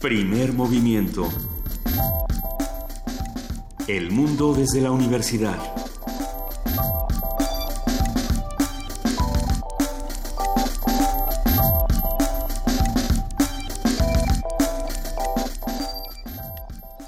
[0.00, 1.28] Primer movimiento.
[3.88, 5.58] El mundo desde la universidad.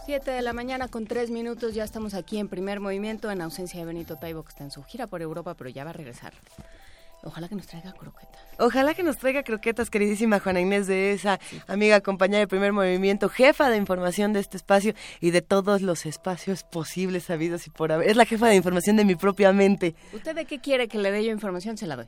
[0.04, 3.78] Siete de la mañana con tres minutos, ya estamos aquí en primer movimiento en ausencia
[3.78, 6.32] de Benito Taibo, que está en su gira por Europa, pero ya va a regresar.
[7.22, 8.40] Ojalá que nos traiga croquetas.
[8.58, 13.28] Ojalá que nos traiga croquetas, queridísima Juana Inés de esa amiga, compañera de primer movimiento,
[13.28, 17.92] jefa de información de este espacio y de todos los espacios posibles, sabidos y por
[17.92, 18.08] haber.
[18.08, 19.94] Es la jefa de información de mi propia mente.
[20.12, 21.76] ¿Usted de qué quiere que le dé yo información?
[21.76, 22.06] Se la doy.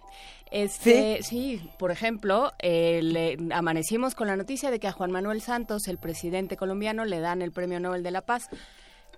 [0.50, 1.58] Este, ¿Sí?
[1.58, 5.88] sí, por ejemplo, eh, le, amanecimos con la noticia de que a Juan Manuel Santos,
[5.88, 8.48] el presidente colombiano, le dan el Premio Nobel de la Paz,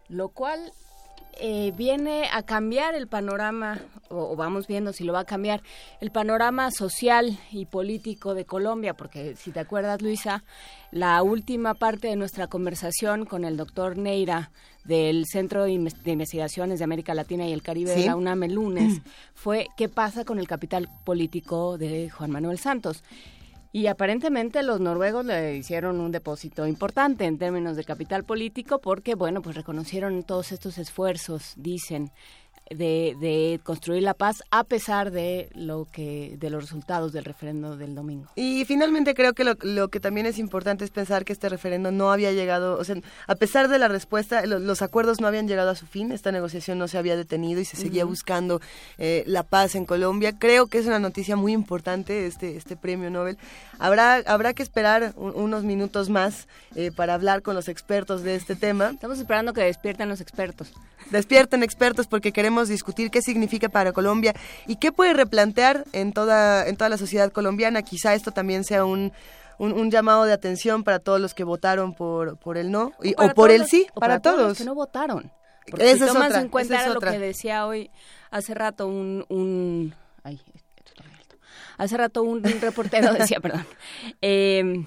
[0.09, 0.73] lo cual
[1.41, 5.63] eh, viene a cambiar el panorama, o, vamos viendo si lo va a cambiar,
[6.01, 10.45] el panorama social y político de Colombia, porque si te acuerdas, Luisa,
[10.91, 14.51] la última parte de nuestra conversación con el doctor Neira
[14.85, 19.01] del Centro de, Investigaciones de América Latina y el Caribe de la UNAM el lunes
[19.35, 23.03] fue qué pasa con el capital político de Juan Manuel Santos.
[23.75, 29.17] Y aparentemente los noruegos le hicieron un depósito importante en términos de capital político porque,
[29.17, 32.13] bueno, pues reconocieron todos estos esfuerzos, dicen,
[32.71, 37.77] de, de, construir la paz a pesar de lo que de los resultados del referendo
[37.77, 38.31] del domingo.
[38.37, 41.93] Y finalmente creo que lo, lo que también es importante es pensar que este referendo
[41.93, 45.71] no había llegado, o sea, a pesar de la respuesta, los, acuerdos no habían llegado
[45.71, 48.61] a su fin, esta negociación no se había detenido y se seguía buscando
[48.99, 50.39] eh, la paz en Colombia.
[50.39, 53.39] Creo que es una noticia muy importante este este premio Nobel.
[53.79, 58.57] Habrá habrá que esperar unos minutos más eh, para hablar con los expertos de este
[58.57, 58.91] tema.
[58.91, 60.73] Estamos esperando que despierten los expertos.
[61.11, 64.35] Despierten expertos porque queremos discutir qué significa para Colombia
[64.67, 67.83] y qué puede replantear en toda, en toda la sociedad colombiana.
[67.83, 69.13] Quizá esto también sea un,
[69.59, 73.51] un, llamado de atención para todos los que votaron por, por el no o, por
[73.51, 74.49] el sí, para, todos.
[74.49, 75.33] los que no votaron.
[75.71, 77.91] Porque si tomas en cuenta lo que decía hoy,
[78.31, 79.25] hace rato un...
[79.29, 80.41] un ay,
[81.79, 83.67] hace rato un, un reportero decía, perdón,
[84.21, 84.85] eh,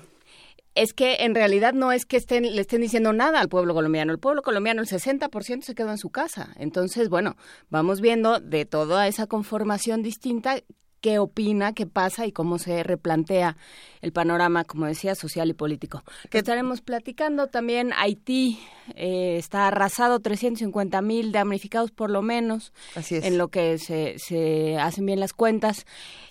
[0.77, 4.11] es que en realidad no es que estén, le estén diciendo nada al pueblo colombiano.
[4.11, 6.53] El pueblo colombiano, el 60% se quedó en su casa.
[6.57, 7.35] Entonces, bueno,
[7.69, 10.57] vamos viendo de toda esa conformación distinta
[11.01, 13.57] qué opina, qué pasa y cómo se replantea
[14.01, 16.03] el panorama, como decía, social y político.
[16.29, 17.93] Que estaremos platicando también.
[17.97, 18.59] Haití
[18.95, 22.73] eh, está arrasado, 350 mil damnificados por lo menos.
[22.95, 23.25] Así es.
[23.25, 25.85] En lo que se, se hacen bien las cuentas.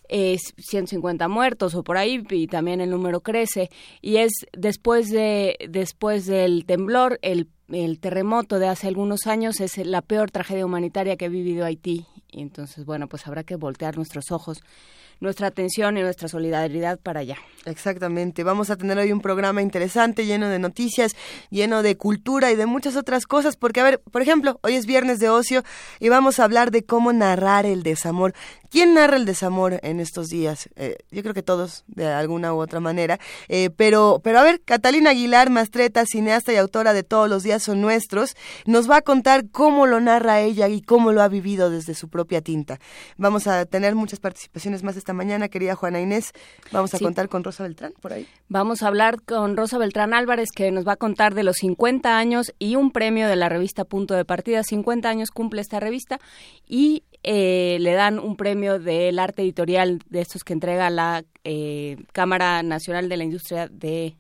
[0.09, 3.71] Es 150 muertos o por ahí y también el número crece.
[4.01, 9.77] Y es después, de, después del temblor, el el terremoto de hace algunos años es
[9.79, 13.97] la peor tragedia humanitaria que ha vivido Haití y entonces, bueno, pues habrá que voltear
[13.97, 14.63] nuestros ojos
[15.21, 17.37] nuestra atención y nuestra solidaridad para allá.
[17.65, 18.45] Exactamente.
[18.45, 21.17] Vamos a tener hoy un programa interesante, lleno de noticias,
[21.51, 24.87] lleno de cultura y de muchas otras cosas, porque, a ver, por ejemplo, hoy es
[24.87, 25.65] viernes de ocio
[25.99, 28.35] y vamos a hablar de cómo narrar el desamor.
[28.71, 30.69] ¿Quién narra el desamor en estos días?
[30.77, 33.19] Eh, yo creo que todos, de alguna u otra manera.
[33.49, 37.63] Eh, pero, pero a ver, Catalina Aguilar, mastreta, cineasta y autora de Todos los días
[37.63, 41.71] son nuestros, nos va a contar cómo lo narra ella y cómo lo ha vivido
[41.71, 42.79] desde su propia tinta.
[43.17, 46.33] Vamos a tener muchas participaciones más esta mañana, querida Juana Inés.
[46.73, 48.27] Vamos a contar con Rosa Beltrán por ahí.
[48.49, 52.19] Vamos a hablar con Rosa Beltrán Álvarez, que nos va a contar de los 50
[52.19, 54.65] años y un premio de la revista Punto de Partida.
[54.65, 56.19] 50 años cumple esta revista
[56.67, 61.99] y eh, le dan un premio del arte editorial de estos que entrega la eh,
[62.13, 64.17] Cámara Nacional de la Industria de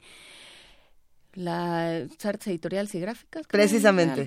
[1.34, 3.44] las artes editoriales y gráficas.
[3.48, 4.24] Precisamente.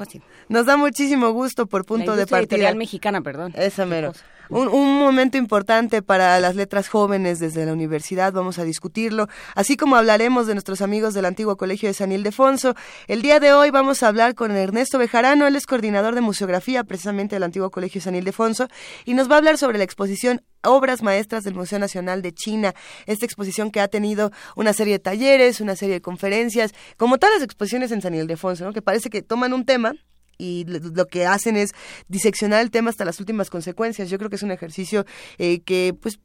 [0.49, 2.39] Nos da muchísimo gusto por punto de partida.
[2.39, 3.53] editorial mexicana, perdón.
[3.55, 4.11] Esa mero.
[4.51, 9.95] Un, momento importante para las letras jóvenes desde la universidad, vamos a discutirlo, así como
[9.95, 12.73] hablaremos de nuestros amigos del antiguo colegio de San Ildefonso.
[13.07, 16.83] El día de hoy vamos a hablar con Ernesto Bejarano, él es coordinador de museografía
[16.83, 18.67] precisamente del antiguo colegio de San Ildefonso,
[19.05, 22.73] y nos va a hablar sobre la exposición Obras Maestras del Museo Nacional de China,
[23.05, 27.35] esta exposición que ha tenido una serie de talleres, una serie de conferencias, como todas
[27.35, 28.73] las exposiciones en San Ildefonso, ¿no?
[28.73, 29.93] que parece que toman un tema
[30.39, 31.71] y lo que hacen es
[32.07, 34.09] diseccionar el tema hasta las últimas consecuencias.
[34.09, 35.05] Yo creo que es un ejercicio
[35.37, 36.19] eh, que pues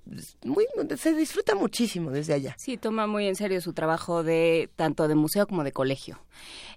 [0.45, 0.67] muy,
[0.97, 2.55] se disfruta muchísimo desde allá.
[2.59, 6.21] Sí, toma muy en serio su trabajo de tanto de museo como de colegio.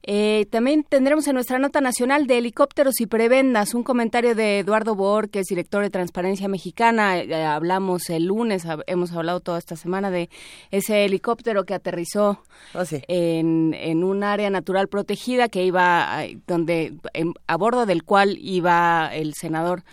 [0.04, 4.96] Eh, también tendremos en nuestra nota nacional de helicópteros y prebendas un comentario de Eduardo
[4.96, 7.20] Boor, que es director de Transparencia Mexicana.
[7.20, 10.30] Eh, hablamos el lunes, hemos hablado toda esta semana de
[10.72, 12.42] ese helicóptero que aterrizó
[12.74, 16.94] oh, en, en un área natural protegida que iba donde
[17.48, 19.84] a bordo del cual iba el senador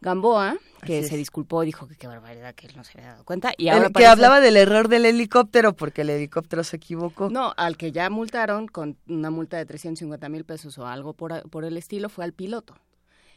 [0.00, 3.52] Gamboa, que se disculpó, dijo que qué barbaridad que él no se había dado cuenta.
[3.58, 7.28] Y ahora que hablaba del error del helicóptero porque el helicóptero se equivocó.
[7.28, 11.48] No, al que ya multaron con una multa de 350 mil pesos o algo por,
[11.50, 12.74] por el estilo fue al piloto.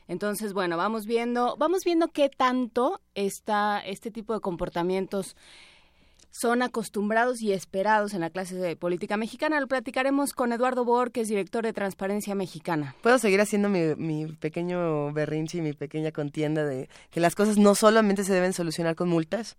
[0.07, 5.35] Entonces, bueno, vamos viendo, vamos viendo qué tanto está este tipo de comportamientos
[6.33, 9.59] son acostumbrados y esperados en la clase de política mexicana.
[9.59, 12.95] Lo platicaremos con Eduardo Bor, que es director de Transparencia Mexicana.
[13.01, 17.59] Puedo seguir haciendo mi, mi pequeño berrinche y mi pequeña contienda de que las cosas
[17.59, 19.57] no solamente se deben solucionar con multas.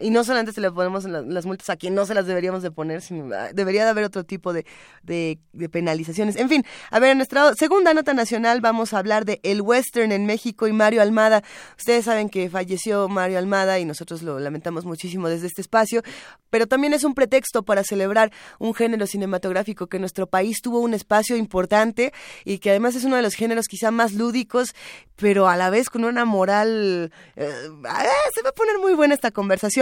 [0.00, 2.70] Y no solamente se le ponemos las multas a quien no se las deberíamos de
[2.70, 4.66] poner, sino ah, debería de haber otro tipo de,
[5.02, 5.38] de,
[5.70, 6.36] penalizaciones.
[6.36, 10.12] En fin, a ver, en nuestra segunda nota nacional vamos a hablar de el western
[10.12, 11.42] en México y Mario Almada.
[11.78, 16.02] Ustedes saben que falleció Mario Almada y nosotros lo lamentamos muchísimo desde este espacio,
[16.50, 20.94] pero también es un pretexto para celebrar un género cinematográfico que nuestro país tuvo un
[20.94, 22.12] espacio importante
[22.44, 24.74] y que además es uno de los géneros quizá más lúdicos,
[25.16, 27.12] pero a la vez con una moral...
[27.36, 27.52] Eh,
[27.86, 28.04] ah,
[28.34, 29.30] se va a poner muy buena esta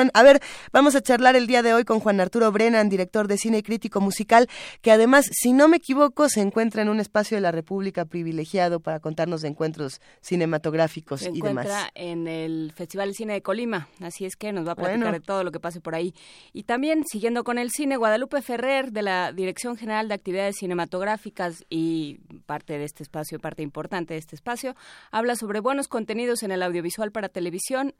[0.03, 0.11] conversación.
[0.15, 0.41] A ver,
[0.73, 3.63] vamos a charlar el día de hoy con Juan Arturo Brennan, director de cine y
[3.63, 4.49] crítico musical,
[4.81, 8.81] que además, si no me equivoco, se encuentra en un espacio de la República privilegiado
[8.81, 11.67] para contarnos de encuentros cinematográficos se y demás.
[11.67, 14.77] Se encuentra en el Festival de Cine de Colima, así es que nos va a
[14.77, 16.15] platicar de todo lo que pase por ahí.
[16.53, 21.65] Y también, siguiendo con el cine, Guadalupe Ferrer, de la Dirección General de Actividades Cinematográficas
[21.69, 24.75] y parte de este espacio, parte importante de este espacio,
[25.11, 27.95] habla sobre buenos contenidos en el audiovisual para televisión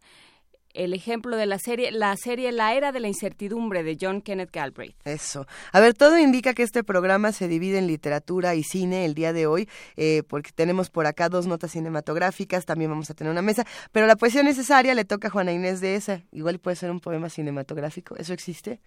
[0.75, 4.51] el ejemplo de la serie, la serie La Era de la Incertidumbre de John Kenneth
[4.53, 4.97] Galbraith.
[5.05, 5.47] Eso.
[5.73, 9.33] A ver, todo indica que este programa se divide en literatura y cine el día
[9.33, 13.43] de hoy, eh, porque tenemos por acá dos notas cinematográficas, también vamos a tener una
[13.43, 16.23] mesa, pero la poesía necesaria le toca a Juana Inés de esa.
[16.33, 18.17] Igual puede ser un poema cinematográfico.
[18.17, 18.81] ¿Eso existe?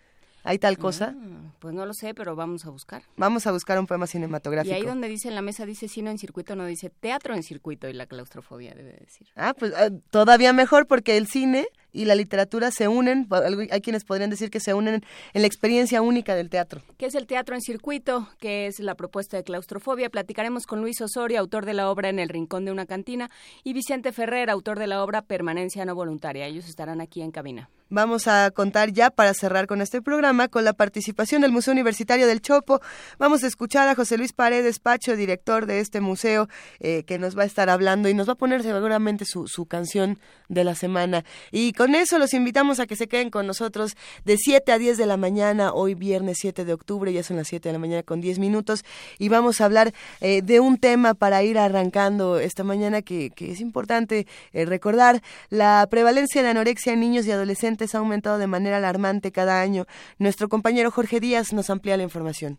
[0.46, 1.16] ¿Hay tal cosa?
[1.18, 3.02] Ah, pues no lo sé, pero vamos a buscar.
[3.18, 4.76] Vamos a buscar un poema cinematográfico.
[4.76, 7.42] Y ahí donde dice en la mesa, dice cine en circuito, no dice teatro en
[7.42, 9.28] circuito y la claustrofobia debe decir.
[9.36, 13.28] Ah, pues ah, todavía mejor porque el cine y la literatura se unen,
[13.72, 15.04] hay quienes podrían decir que se unen
[15.34, 16.82] en la experiencia única del teatro.
[16.98, 18.28] ¿Qué es el teatro en circuito?
[18.40, 20.10] ¿Qué es la propuesta de claustrofobia?
[20.10, 23.32] Platicaremos con Luis Osorio, autor de la obra En el Rincón de una Cantina,
[23.64, 26.46] y Vicente Ferrer, autor de la obra Permanencia no voluntaria.
[26.46, 27.70] Ellos estarán aquí en cabina.
[27.90, 32.26] Vamos a contar ya para cerrar con este programa con la participación del Museo Universitario
[32.26, 32.82] del Chopo.
[33.20, 36.50] Vamos a escuchar a José Luis Paredes Pacho, director de este museo,
[36.80, 39.68] eh, que nos va a estar hablando y nos va a poner seguramente su, su
[39.68, 40.18] canción
[40.50, 41.26] de la semana.
[41.52, 44.98] Y con eso los invitamos a que se queden con nosotros de 7 a 10
[44.98, 48.02] de la mañana, hoy viernes 7 de octubre, ya son las 7 de la mañana
[48.02, 48.84] con 10 minutos,
[49.20, 53.52] y vamos a hablar eh, de un tema para ir arrancando esta mañana que, que
[53.52, 55.22] es importante eh, recordar.
[55.50, 59.86] La prevalencia de anorexia en niños y adolescentes ha aumentado de manera alarmante cada año.
[60.18, 62.58] Nuestro compañero Jorge Díaz nos amplía la información.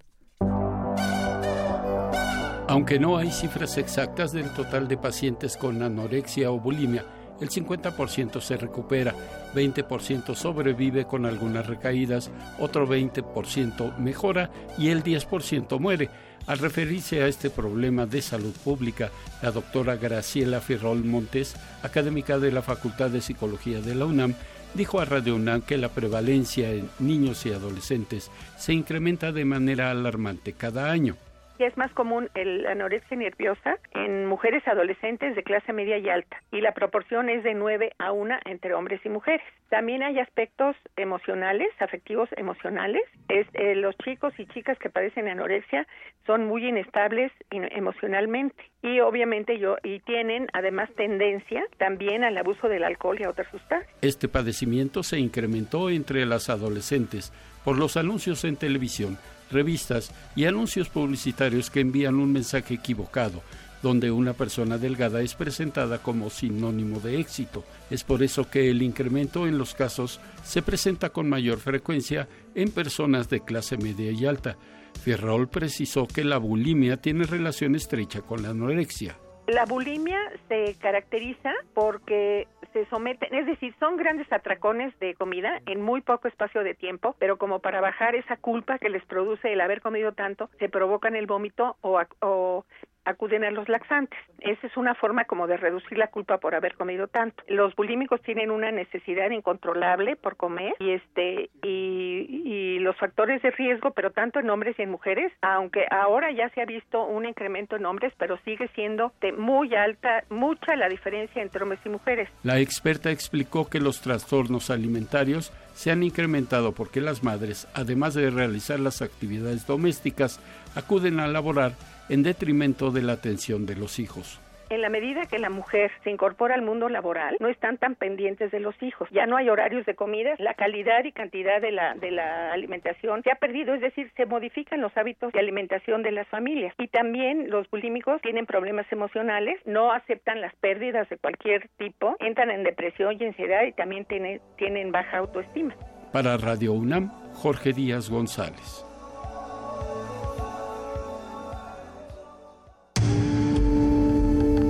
[2.68, 7.04] Aunque no hay cifras exactas del total de pacientes con anorexia o bulimia,
[7.40, 9.14] el 50% se recupera,
[9.54, 16.08] 20% sobrevive con algunas recaídas, otro 20% mejora y el 10% muere.
[16.46, 19.10] Al referirse a este problema de salud pública,
[19.42, 24.34] la doctora Graciela Ferrol Montes, académica de la Facultad de Psicología de la UNAM,
[24.74, 29.90] dijo a Radio UNAM que la prevalencia en niños y adolescentes se incrementa de manera
[29.90, 31.16] alarmante cada año
[31.64, 36.60] es más común la anorexia nerviosa en mujeres adolescentes de clase media y alta y
[36.60, 39.46] la proporción es de 9 a 1 entre hombres y mujeres.
[39.68, 43.02] También hay aspectos emocionales, afectivos emocionales.
[43.28, 45.86] Es, eh, los chicos y chicas que padecen anorexia
[46.26, 52.84] son muy inestables emocionalmente y obviamente yo y tienen además tendencia también al abuso del
[52.84, 53.92] alcohol y a otras sustancias.
[54.02, 57.32] Este padecimiento se incrementó entre las adolescentes
[57.64, 59.18] por los anuncios en televisión
[59.50, 63.42] revistas y anuncios publicitarios que envían un mensaje equivocado,
[63.82, 67.64] donde una persona delgada es presentada como sinónimo de éxito.
[67.90, 72.70] Es por eso que el incremento en los casos se presenta con mayor frecuencia en
[72.70, 74.56] personas de clase media y alta.
[75.02, 79.18] Ferrol precisó que la bulimia tiene relación estrecha con la anorexia.
[79.46, 85.80] La bulimia se caracteriza porque se someten, es decir, son grandes atracones de comida en
[85.80, 89.60] muy poco espacio de tiempo, pero como para bajar esa culpa que les produce el
[89.60, 92.64] haber comido tanto, se provocan el vómito o, o
[93.06, 94.18] acuden a los laxantes.
[94.40, 97.42] Esa es una forma como de reducir la culpa por haber comido tanto.
[97.48, 103.90] Los bulímicos tienen una necesidad incontrolable por comer y este y, los factores de riesgo,
[103.92, 107.74] pero tanto en hombres y en mujeres, aunque ahora ya se ha visto un incremento
[107.74, 112.28] en hombres, pero sigue siendo de muy alta, mucha la diferencia entre hombres y mujeres.
[112.44, 118.30] La experta explicó que los trastornos alimentarios se han incrementado porque las madres, además de
[118.30, 120.40] realizar las actividades domésticas,
[120.76, 121.72] acuden a laborar
[122.08, 124.40] en detrimento de la atención de los hijos.
[124.68, 128.50] En la medida que la mujer se incorpora al mundo laboral, no están tan pendientes
[128.50, 129.08] de los hijos.
[129.12, 133.22] Ya no hay horarios de comida, la calidad y cantidad de la, de la alimentación
[133.22, 136.74] se ha perdido, es decir, se modifican los hábitos de alimentación de las familias.
[136.78, 142.50] Y también los bulímicos tienen problemas emocionales, no aceptan las pérdidas de cualquier tipo, entran
[142.50, 145.76] en depresión y ansiedad y también tienen baja autoestima.
[146.12, 148.85] Para Radio UNAM, Jorge Díaz González.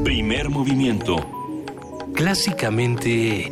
[0.07, 1.17] Primer movimiento.
[2.15, 3.51] Clásicamente...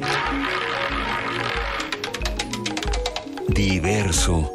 [3.48, 4.52] Diverso.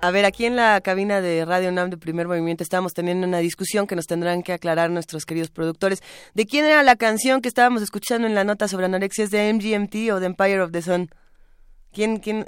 [0.00, 3.38] A ver, aquí en la cabina de Radio NAM de Primer Movimiento estábamos teniendo una
[3.38, 6.02] discusión que nos tendrán que aclarar nuestros queridos productores
[6.34, 9.52] de quién era la canción que estábamos escuchando en la nota sobre anorexia, ¿es de
[9.54, 11.08] MGMT o de Empire of the Sun?
[11.92, 12.46] ¿Quién, quién?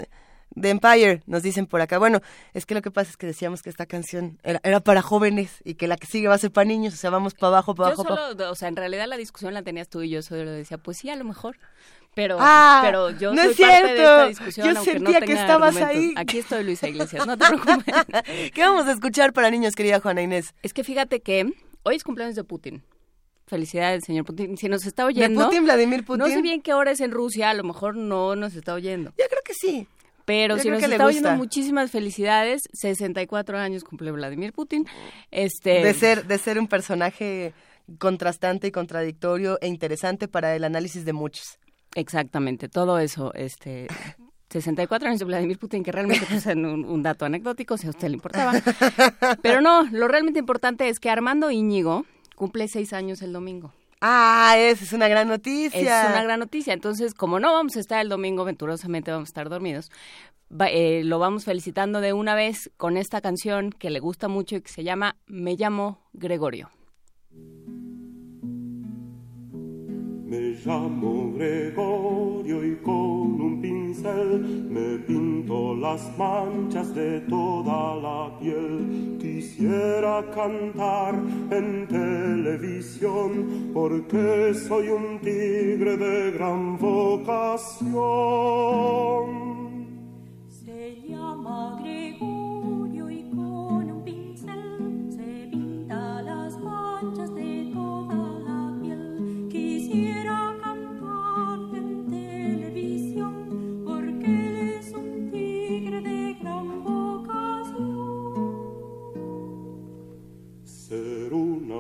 [0.60, 1.98] The Empire, nos dicen por acá.
[1.98, 2.20] Bueno,
[2.52, 5.74] es que lo que pasa es que decíamos que esta canción era, para jóvenes y
[5.74, 7.88] que la que sigue va a ser para niños, o sea, vamos para abajo, para
[7.92, 8.04] abajo.
[8.04, 10.98] Solo, o sea, en realidad la discusión la tenías tú y yo solo decía, pues
[10.98, 11.56] sí, a lo mejor.
[12.14, 13.76] Pero, ah, pero yo no soy es cierto.
[13.80, 16.14] parte de esta discusión, yo sentía que estabas ahí.
[16.16, 17.94] Aquí estoy, Luisa Iglesias, no te preocupes.
[18.54, 20.54] ¿Qué vamos a escuchar para niños, querida Juana Inés?
[20.62, 22.84] Es que fíjate que hoy es cumpleaños de Putin.
[23.46, 24.56] Felicidades, señor Putin.
[24.56, 25.40] Si nos está oyendo.
[25.40, 26.20] ¿De Putin, Vladimir Putin?
[26.20, 29.10] No sé bien qué hora es en Rusia, a lo mejor no nos está oyendo.
[29.18, 29.86] Yo creo que sí.
[30.24, 32.62] Pero si nos está oyendo, muchísimas felicidades.
[32.72, 34.86] 64 años cumple Vladimir Putin.
[35.30, 35.82] Este...
[35.82, 37.52] De, ser, de ser un personaje
[37.98, 41.58] contrastante y contradictorio e interesante para el análisis de muchos.
[41.94, 43.32] Exactamente, todo eso.
[43.34, 43.86] Este,
[44.50, 48.08] 64 años de Vladimir Putin, que realmente es un, un, dato anecdótico, si a usted
[48.08, 48.52] le importaba.
[49.42, 53.72] Pero no, lo realmente importante es que Armando Íñigo cumple seis años el domingo.
[54.00, 56.04] Ah, esa es una gran noticia.
[56.04, 56.72] Es una gran noticia.
[56.72, 59.90] Entonces, como no vamos a estar el domingo, venturosamente vamos a estar dormidos,
[60.68, 64.60] eh, lo vamos felicitando de una vez con esta canción que le gusta mucho y
[64.60, 66.70] que se llama Me llamo Gregorio.
[70.34, 79.16] Me llamo Gregorio y con un pincel me pinto las manchas de toda la piel.
[79.20, 81.14] Quisiera cantar
[81.52, 87.94] en televisión porque soy un tigre de gran vocación.
[90.48, 92.33] Se llama Gregorio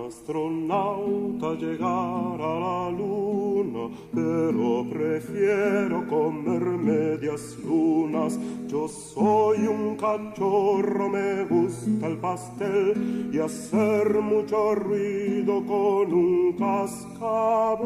[0.06, 8.38] astronauta, llegar a la luna, pero prefiero comer medias lunas.
[8.68, 17.84] Yo soy un cachorro, me gusta el pastel y hacer mucho ruido con un cascabel.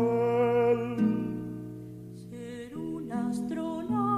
[2.30, 4.17] Ser un astronauta,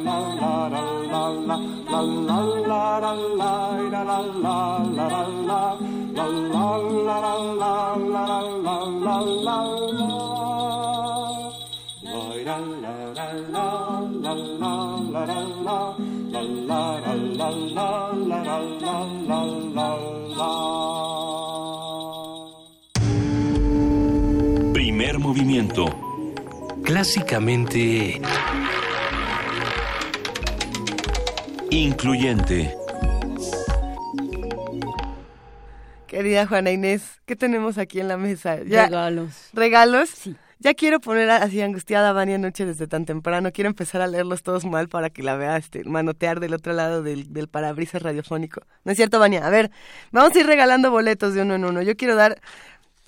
[24.73, 25.85] Primer movimiento.
[26.83, 28.21] Clásicamente...
[31.71, 32.75] Incluyente.
[36.05, 38.61] Querida Juana Inés, ¿qué tenemos aquí en la mesa?
[38.63, 38.87] ¿Ya?
[38.87, 39.49] Regalos.
[39.53, 40.09] ¿Regalos?
[40.09, 40.35] Sí.
[40.59, 43.53] Ya quiero poner así angustiada a Vania Noche desde tan temprano.
[43.53, 47.03] Quiero empezar a leerlos todos mal para que la vea este, manotear del otro lado
[47.03, 48.61] del, del parabrisas radiofónico.
[48.83, 49.47] ¿No es cierto, Vania?
[49.47, 49.71] A ver,
[50.11, 51.81] vamos a ir regalando boletos de uno en uno.
[51.81, 52.41] Yo quiero dar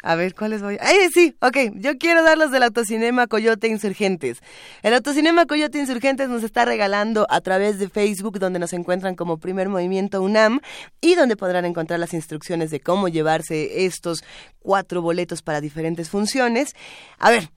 [0.06, 0.78] A ver, ¿cuáles voy?
[0.82, 1.34] ¡Ay, sí!
[1.40, 4.40] Ok, yo quiero dar los del Autocinema Coyote Insurgentes.
[4.82, 9.38] El Autocinema Coyote Insurgentes nos está regalando a través de Facebook, donde nos encuentran como
[9.38, 10.60] Primer Movimiento UNAM
[11.00, 14.26] y donde podrán encontrar las instrucciones de cómo llevarse estos
[14.60, 16.76] cuatro boletos para diferentes funciones.
[17.18, 17.50] A ver,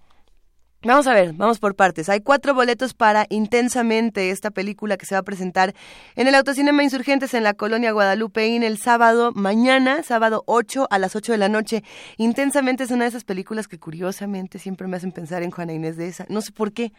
[0.86, 2.08] Vamos a ver, vamos por partes.
[2.08, 5.74] Hay cuatro boletos para Intensamente, esta película que se va a presentar
[6.14, 11.16] en el Autocinema Insurgentes en la colonia Guadalupeín el sábado mañana, sábado 8 a las
[11.16, 11.82] 8 de la noche.
[12.18, 15.96] Intensamente es una de esas películas que curiosamente siempre me hacen pensar en Juana Inés
[15.96, 16.24] de esa.
[16.28, 16.92] No sé por qué.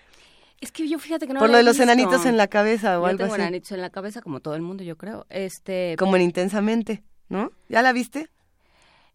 [0.60, 1.84] Es que yo fíjate que no por lo de los visto.
[1.84, 3.42] enanitos en la cabeza o Yo algo tengo así.
[3.42, 5.26] enanitos en la cabeza como todo el mundo, yo creo.
[5.30, 7.52] Este, Como en Intensamente, ¿no?
[7.70, 8.30] ¿Ya la viste?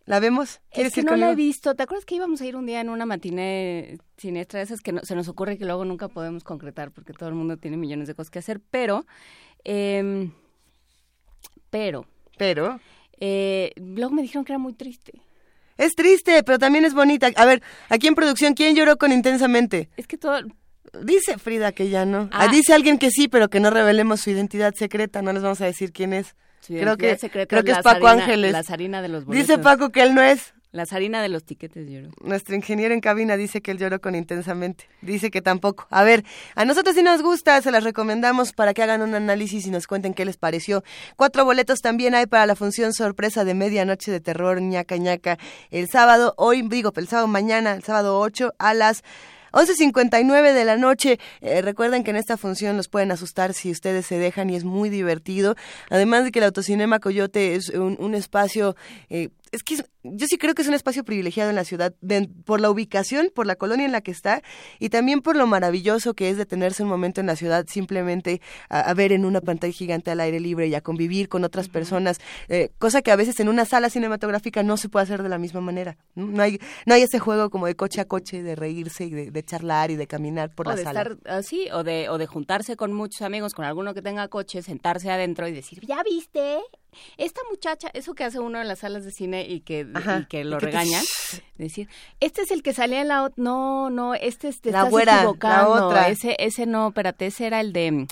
[0.05, 0.61] ¿La vemos?
[0.73, 1.75] ¿Quieres es que ir no la he visto.
[1.75, 4.93] ¿Te acuerdas que íbamos a ir un día en una matiné siniestra de esas que
[4.93, 8.09] no- se nos ocurre que luego nunca podemos concretar porque todo el mundo tiene millones
[8.09, 8.61] de cosas que hacer?
[8.71, 9.07] Pero,
[9.65, 10.33] em,
[11.71, 12.07] pero,
[12.37, 12.81] Pero
[13.21, 15.23] eh, luego me dijeron que era muy triste.
[15.79, 17.31] es triste, pero también es bonita.
[17.37, 19.89] A ver, aquí en producción, ¿quién lloró con Intensamente?
[19.97, 20.41] Es que todo,
[21.01, 22.29] Dice Frida que ya no.
[22.33, 22.41] Ah.
[22.43, 25.23] Ah, dice alguien que sí, pero que no revelemos su identidad secreta.
[25.23, 26.35] No les vamos a decir quién es.
[26.63, 27.17] Su Creo que,
[27.47, 28.53] creo que es Paco Ángeles.
[28.53, 29.49] La zarina de los boletos.
[29.49, 30.55] Dice Paco que él no es.
[30.73, 32.09] La zarina de los tiquetes lloró.
[32.23, 34.89] Nuestro ingeniero en cabina dice que él lloró con intensamente.
[35.03, 35.87] Dice que tampoco.
[35.91, 39.67] A ver, a nosotros sí nos gusta, se las recomendamos para que hagan un análisis
[39.67, 40.83] y nos cuenten qué les pareció.
[41.17, 45.39] Cuatro boletos también hay para la función sorpresa de medianoche de terror ñaca ñaca
[45.71, 49.03] el sábado, hoy digo, el sábado mañana, el sábado 8 a las
[49.53, 51.19] 11.59 de la noche.
[51.41, 54.65] Eh, recuerden que en esta función los pueden asustar si ustedes se dejan y es
[54.65, 55.55] muy divertido.
[55.91, 58.77] Además de que el Autocinema Coyote es un, un espacio...
[59.11, 61.95] eh, es que es- yo sí creo que es un espacio privilegiado en la ciudad
[62.01, 64.43] de- por la ubicación, por la colonia en la que está
[64.79, 68.81] y también por lo maravilloso que es detenerse un momento en la ciudad simplemente a,
[68.81, 72.19] a ver en una pantalla gigante al aire libre y a convivir con otras personas,
[72.49, 75.39] eh, cosa que a veces en una sala cinematográfica no se puede hacer de la
[75.39, 75.97] misma manera.
[76.15, 79.31] No, hay, no hay ese juego como de coche a coche, de reírse y de,
[79.31, 81.03] de charlar y de caminar por o la de sala.
[81.03, 84.63] estar así, o de, o de juntarse con muchos amigos, con alguno que tenga coche,
[84.63, 86.59] sentarse adentro y decir, ¿ya viste?
[87.17, 90.27] Esta muchacha, eso que hace uno en las salas de cine y que, Ajá, y
[90.27, 91.03] que lo regañan,
[91.59, 91.89] decir,
[92.21, 94.91] este es el que salía en la ot- no, no, este es, te La estás
[94.91, 96.09] güera, la equivocando, otra.
[96.09, 98.07] ese, ese no, espérate, ese era el de,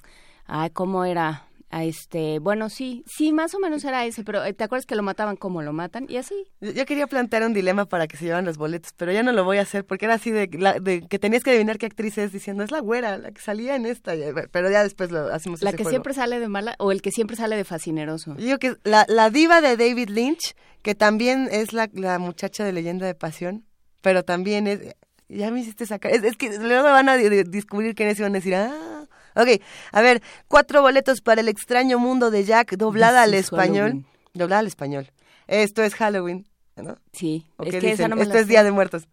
[0.46, 1.46] ay, ¿cómo era?
[1.70, 5.04] Este, bueno, sí, sí, más o menos era ese, pero eh, ¿te acuerdas que lo
[5.04, 6.06] mataban como lo matan?
[6.08, 6.34] Y así.
[6.60, 9.30] Yo, yo quería plantear un dilema para que se llevan los boletos, pero ya no
[9.32, 11.86] lo voy a hacer porque era así de, la- de que tenías que adivinar qué
[11.86, 14.14] actriz es diciendo es la güera, la que salía en esta,
[14.50, 15.92] pero ya después lo hacemos La ese que juego.
[15.94, 18.34] siempre sale de mala, o el que siempre sale de fascineroso.
[18.36, 22.64] Yo digo que la, la diva de David Lynch, que también es la, la muchacha
[22.64, 23.64] de Leyenda de Pasión,
[24.00, 24.80] pero también es...
[25.28, 26.10] Ya me hiciste sacar...
[26.10, 28.99] Es, es que luego van a de- de- descubrir quiénes y van a decir, ah...
[29.36, 29.60] Ok,
[29.92, 33.90] a ver, cuatro boletos para El extraño mundo de Jack, doblada al español.
[33.90, 34.06] Halloween.
[34.34, 35.10] Doblada al español.
[35.46, 36.96] Esto es Halloween, ¿no?
[37.12, 38.10] Sí, ¿O es qué que esa dicen?
[38.10, 38.46] no me Esto es.
[38.46, 39.08] Día de Muertos.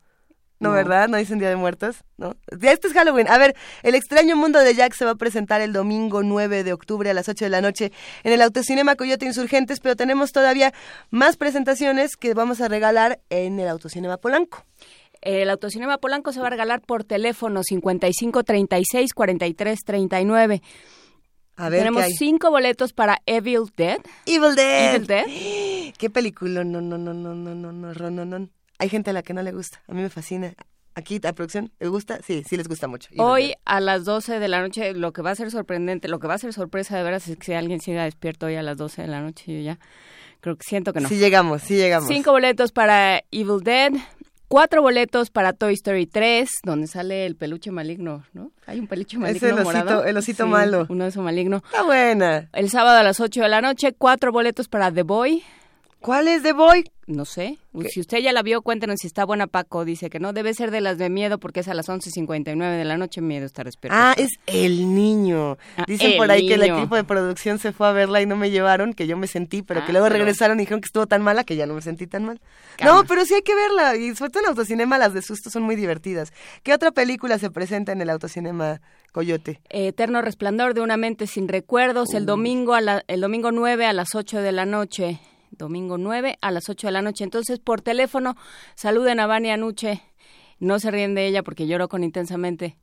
[0.60, 0.76] No, No.
[0.76, 1.08] ¿verdad?
[1.08, 1.98] ¿No dicen Día de Muertos?
[2.18, 2.36] ¿No?
[2.60, 3.28] Ya esto es Halloween.
[3.28, 6.74] A ver, El extraño mundo de Jack se va a presentar el domingo 9 de
[6.74, 7.92] octubre a las 8 de la noche
[8.24, 10.74] en el Autocinema Coyote Insurgentes, pero tenemos todavía
[11.12, 14.66] más presentaciones que vamos a regalar en el Autocinema Polanco.
[15.22, 20.62] El Autocinema Polanco se va a regalar por teléfono 55 36 43 39.
[21.60, 23.98] A ver, Tenemos cinco boletos para Evil Dead.
[24.28, 24.96] Evil Dead.
[24.96, 25.26] Evil Dead.
[25.98, 28.50] Qué película, no, no, no, no, no, no, no, no, no, no.
[28.78, 29.82] Hay gente a la que no le gusta.
[29.88, 30.54] A mí me fascina.
[30.94, 32.20] Aquí, a producción, ¿le gusta?
[32.24, 33.08] Sí, sí les gusta mucho.
[33.12, 33.56] Evil Hoy Dead.
[33.66, 36.36] a las 12 de la noche, lo que va a ser sorprendente, lo que va
[36.36, 39.02] a ser sorpresa de veras es que si alguien siga despierto hoy a las 12
[39.04, 39.80] de la noche, yo ya
[40.42, 41.10] creo que siento que no.
[41.10, 42.08] Sí llegamos, sí llegamos.
[42.08, 43.94] Cinco boletos para Evil Dead.
[44.48, 48.52] Cuatro boletos para Toy Story 3, donde sale el peluche maligno, ¿no?
[48.66, 50.06] Hay un peluche maligno el osito- morado.
[50.06, 50.86] el osito Sí, malo.
[50.90, 51.58] Uno de esos maligno.
[51.58, 52.48] Está buena.
[52.54, 55.44] El sábado a las 8 de la noche, cuatro boletos para The Boy.
[56.08, 56.90] ¿Cuál es The Boy?
[57.06, 57.58] No sé.
[57.90, 59.84] Si usted ya la vio, cuéntenos si está buena, Paco.
[59.84, 62.86] Dice que no, debe ser de las de miedo porque es a las 11.59 de
[62.86, 63.20] la noche.
[63.20, 63.98] Miedo estar despierto.
[64.00, 65.58] Ah, es El Niño.
[65.76, 68.26] Ah, Dicen El por ahí que el equipo de producción se fue a verla y
[68.26, 70.80] no me llevaron, que yo me sentí, pero que Ah, luego pero- regresaron y dijeron
[70.80, 72.40] que estuvo tan mala que ya no me sentí tan mal.
[72.78, 72.94] Calma.
[73.02, 73.98] No, pero sí hay que verla.
[73.98, 76.32] Y sobre todo en autocinema las de susto son muy divertidas.
[76.64, 78.80] ¿Qué otra película se presenta en el autocinema
[79.12, 79.60] Coyote?
[79.70, 82.14] Eterno resplandor de una mente sin recuerdos.
[82.14, 85.20] El domingo, a la- el domingo 9 a las 8 de la noche.
[85.52, 87.24] Domingo 9 a las 8 de la noche.
[87.24, 88.36] Entonces, por teléfono,
[88.76, 90.02] saluden a Vania Nuche.
[90.60, 92.78] No se ríen de ella porque lloró con intensamente.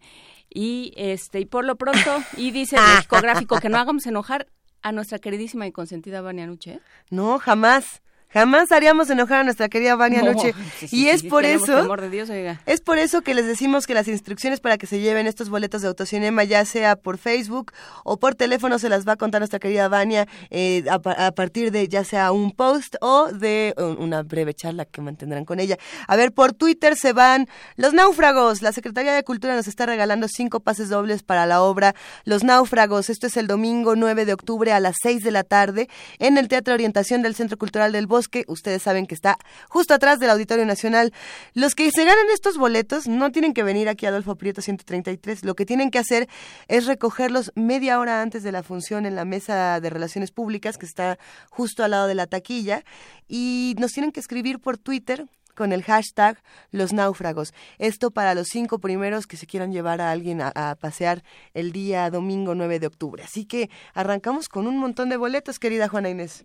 [0.48, 4.46] Y este y por lo pronto, y dice el discográfico que no hagamos enojar
[4.82, 6.74] a nuestra queridísima y consentida Vania Nuche.
[6.74, 6.80] ¿eh?
[7.10, 8.02] No, jamás.
[8.34, 10.52] Jamás haríamos enojar a nuestra querida Vania No, Noche.
[10.78, 11.80] sí, sí, y es sí, por eso...
[11.82, 12.60] temor de Dios, oiga.
[12.66, 15.80] Es por eso que les decimos que las instrucciones para que se lleven estos boletos
[15.82, 19.58] de autocinema, ya sea por Facebook o por teléfono, se las va a contar nuestra
[19.60, 23.98] querida Vania eh, a, pa- a partir de ya sea un post o de un-
[23.98, 25.78] una breve charla que mantendrán con ella.
[26.08, 28.62] A ver, por Twitter se van Los Náufragos.
[28.62, 31.94] La Secretaría de Cultura nos está regalando cinco pases dobles para la obra
[32.24, 33.10] Los Náufragos.
[33.10, 36.48] Esto es el domingo 9 de octubre a las 6 de la tarde en el
[36.48, 38.23] Teatro Orientación del Centro Cultural del Bosque.
[38.46, 41.12] Ustedes saben que está justo atrás del Auditorio Nacional.
[41.54, 45.44] Los que se ganan estos boletos no tienen que venir aquí a Adolfo Prieto 133.
[45.44, 46.28] Lo que tienen que hacer
[46.68, 50.86] es recogerlos media hora antes de la función en la mesa de relaciones públicas que
[50.86, 51.18] está
[51.50, 52.84] justo al lado de la taquilla
[53.28, 57.54] y nos tienen que escribir por Twitter con el hashtag Los Náufragos.
[57.78, 61.22] Esto para los cinco primeros que se quieran llevar a alguien a, a pasear
[61.54, 63.22] el día domingo 9 de octubre.
[63.22, 66.44] Así que arrancamos con un montón de boletos, querida Juana Inés.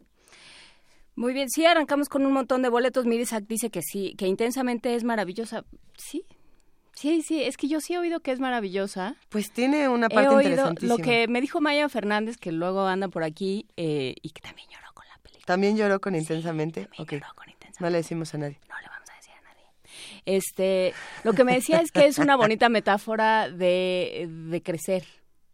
[1.19, 3.05] Muy bien, sí, arrancamos con un montón de boletos.
[3.05, 5.65] Mirisak dice que sí, que intensamente es maravillosa.
[5.97, 6.23] Sí,
[6.93, 9.17] sí, sí, es que yo sí he oído que es maravillosa.
[9.27, 10.95] Pues tiene una He parte oído interesantísima.
[10.95, 14.69] lo que me dijo Maya Fernández, que luego anda por aquí eh, y que también
[14.69, 15.45] lloró con la película.
[15.45, 16.83] También lloró con intensamente.
[16.85, 17.11] También Ok.
[17.11, 17.81] lloró con intensamente.
[17.83, 18.59] No le decimos a nadie.
[18.69, 19.65] No le vamos a decir a nadie.
[20.25, 20.93] Este,
[21.25, 25.03] lo que me decía es que es una bonita metáfora de, de crecer,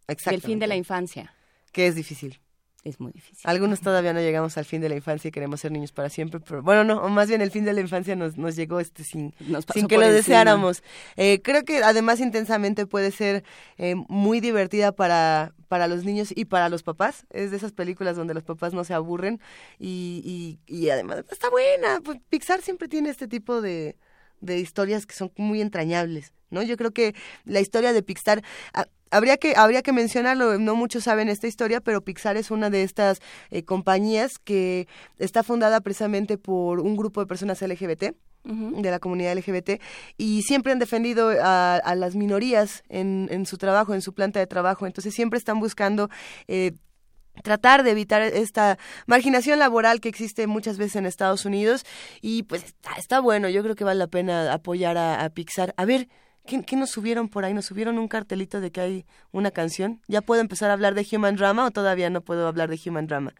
[0.06, 1.34] del fin de la infancia.
[1.72, 2.38] Que es difícil.
[2.86, 3.42] Es muy difícil.
[3.50, 6.38] Algunos todavía no llegamos al fin de la infancia y queremos ser niños para siempre,
[6.38, 9.02] pero bueno, no, o más bien el fin de la infancia nos, nos llegó este
[9.02, 10.16] sin, Nos sin que lo encima.
[10.16, 10.84] deseáramos.
[11.16, 13.42] Eh, creo que además intensamente puede ser
[13.76, 17.26] eh, muy divertida para, para los niños y para los papás.
[17.30, 19.40] Es de esas películas donde los papás no se aburren
[19.80, 20.22] y,
[20.68, 22.00] y, y además está buena.
[22.04, 23.96] Pues Pixar siempre tiene este tipo de,
[24.40, 26.62] de historias que son muy entrañables, ¿no?
[26.62, 28.44] Yo creo que la historia de Pixar...
[28.74, 32.70] ah, Habría que, habría que mencionarlo, no muchos saben esta historia, pero Pixar es una
[32.70, 34.88] de estas eh, compañías que
[35.18, 38.14] está fundada precisamente por un grupo de personas LGBT
[38.46, 39.80] de la comunidad LGBT
[40.16, 44.38] y siempre han defendido a, a las minorías en, en su trabajo, en su planta
[44.38, 44.86] de trabajo.
[44.86, 46.08] Entonces siempre están buscando
[46.46, 46.72] eh,
[47.42, 51.84] tratar de evitar esta marginación laboral que existe muchas veces en Estados Unidos
[52.22, 55.74] y pues está, está bueno, yo creo que vale la pena apoyar a, a Pixar.
[55.76, 56.08] A ver,
[56.46, 57.54] ¿qué, ¿qué nos subieron por ahí?
[57.54, 60.00] ¿Nos subieron un cartelito de que hay una canción?
[60.08, 63.06] ¿Ya puedo empezar a hablar de Human Drama o todavía no puedo hablar de Human
[63.06, 63.34] Drama?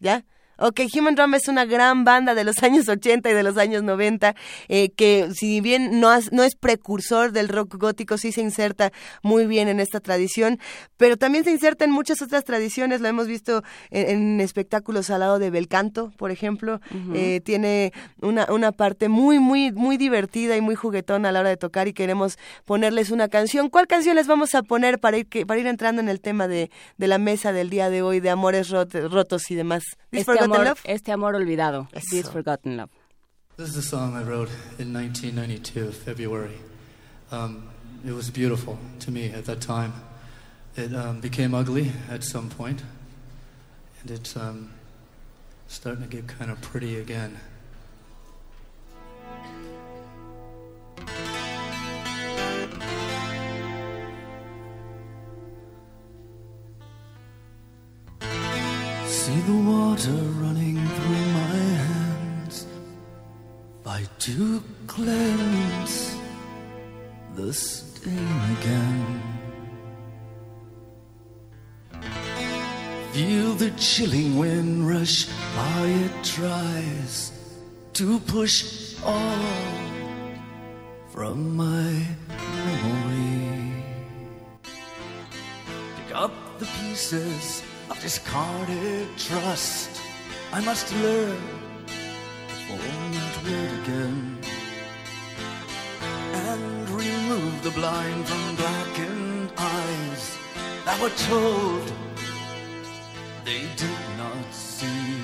[0.00, 0.24] ¿Ya?
[0.58, 3.82] Ok, Human Drama es una gran banda de los años 80 y de los años
[3.82, 4.34] 90,
[4.68, 8.92] eh, que si bien no, has- no es precursor del rock gótico, sí se inserta
[9.22, 10.58] muy bien en esta tradición,
[10.96, 15.20] pero también se inserta en muchas otras tradiciones, lo hemos visto en, en espectáculos al
[15.20, 16.80] lado de Belcanto, por ejemplo,
[17.14, 21.48] Eh, tiene una, una parte muy, muy, muy divertida y muy juguetona a la hora
[21.50, 23.68] de tocar y queremos ponerles una canción.
[23.70, 26.48] ¿Cuál canción les vamos a poner para ir, que, para ir entrando en el tema
[26.48, 29.82] de, de la mesa del día de hoy, de amores rot- rotos y demás?
[30.20, 30.80] Este amor, Love?
[30.84, 31.88] este amor olvidado.
[31.92, 32.16] Eso.
[32.16, 32.90] This Forgotten Love.
[33.56, 36.58] This is a song I wrote in 1992, February.
[37.30, 37.68] Um,
[38.06, 39.92] it was beautiful to me at that time.
[40.76, 42.82] It um, became ugly at some point,
[44.00, 44.70] and it's um,
[45.66, 47.38] starting to get kind of pretty again.
[59.28, 62.66] See the water running through my hands.
[63.84, 66.16] I do cleanse
[67.34, 69.20] the stain again.
[73.12, 75.84] Feel the chilling wind rush by.
[76.06, 77.32] It tries
[78.00, 79.44] to push all
[81.12, 81.90] from my
[82.30, 83.84] memory.
[85.96, 90.00] Pick up the pieces of discarded trust.
[90.52, 91.58] I must learn
[92.70, 94.38] won't wait again.
[96.32, 100.38] And remove the blind from blackened eyes
[100.84, 101.92] that were told
[103.44, 105.22] they did not see.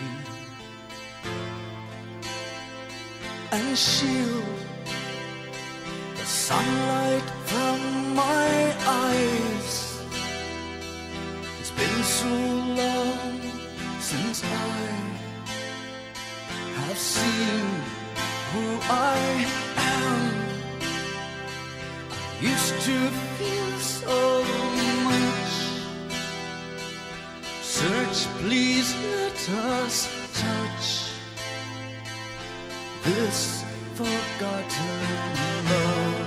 [3.53, 4.44] And shield
[6.16, 9.34] the sunlight from my eyes
[11.77, 12.35] been so
[12.81, 13.41] long
[14.01, 15.15] since I
[16.79, 17.67] have seen
[18.53, 20.45] who I am.
[22.11, 22.97] I used to
[23.37, 24.45] feel so
[25.09, 25.53] much.
[27.63, 30.87] Search, please let us touch
[33.05, 36.24] this forgotten love.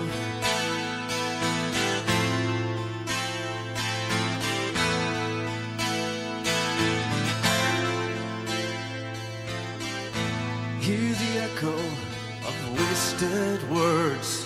[13.17, 14.45] Twisted words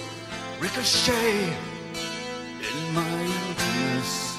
[0.60, 4.38] ricochet in my emptiness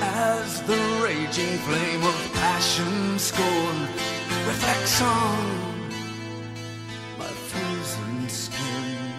[0.00, 3.80] as the raging flame of passion scorn
[4.46, 5.58] reflects on
[7.18, 9.12] my frozen skin.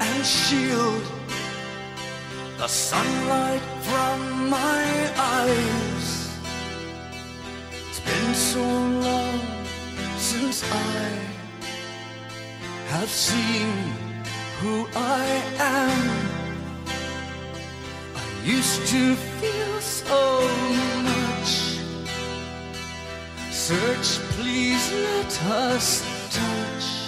[0.00, 1.02] And shield
[2.58, 6.30] the sunlight from my eyes.
[7.88, 9.55] It's been so long
[10.40, 11.08] since I
[12.88, 13.72] have seen
[14.60, 15.24] who I
[15.58, 16.28] am.
[18.14, 20.22] I used to feel so
[21.10, 21.52] much.
[23.50, 25.86] Search, please let us
[26.30, 27.05] touch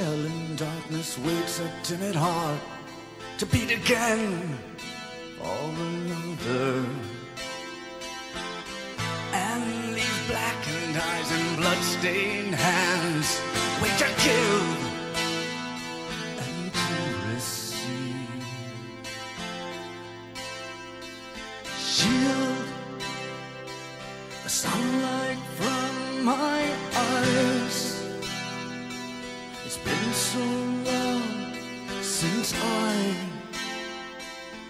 [0.00, 2.60] shell in darkness waits a timid heart
[3.38, 4.58] to beat again
[5.36, 6.86] for another.
[9.32, 13.28] And these blackened eyes and bloodstained hands
[13.82, 14.62] wait to kill
[16.46, 16.96] and to
[17.28, 18.44] receive.
[21.92, 22.66] Shield
[24.44, 26.60] the sunlight from my
[26.94, 27.49] eyes.
[30.30, 31.22] So long
[32.02, 33.16] since I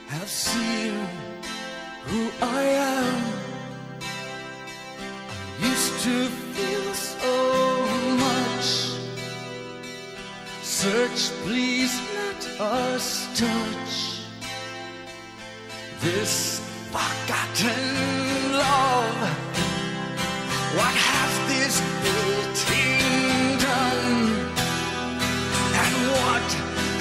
[0.08, 0.94] have seen
[2.06, 3.22] who I am.
[5.60, 7.36] I used to feel so
[8.24, 8.68] much.
[10.62, 13.92] Search, please let us touch
[16.00, 19.20] this forgotten love.
[20.78, 24.39] What has this beating done?
[26.30, 26.52] What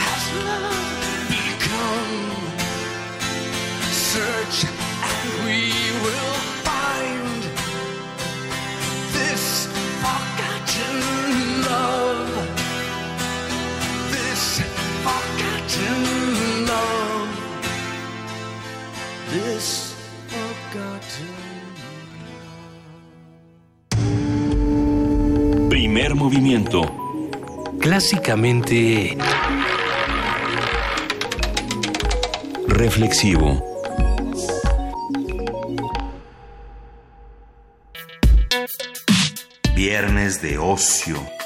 [0.05, 0.89] has love
[1.29, 2.15] become?
[3.93, 4.57] Search
[5.13, 5.59] and we
[6.03, 7.41] will find
[9.13, 9.45] this
[10.01, 10.97] forgotten
[11.69, 12.31] love.
[14.15, 14.43] This
[15.05, 15.99] forgotten
[16.71, 17.29] love.
[19.29, 19.67] This
[20.33, 21.37] forgotten
[25.69, 27.08] Primer movimiento.
[27.79, 29.17] Clásicamente
[32.67, 33.63] Reflexivo.
[39.75, 41.38] Viernes de ocio.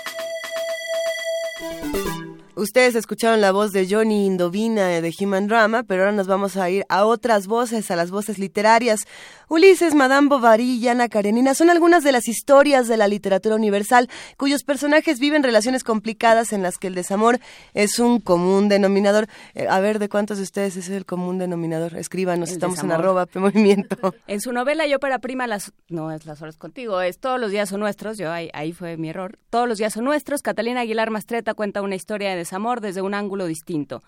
[2.64, 6.70] Ustedes escucharon la voz de Johnny Indovina de Human Drama, pero ahora nos vamos a
[6.70, 9.02] ir a otras voces, a las voces literarias.
[9.50, 14.10] Ulises, Madame Bovary y Ana Karenina son algunas de las historias de la literatura universal
[14.38, 17.40] cuyos personajes viven relaciones complicadas en las que el desamor
[17.74, 19.28] es un común denominador.
[19.56, 21.98] Eh, a ver, ¿de cuántos de ustedes es el común denominador?
[21.98, 24.16] Escríbanos, El estamos en arroba Movimiento.
[24.28, 27.52] En su novela Yo para prima las no es las horas contigo, es todos los
[27.52, 29.38] días son nuestros, yo ahí, ahí fue mi error.
[29.50, 30.42] Todos los días son nuestros.
[30.42, 34.04] Catalina Aguilar Mastreta cuenta una historia de desamor desde un ángulo distinto.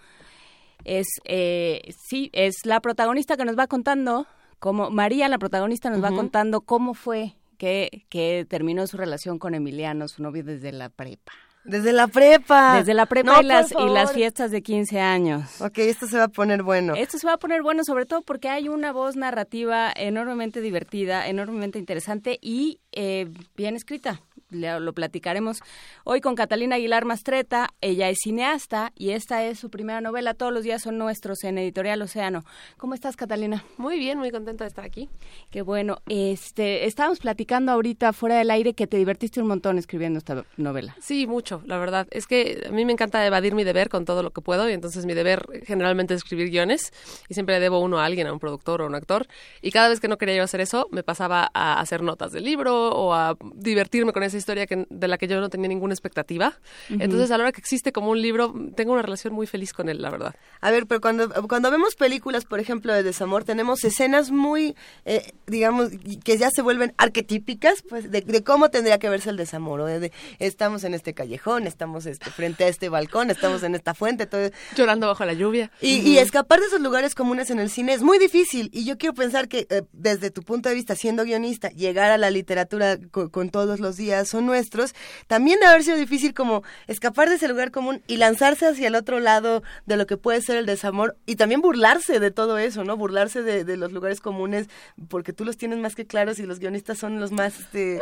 [0.84, 4.28] Es eh, sí, es la protagonista que nos va contando
[4.60, 9.56] cómo María, la protagonista nos va contando cómo fue que, que terminó su relación con
[9.56, 11.32] Emiliano, su novio desde la prepa.
[11.64, 12.78] Desde la prepa.
[12.78, 15.62] Desde la prepa No, y, las, y fiestas de 15 años.
[15.62, 16.94] Ok, esto se va a poner bueno.
[16.96, 21.28] Esto se va a poner bueno sobre todo porque hay una voz narrativa enormemente divertida,
[21.28, 24.22] enormemente interesante y eh, bien escrita.
[24.52, 25.58] Lo platicaremos
[26.04, 27.70] hoy con Catalina Aguilar Mastreta.
[27.82, 30.36] Ella es cineasta y esta es su primera novela.
[30.36, 32.44] Todos los días son nuestros en Editorial Océano.
[32.78, 33.66] ¿Cómo estás, Catalina?
[33.78, 35.10] Muy bien, muy contenta de estar aquí.
[35.50, 35.98] Qué bueno.
[36.08, 40.96] Este, estábamos platicando ahorita fuera del aire que te divertiste un montón escribiendo esta novela.
[41.02, 42.08] Sí, mucho, la verdad.
[42.12, 44.74] Es que a mí me encanta evadir mi deber con todo lo que puedo y
[44.74, 46.94] entonces mi deber generalmente es escribir guiones
[47.30, 49.26] y siempre le debo uno a alguien, a un productor o a un actor.
[49.64, 52.44] Y cada vez que no quería yo hacer eso, me pasaba a hacer notas del
[52.44, 55.68] libro o a divertirme con ese esa historia que, de la que yo no tenía
[55.68, 56.58] ninguna expectativa.
[56.90, 59.90] Entonces, a la hora que existe como un libro, tengo una relación muy feliz con
[59.90, 60.36] él, la verdad.
[60.62, 65.32] A ver, pero cuando, cuando vemos películas, por ejemplo, de desamor, tenemos escenas muy, eh,
[65.48, 65.90] digamos,
[66.24, 69.82] que ya se vuelven arquetípicas, pues, de, de cómo tendría que verse el desamor.
[69.82, 73.76] o de- de, estamos en este callejón, estamos este, frente a este balcón, estamos en
[73.76, 74.50] esta fuente, todo.
[74.76, 75.72] Llorando bajo la lluvia.
[75.82, 78.70] Y, y escapar de esos lugares comunes en el cine es muy difícil.
[78.74, 82.18] Y yo quiero pensar que eh, desde tu punto de vista, siendo guionista, llegar a
[82.18, 84.94] la literatura co- con, todos los días son nuestros,
[85.28, 88.96] también debe haber sido difícil como escapar de ese lugar común y lanzarse hacia el
[88.96, 92.84] otro lado de lo que puede ser el desamor y también burlarse de todo eso,
[92.84, 92.98] ¿no?
[92.98, 94.68] Burlarse de, de los lugares comunes
[95.08, 98.02] porque tú los tienes más que claros y los guionistas son los más, este,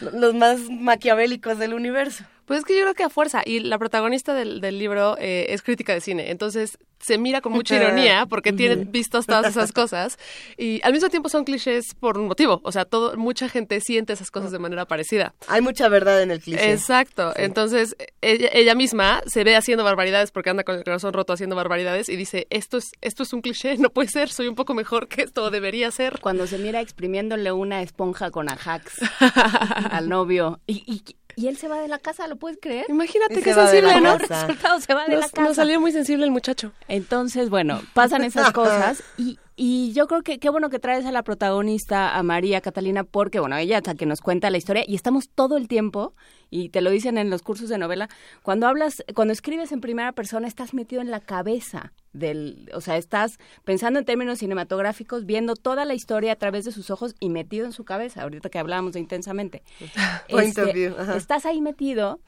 [0.00, 2.24] los más maquiavélicos del universo.
[2.52, 5.46] Pues es que yo creo que a fuerza, y la protagonista del, del libro eh,
[5.48, 9.72] es crítica de cine, entonces se mira con mucha ironía porque tiene vistos todas esas
[9.72, 10.18] cosas
[10.58, 14.12] y al mismo tiempo son clichés por un motivo, o sea, todo mucha gente siente
[14.12, 15.34] esas cosas de manera parecida.
[15.48, 16.72] Hay mucha verdad en el cliché.
[16.72, 21.32] Exacto, entonces ella, ella misma se ve haciendo barbaridades porque anda con el corazón roto
[21.32, 24.56] haciendo barbaridades y dice, esto es esto es un cliché, no puede ser, soy un
[24.56, 26.20] poco mejor que esto, debería ser.
[26.20, 29.00] Cuando se mira exprimiéndole una esponja con ajax
[29.90, 31.02] al novio y, y,
[31.42, 32.86] y él se va de la casa, ¿lo puedes creer?
[32.88, 34.16] Imagínate Y qué sensible, ¿no?
[34.18, 35.42] Resultado, se va de la Nos, casa.
[35.42, 36.70] nos salió muy sensible el muchacho.
[36.86, 41.12] Entonces, bueno, pasan esas cosas y, y yo creo que qué bueno que traes a
[41.12, 44.94] la protagonista, a María Catalina, porque, bueno, ella hasta que nos cuenta la historia y
[44.94, 46.14] estamos todo el tiempo,
[46.50, 48.08] y te lo dicen en los cursos de novela,
[48.42, 52.96] cuando hablas, cuando escribes en primera persona, estás metido en la cabeza del, o sea,
[52.96, 57.28] estás pensando en términos cinematográficos, viendo toda la historia a través de sus ojos y
[57.28, 59.62] metido en su cabeza, ahorita que hablábamos de intensamente.
[60.28, 62.20] Este, estás ahí metido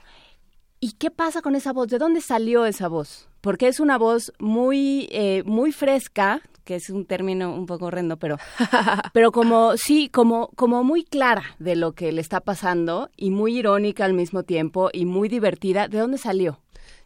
[0.85, 1.89] ¿Y qué pasa con esa voz?
[1.89, 3.27] ¿De dónde salió esa voz?
[3.41, 8.19] Porque es una voz muy, eh, muy fresca, que es un término un poco horrendo,
[8.19, 8.37] pero,
[9.13, 13.59] pero como, sí, como, como muy clara de lo que le está pasando y muy
[13.59, 15.89] irónica al mismo tiempo y muy divertida.
[15.89, 16.61] ¿De dónde salió?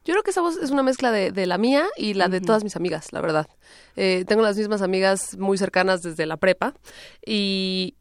[0.05, 2.41] Yo creo que esa voz es una mezcla de, de la mía y la de
[2.41, 3.47] todas mis amigas, la verdad.
[3.95, 6.73] Eh, tengo las mismas amigas muy cercanas desde la prepa
[7.27, 7.97] y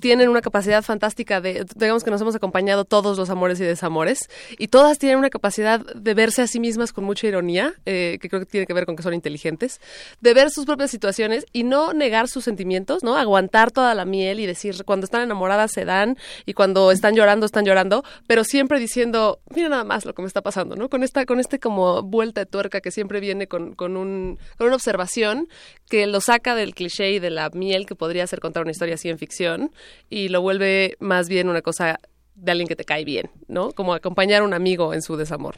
[0.00, 4.28] tienen una capacidad fantástica de, digamos que nos hemos acompañado todos los amores y desamores,
[4.58, 8.28] y todas tienen una capacidad de verse a sí mismas con mucha ironía, eh, que
[8.28, 9.80] creo que tiene que ver con que son inteligentes,
[10.20, 13.16] de ver sus propias situaciones y no negar sus sentimientos, ¿no?
[13.16, 17.46] Aguantar toda la miel y decir, cuando están enamoradas se dan, y cuando están llorando,
[17.46, 20.88] están llorando, pero siempre diciendo, mira nada más lo que me está pasando, ¿no?
[20.88, 24.68] Con esta, con este como vuelta de tuerca que siempre viene con, con, un, con
[24.68, 25.48] una observación
[25.88, 28.94] que lo saca del cliché y de la miel que podría ser contar una historia
[28.94, 29.70] así en ficción,
[30.10, 31.98] y lo vuelve más bien una cosa
[32.34, 33.72] de alguien que te cae bien, ¿no?
[33.72, 35.56] Como acompañar a un amigo en su desamor.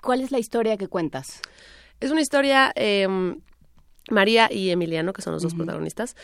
[0.00, 1.40] ¿Cuál es la historia que cuentas?
[2.00, 3.06] Es una historia, eh,
[4.10, 6.16] María y Emiliano, que son los dos protagonistas,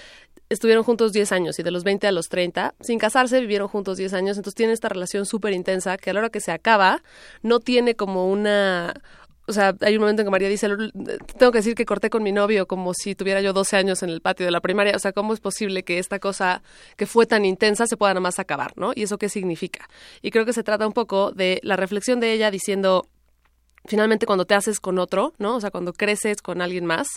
[0.50, 3.96] estuvieron juntos 10 años y de los 20 a los 30, sin casarse, vivieron juntos
[3.96, 7.03] 10 años, entonces tienen esta relación súper intensa que a la hora que se acaba,
[7.42, 8.94] no tiene como una...
[9.50, 10.68] O sea, hay un momento en que María dice,
[11.36, 14.10] tengo que decir que corté con mi novio como si tuviera yo 12 años en
[14.10, 14.94] el patio de la primaria.
[14.94, 16.62] O sea, ¿cómo es posible que esta cosa
[16.96, 18.92] que fue tan intensa se pueda nada más acabar, ¿no?
[18.94, 19.88] ¿Y eso qué significa?
[20.22, 23.08] Y creo que se trata un poco de la reflexión de ella diciendo,
[23.86, 25.56] finalmente cuando te haces con otro, ¿no?
[25.56, 27.08] O sea, cuando creces con alguien más,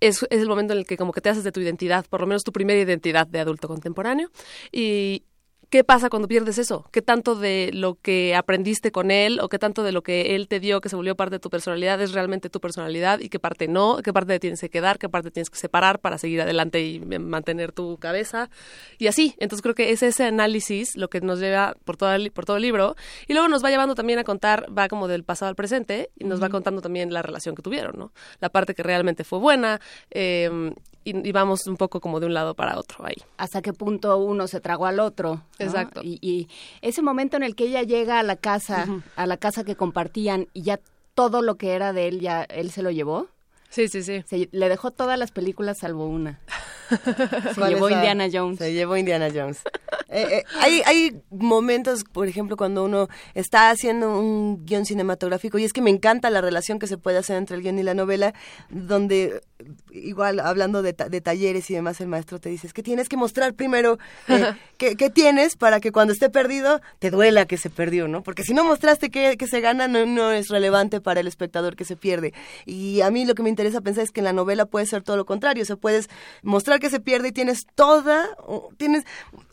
[0.00, 2.20] es, es, el momento en el que como que te haces de tu identidad, por
[2.20, 4.30] lo menos tu primera identidad de adulto contemporáneo.
[4.70, 5.24] Y
[5.70, 6.88] ¿qué pasa cuando pierdes eso?
[6.90, 10.48] ¿Qué tanto de lo que aprendiste con él o qué tanto de lo que él
[10.48, 13.38] te dio que se volvió parte de tu personalidad es realmente tu personalidad y qué
[13.38, 13.98] parte no?
[14.02, 14.98] ¿Qué parte te tienes que quedar?
[14.98, 18.50] ¿Qué parte tienes que separar para seguir adelante y mantener tu cabeza?
[18.98, 19.34] Y así.
[19.38, 22.56] Entonces creo que es ese análisis lo que nos lleva por todo el, por todo
[22.56, 22.96] el libro
[23.28, 26.24] y luego nos va llevando también a contar, va como del pasado al presente y
[26.24, 26.44] nos uh -huh.
[26.44, 28.12] va contando también la relación que tuvieron, ¿no?
[28.40, 29.80] La parte que realmente fue buena.
[30.10, 30.72] Eh,
[31.04, 33.16] y, y, vamos un poco como de un lado para otro ahí.
[33.36, 35.34] ¿Hasta qué punto uno se tragó al otro?
[35.34, 35.44] ¿no?
[35.58, 36.00] Exacto.
[36.02, 36.48] Y, y,
[36.82, 39.02] ese momento en el que ella llega a la casa, uh -huh.
[39.16, 40.80] a la casa que compartían y ya
[41.14, 43.28] todo lo que era de él, ya él se lo llevó.
[43.70, 44.24] Sí, sí, sí.
[44.26, 46.40] Se, le dejó todas las películas salvo una.
[47.54, 48.58] Se llevó Indiana Jones.
[48.58, 49.62] Se llevó Indiana Jones.
[50.10, 55.64] Eh, eh, hay, hay momentos, por ejemplo, cuando uno está haciendo un guion cinematográfico, y
[55.64, 57.94] es que me encanta la relación que se puede hacer entre el guion y la
[57.94, 58.34] novela,
[58.70, 59.40] donde,
[59.92, 63.08] igual, hablando de, ta de talleres y demás, el maestro te dice, es que tienes
[63.08, 67.56] que mostrar primero eh, qué, qué, tienes para que cuando esté perdido te duela que
[67.56, 68.24] se perdió, ¿no?
[68.24, 71.76] Porque si no mostraste que, que se gana, no, no es relevante para el espectador
[71.76, 72.34] que se pierde.
[72.66, 75.02] Y a mí lo que me interesa pensar es que en la novela puede ser
[75.02, 76.08] todo lo contrario, o sea, puedes
[76.42, 78.28] mostrar que se pierde y tienes toda,
[78.76, 79.04] tienes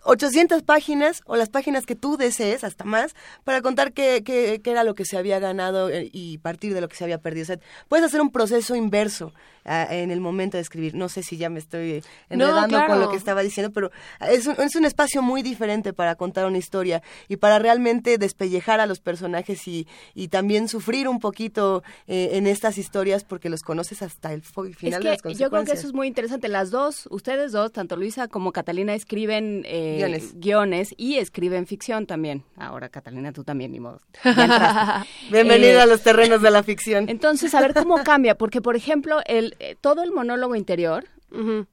[0.04, 4.71] 800 páginas o las páginas que tú desees, hasta más, para contar qué, qué, qué
[4.71, 7.43] era lo que se había ganado y partir de lo que se había perdido.
[7.43, 9.33] O sea, puedes hacer un proceso inverso
[9.67, 10.95] en el momento de escribir.
[10.95, 12.99] No sé si ya me estoy enredando con claro.
[13.01, 16.58] lo que estaba diciendo, pero es un, es un espacio muy diferente para contar una
[16.58, 22.29] historia y para realmente despellejar a los personajes y, y también sufrir un poquito eh,
[22.33, 25.50] en estas historias porque los conoces hasta el final de las que yo creo que
[25.50, 25.79] consecuencias.
[25.79, 26.48] eso es muy interesante.
[26.48, 30.39] Las dos, ustedes dos, tanto Luisa como Catalina, escriben eh, Guiones.
[30.39, 32.44] guiones y escriben ficción también.
[32.56, 34.00] Ahora, Catalina, tú también, ni modo.
[35.31, 37.10] Bienvenida Eh, a los terrenos de la ficción.
[37.10, 41.05] Entonces, a ver cómo cambia, porque por ejemplo, el eh, todo el monólogo interior,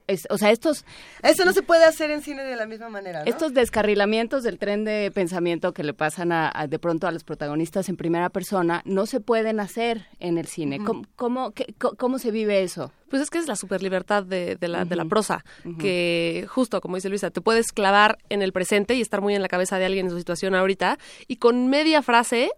[0.07, 0.83] es, o sea, estos
[1.23, 3.25] Eso no se puede hacer en cine de la misma manera, ¿no?
[3.29, 7.23] estos descarrilamientos del tren de pensamiento que le pasan a, a- de pronto a los
[7.23, 10.79] protagonistas en primera persona no se pueden hacer en el cine.
[10.83, 12.91] ¿Cómo, cómo, qué- co- cómo se vive eso?
[13.09, 15.45] Pues es que es la super libertad de, de la, de la prosa,
[15.79, 19.41] que justo como dice Luisa, te puedes clavar en el presente y estar muy en
[19.41, 22.51] la cabeza de alguien en su situación ahorita, y con media frase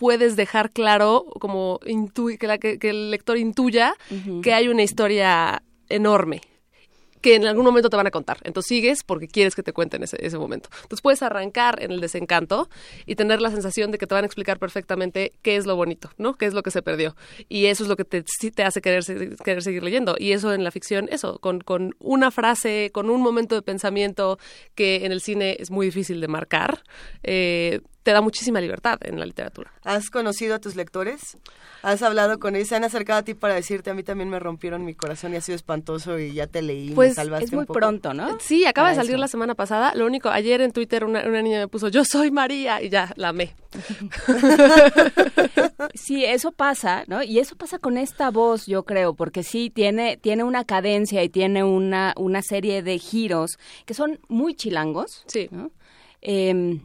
[0.00, 3.94] puedes dejar claro, como intu- que, la- que- que el lector intuya
[4.42, 6.40] que hay una historia enorme
[7.20, 8.38] que en algún momento te van a contar.
[8.44, 10.70] Entonces sigues porque quieres que te cuenten ese, ese momento.
[10.76, 12.70] Entonces puedes arrancar en el desencanto
[13.04, 16.08] y tener la sensación de que te van a explicar perfectamente qué es lo bonito,
[16.16, 16.32] ¿no?
[16.38, 17.14] Qué es lo que se perdió.
[17.50, 19.04] Y eso es lo que te, sí te hace querer,
[19.44, 20.16] querer seguir leyendo.
[20.18, 24.38] Y eso en la ficción, eso, con, con una frase, con un momento de pensamiento
[24.74, 26.84] que en el cine es muy difícil de marcar,
[27.22, 27.80] eh,
[28.10, 29.70] te da muchísima libertad en la literatura.
[29.84, 31.38] ¿Has conocido a tus lectores?
[31.82, 32.66] ¿Has hablado con ellos?
[32.66, 35.36] ¿Se han acercado a ti para decirte a mí también me rompieron mi corazón y
[35.36, 37.78] ha sido espantoso y ya te leí, me salvaste un poco"?
[38.12, 38.36] ¿no?
[38.40, 39.20] Sí, acaba de salir eso.
[39.20, 39.92] la semana pasada.
[39.94, 43.12] Lo único, ayer en Twitter una, una niña me puso, yo soy María, y ya,
[43.14, 43.54] la amé.
[45.94, 47.22] Sí, eso pasa, ¿no?
[47.22, 51.28] Y eso pasa con esta voz, yo creo, porque sí tiene tiene una cadencia y
[51.28, 55.70] tiene una una serie de giros que son muy chilangos, sí, ¿no?
[56.20, 56.80] Em,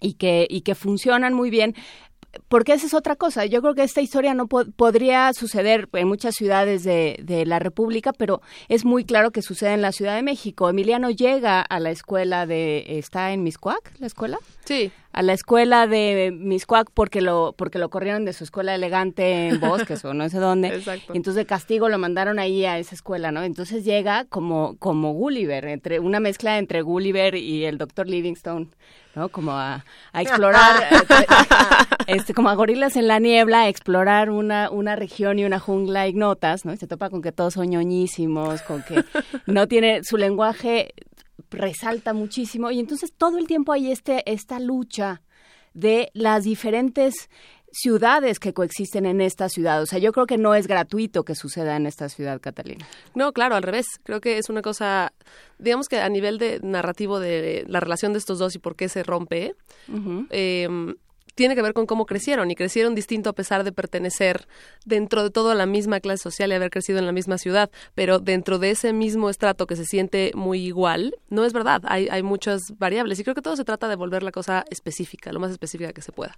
[0.00, 1.74] y que y que funcionan muy bien.
[2.48, 3.46] Porque esa es otra cosa.
[3.46, 7.58] Yo creo que esta historia no po- podría suceder en muchas ciudades de, de la
[7.58, 10.68] República, pero es muy claro que sucede en la Ciudad de México.
[10.68, 12.84] Emiliano llega a la escuela de...
[12.98, 14.38] ¿Está en Miscuac, la escuela?
[14.66, 14.92] Sí.
[15.18, 19.58] A la escuela de Miscuac porque lo, porque lo corrieron de su escuela elegante en
[19.60, 20.68] Bosques o no sé dónde.
[20.68, 21.12] Exacto.
[21.12, 23.42] Y entonces de castigo lo mandaron ahí a esa escuela, ¿no?
[23.42, 28.68] Entonces llega como, como Gulliver, entre una mezcla entre Gulliver y el doctor Livingstone,
[29.16, 29.28] ¿no?
[29.28, 31.26] Como a, a explorar, eh,
[32.06, 36.06] este, como a gorilas en la niebla, a explorar una, una región y una jungla
[36.06, 36.72] ignotas, ¿no?
[36.72, 39.02] Y se topa con que todos son ñoñísimos, con que
[39.46, 40.94] no tiene, su lenguaje
[41.50, 45.22] resalta muchísimo y entonces todo el tiempo hay este, esta lucha
[45.74, 47.28] de las diferentes
[47.70, 49.82] ciudades que coexisten en esta ciudad.
[49.82, 52.86] O sea, yo creo que no es gratuito que suceda en esta ciudad, Catalina.
[53.14, 53.86] No, claro, al revés.
[54.04, 55.12] Creo que es una cosa,
[55.58, 58.88] digamos que a nivel de narrativo de la relación de estos dos y por qué
[58.88, 59.54] se rompe,
[60.30, 60.68] eh,
[61.38, 64.48] tiene que ver con cómo crecieron y crecieron distinto a pesar de pertenecer
[64.84, 67.70] dentro de todo a la misma clase social y haber crecido en la misma ciudad,
[67.94, 72.08] pero dentro de ese mismo estrato que se siente muy igual, no es verdad, hay,
[72.10, 75.38] hay muchas variables y creo que todo se trata de volver la cosa específica, lo
[75.38, 76.36] más específica que se pueda.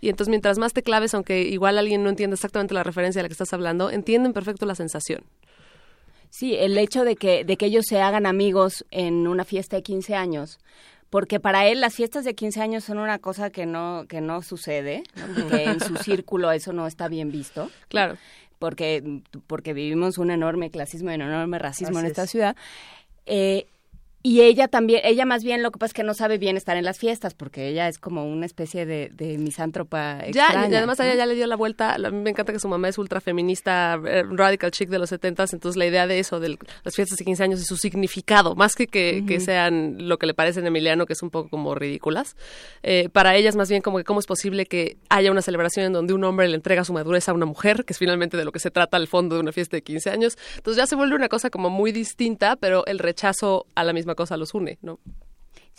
[0.00, 3.24] Y entonces mientras más te claves, aunque igual alguien no entienda exactamente la referencia a
[3.24, 5.24] la que estás hablando, entienden perfecto la sensación.
[6.30, 9.82] Sí, el hecho de que, de que ellos se hagan amigos en una fiesta de
[9.82, 10.58] 15 años,
[11.10, 14.42] porque para él las fiestas de 15 años son una cosa que no, que no
[14.42, 15.42] sucede, ¿no?
[15.42, 17.70] porque en su círculo eso no está bien visto.
[17.88, 18.16] Claro.
[18.58, 22.30] Porque, porque vivimos un enorme clasismo y un enorme racismo en esta es.
[22.30, 22.56] ciudad.
[23.24, 23.66] Eh,
[24.22, 26.76] y ella también, ella más bien lo que pasa es que no sabe bien estar
[26.76, 30.68] en las fiestas, porque ella es como una especie de, de misántropa Ya, extraña.
[30.68, 31.94] y además a ella ya le dio la vuelta.
[31.94, 35.10] A mí me encanta que su mamá es ultra feminista, eh, radical chic de los
[35.10, 38.54] setentas, entonces la idea de eso, de las fiestas de 15 años y su significado,
[38.54, 41.74] más que que, sean lo que le parecen a Emiliano, que es un poco como
[41.74, 42.36] ridículas,
[42.82, 45.86] eh, para ella es más bien como que cómo es posible que haya una celebración
[45.86, 48.44] en donde un hombre le entrega su madurez a una mujer, que es finalmente de
[48.44, 50.36] lo que se trata al fondo de una fiesta de 15 años.
[50.56, 54.14] Entonces ya se vuelve una cosa como muy distinta, pero el rechazo a la misma
[54.18, 54.98] cosa los une, ¿no?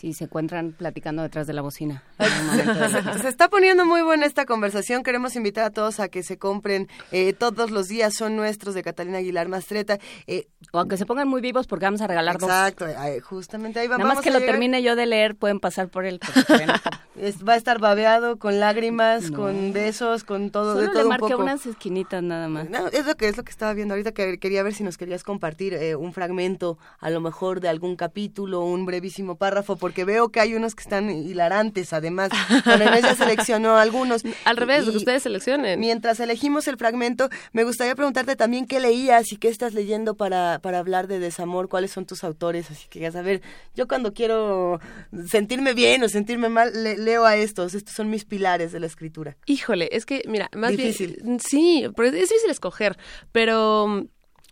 [0.00, 2.02] Sí, se encuentran platicando detrás de la bocina.
[3.20, 5.02] Se está poniendo muy buena esta conversación.
[5.02, 8.82] Queremos invitar a todos a que se compren eh, todos los días son nuestros de
[8.82, 9.98] Catalina Aguilar Mastreta.
[10.26, 12.48] Eh, o aunque se pongan muy vivos porque vamos a regalar dos.
[12.48, 15.60] Exacto, eh, justamente ahí va, Nada más vamos que lo termine yo de leer, pueden
[15.60, 16.18] pasar por él.
[17.46, 19.38] va a estar babeado con lágrimas, No.
[19.38, 21.42] con besos, con todo, Solo de le todo un marqué poco.
[21.42, 22.70] unas esquinitas nada más.
[22.70, 24.96] No, es lo que es lo que estaba viendo ahorita que quería ver si nos
[24.96, 30.04] querías compartir eh, un fragmento, a lo mejor de algún capítulo, un brevísimo párrafo, porque
[30.04, 32.30] veo que hay unos que están hilarantes, además.
[32.64, 34.22] Bueno, Inés ya seleccionó algunos.
[34.44, 35.80] Al revés, Y que ustedes seleccionen.
[35.80, 40.60] Mientras elegimos el fragmento, me gustaría preguntarte también qué leías y qué estás leyendo para,
[40.62, 43.42] para hablar de desamor, cuáles son tus autores, así que ya saber,
[43.74, 44.78] yo cuando quiero
[45.26, 48.86] sentirme bien o sentirme mal, le- leo a estos, estos son mis pilares de la
[48.86, 49.36] escritura.
[49.46, 51.18] Híjole, es que, mira, más Difícil.
[51.22, 51.40] bien...
[51.40, 52.96] Sí, porque es difícil escoger,
[53.32, 54.06] pero...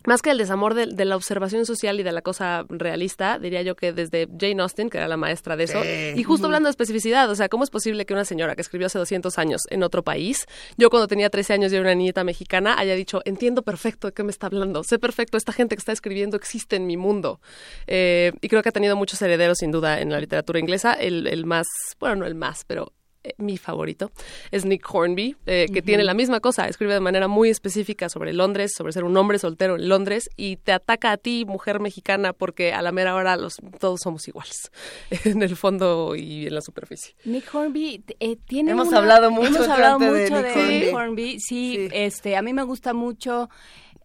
[0.09, 3.61] Más que el desamor de, de la observación social y de la cosa realista, diría
[3.61, 6.15] yo que desde Jane Austen, que era la maestra de eso, Sí.
[6.17, 8.87] y justo hablando de especificidad, o sea, ¿cómo es posible que una señora que escribió
[8.87, 10.47] hace 200 años en otro país,
[10.79, 14.15] yo cuando tenía 13 años y era una niñita mexicana, haya dicho, entiendo perfecto de
[14.15, 17.43] qué me está hablando, sé perfecto, esta gente que está escribiendo existe en mi mundo?
[17.87, 21.27] Eh, y creo que ha tenido muchos herederos, sin duda, en la literatura inglesa, el,
[21.27, 21.67] el más,
[22.01, 22.93] bueno, no el más, pero
[23.39, 24.11] mi favorito
[24.51, 28.33] es Nick Hornby, eh, que tiene la misma cosa, escribe de manera muy específica sobre
[28.33, 32.33] Londres, sobre ser un hombre soltero en Londres y te ataca a ti, mujer mexicana,
[32.33, 34.71] porque a la mera hora los, todos somos iguales,
[35.25, 37.15] en el fondo y en la superficie.
[37.25, 40.81] Nick Hornby eh, tiene Hemos una- hablado mucho hemos hablado durante de Nick de.
[40.87, 43.49] Nick Hornby sí, este a mí me gusta mucho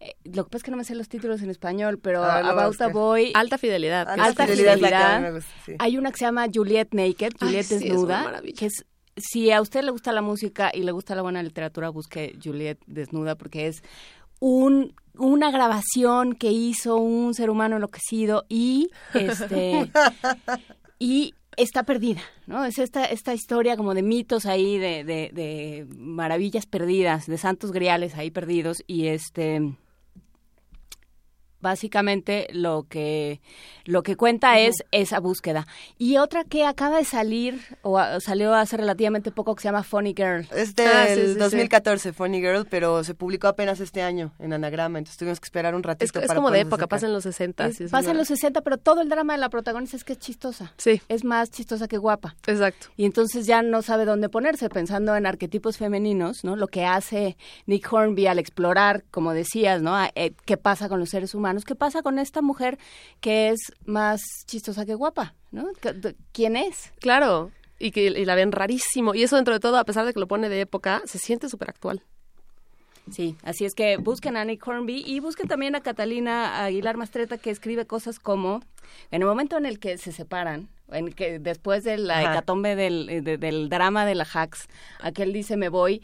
[0.00, 2.38] eh, lo que pasa es que no me sé los títulos en español pero Ah,
[2.38, 2.88] a About a.
[2.88, 4.08] Boy Alta fidelidad.
[4.08, 5.72] Alta alta fidelidad fidelidad, es la que a mí me gusta, sí.
[5.78, 8.58] hay una que se llama Juliet Naked Ay, Juliet sí, es desnuda maravilla.
[8.58, 8.84] que es
[9.16, 12.78] si a usted le gusta la música y le gusta la buena literatura busque Juliet
[12.86, 13.82] desnuda porque es
[14.40, 19.90] un una grabación que hizo un ser humano enloquecido y este
[20.98, 22.64] y está perdida, ¿no?
[22.64, 27.70] Es esta, esta historia como de mitos ahí, de, de, de maravillas perdidas, de santos
[27.70, 29.76] griales ahí perdidos, y este
[31.64, 33.40] básicamente lo que
[33.84, 35.66] lo que cuenta es esa búsqueda
[35.98, 39.82] y otra que acaba de salir o a- salió hace relativamente poco que se llama
[39.82, 41.38] Funny Girl Es del Ah, sí, sí, sí.
[41.38, 45.74] 2014, Funny Girl, pero se publicó apenas este año en anagrama, entonces tuvimos que esperar
[45.74, 47.66] un ratito Es, es para como de época, pasa en los 60.
[47.66, 50.04] Es- sí, es pasa en los 60 pero todo el drama de la protagonista es
[50.04, 52.88] que es chistosa Sí, es más chistosa que guapa exacto.
[52.96, 56.56] y entonces ya no sabe dónde ponerse pensando en arquetipos femeninos, ¿no?
[56.56, 57.36] Lo que hace
[57.66, 59.96] Nick Hornby al explorar, como decías, ¿no?
[59.96, 61.53] A- eh, ¿Qué pasa con los seres humanos?
[61.64, 62.78] ¿Qué pasa con esta mujer
[63.20, 65.66] que es más chistosa que guapa, ¿no?
[65.80, 66.92] ¿Qué- de- ¿Quién es?
[67.00, 67.52] Claro.
[67.78, 69.14] Y que y la ven rarísimo.
[69.14, 71.48] Y eso dentro de todo, a pesar de que lo pone de época, se siente
[71.48, 72.02] súper actual.
[73.10, 77.36] Sí, así es que busquen a Nick Hornby y busquen también a Catalina Aguilar Mastreta
[77.36, 78.60] que escribe cosas como
[79.10, 83.10] en el momento en el que se separan, en que después de la hecatombe del,
[83.10, 84.68] eh, de- del drama de la Hacks,
[85.00, 86.00] aquel dice me voy,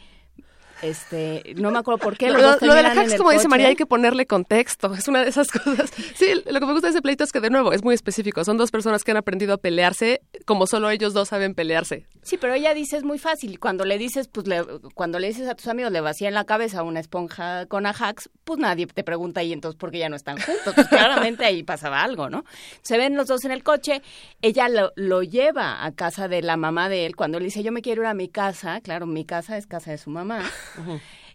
[0.81, 2.29] este, no me acuerdo por qué.
[2.29, 3.47] los Lo, dos lo de la el como dice.
[3.47, 4.93] María, hay que ponerle contexto.
[4.93, 5.91] Es una de esas cosas.
[6.15, 8.43] Sí, lo que me gusta de ese pleito es que, de nuevo, es muy específico.
[8.43, 12.05] Son dos personas que han aprendido a pelearse como solo ellos dos saben pelearse.
[12.23, 13.59] Sí, pero ella dice es muy fácil.
[13.59, 14.63] Cuando le dices, pues, le-
[14.93, 18.59] cuando le dices a tus amigos le vacían la cabeza una esponja con Ajax, pues
[18.59, 20.73] nadie te pregunta y entonces por qué ya no están juntos.
[20.75, 22.45] Pues claramente ahí pasaba algo, ¿no?
[22.83, 24.01] Se ven los dos en el coche,
[24.41, 27.15] ella lo, lo lleva a casa de la mamá de él.
[27.15, 29.89] Cuando le dice yo me quiero ir a mi casa, claro, mi casa es casa
[29.91, 30.43] de su mamá.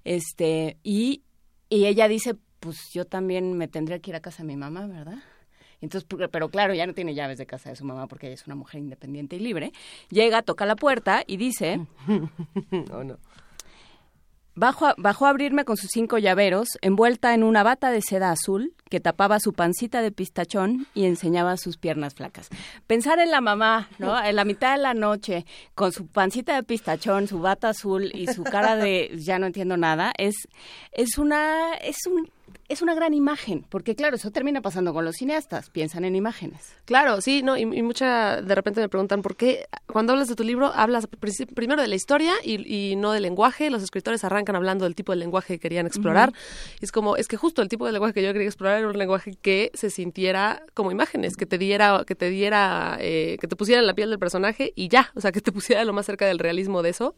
[0.04, 1.22] Este, y,
[1.68, 4.86] y ella dice, pues yo también me tendría que ir a casa de mi mamá,
[4.86, 5.18] ¿verdad?
[5.80, 8.46] Entonces, pero- claro, ya no tiene llaves de casa de su mamá porque ella es
[8.46, 9.72] una mujer independiente y libre.
[10.10, 11.80] Llega, toca la puerta y dice,
[12.92, 13.18] Oh, no.
[14.58, 18.30] Bajó a, bajó a abrirme con sus cinco llaveros, envuelta en una bata de seda
[18.30, 22.48] azul que tapaba su pancita de pistachón y enseñaba sus piernas flacas.
[22.86, 24.18] Pensar en la mamá, ¿no?
[24.24, 28.28] En la mitad de la noche, con su pancita de pistachón, su bata azul y
[28.28, 30.48] su cara de ya no entiendo nada, es,
[30.90, 32.30] es una, es un,
[32.68, 36.72] es una gran imagen, porque claro, eso termina pasando con los cineastas, piensan en imágenes.
[36.84, 40.34] Claro, sí, no, y, y mucha, de repente me preguntan por qué, cuando hablas de
[40.34, 43.70] tu libro, hablas pri- primero de la historia y, y no del lenguaje.
[43.70, 46.32] Los escritores arrancan hablando del tipo de lenguaje que querían explorar.
[46.80, 48.88] Y es como, es que justo el tipo de lenguaje que yo quería explorar era
[48.88, 53.46] un lenguaje que se sintiera como imágenes, que te diera, que te diera, eh, que
[53.48, 55.92] te pusiera en la piel del personaje y ya, o sea, que te pusiera lo
[55.92, 57.14] más cerca del realismo de eso.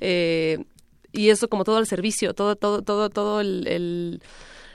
[0.00, 0.64] Eh,
[1.12, 4.22] y eso como todo al servicio, todo, todo, todo, todo el- el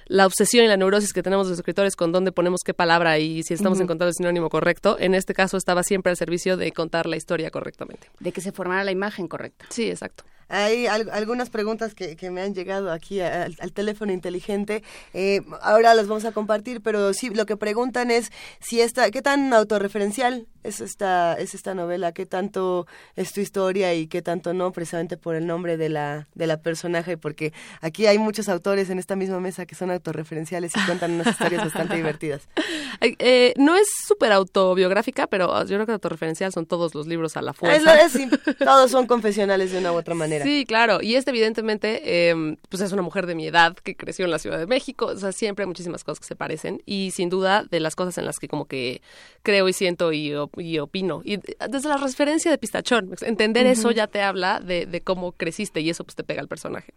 [0.05, 3.43] la obsesión y la neurosis que tenemos los escritores con dónde ponemos qué palabra y
[3.43, 7.05] si estamos encontrando el sinónimo correcto, en este caso estaba siempre al servicio de contar
[7.07, 8.09] la historia correctamente.
[8.19, 9.65] De que se formara la imagen correcta.
[9.69, 10.23] Sí, exacto.
[10.47, 14.83] Hay al- algunas preguntas que, que me han llegado aquí al teléfono inteligente.
[15.15, 19.23] Eh, ahora las vamos a compartir, pero sí, lo que preguntan es si esta, qué
[19.23, 24.53] tan autorreferencial es esta, es esta novela, qué tanto es tu historia y qué tanto
[24.53, 28.89] no, precisamente por el nombre de la, de la personaje, porque aquí hay muchos autores
[28.89, 32.47] en esta misma mesa que son autorreferenciales y cuentan unas historias bastante divertidas.
[33.01, 37.41] Eh, no es súper autobiográfica, pero yo creo que autorreferencial son todos los libros a
[37.41, 38.01] la fuerza.
[38.01, 38.17] es-
[38.57, 40.45] todos son confesionales de una u otra manera.
[40.45, 41.01] Sí, claro.
[41.01, 44.39] Y este, evidentemente, eh, pues es una mujer de mi edad que creció en la
[44.39, 45.07] Ciudad de México.
[45.07, 46.81] O sea, siempre hay muchísimas cosas que se parecen.
[46.85, 49.01] Y sin duda, de las cosas en las que como que
[49.43, 51.21] creo y siento y, y opino.
[51.23, 51.37] Y
[51.69, 55.89] desde la referencia de Pistachón, entender eso ya te habla de, de cómo creciste y
[55.89, 56.93] eso pues te pega al personaje.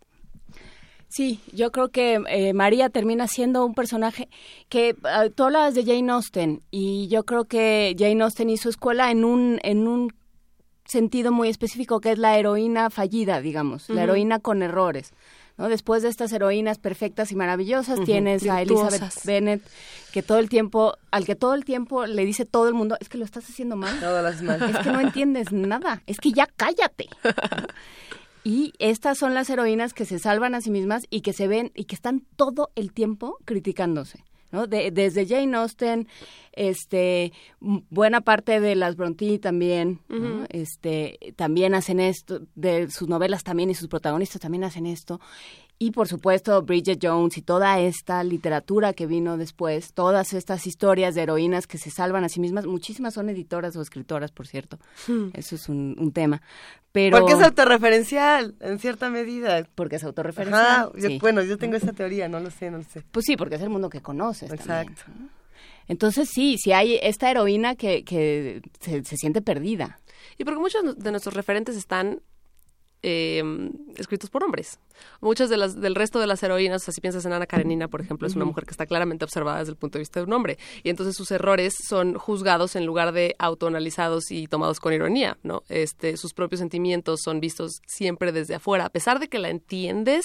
[1.08, 4.28] Sí, yo creo que eh, María termina siendo un personaje
[4.68, 9.10] que ah, tú hablabas de Jane Austen y yo creo que Jane Austen hizo escuela
[9.10, 10.12] en un en un
[10.84, 15.12] sentido muy específico que es la heroína fallida, digamos, la heroína con errores.
[15.58, 15.68] ¿No?
[15.68, 19.24] Después de estas heroínas perfectas y maravillosas, tienes a Elizabeth.
[19.24, 19.62] Bennett,
[20.12, 23.08] que todo el tiempo, al que todo el tiempo le dice todo el mundo, es
[23.10, 24.00] que lo estás haciendo mal.
[24.00, 24.62] Lo haces mal.
[24.62, 27.08] Es que no entiendes nada, es que ya cállate.
[28.44, 31.70] Y estas son las heroínas que se salvan a sí mismas y que se ven
[31.74, 34.24] y que están todo el tiempo criticándose.
[34.52, 34.66] ¿no?
[34.66, 36.08] De- desde Jane Austen,
[36.58, 40.00] este, buena parte de las Brontë también,
[40.50, 45.20] este, también hacen esto, de sus novelas también y sus protagonistas también hacen esto.
[45.80, 51.14] Y por supuesto Bridget Jones y toda esta literatura que vino después, todas estas historias
[51.14, 54.80] de heroínas que se salvan a sí mismas, muchísimas son editoras o escritoras, por cierto.
[55.06, 55.28] Hmm.
[55.34, 56.42] Eso es un, un tema.
[56.90, 59.68] Pero Porque es autorreferencial, en cierta medida.
[59.76, 60.66] porque es autorreferencial.
[60.66, 61.18] Ajá, yo- sí.
[61.20, 63.04] bueno, yo tengo esa teoría, no lo sé, no lo sé.
[63.12, 64.48] Pues sí, porque es el mundo que conoces.
[64.48, 65.02] también, Exacto.
[65.16, 65.37] ¿no?
[65.88, 69.98] Entonces sí, sí hay esta heroína que, que se, se siente perdida.
[70.36, 72.20] Y porque muchos de nuestros referentes están
[73.02, 73.42] eh,
[73.96, 74.78] escritos por hombres.
[75.20, 77.86] Muchas de las del resto de las heroínas, o sea, si piensas en Ana Karenina,
[77.88, 80.26] por ejemplo, es una mujer que está claramente observada desde el punto de vista de
[80.26, 80.58] un hombre.
[80.82, 85.62] Y entonces sus errores son juzgados en lugar de autoanalizados y tomados con ironía, ¿no?
[85.68, 88.86] Este, sus propios sentimientos son vistos siempre desde afuera.
[88.86, 90.24] A pesar de que la entiendes,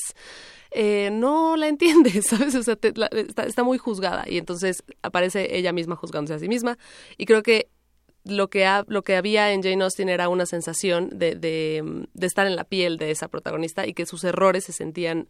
[0.72, 2.56] eh, no la entiendes, ¿sabes?
[2.56, 4.24] O sea, te- la- está, está muy juzgada.
[4.28, 6.78] Y entonces aparece ella misma juzgándose a sí misma.
[7.18, 7.70] Y creo que
[8.26, 12.28] lo que, ha- lo que había en Jane Austen era una sensación de, de, de
[12.28, 15.28] estar en la piel de esa protagonista y que sus errores se sentían,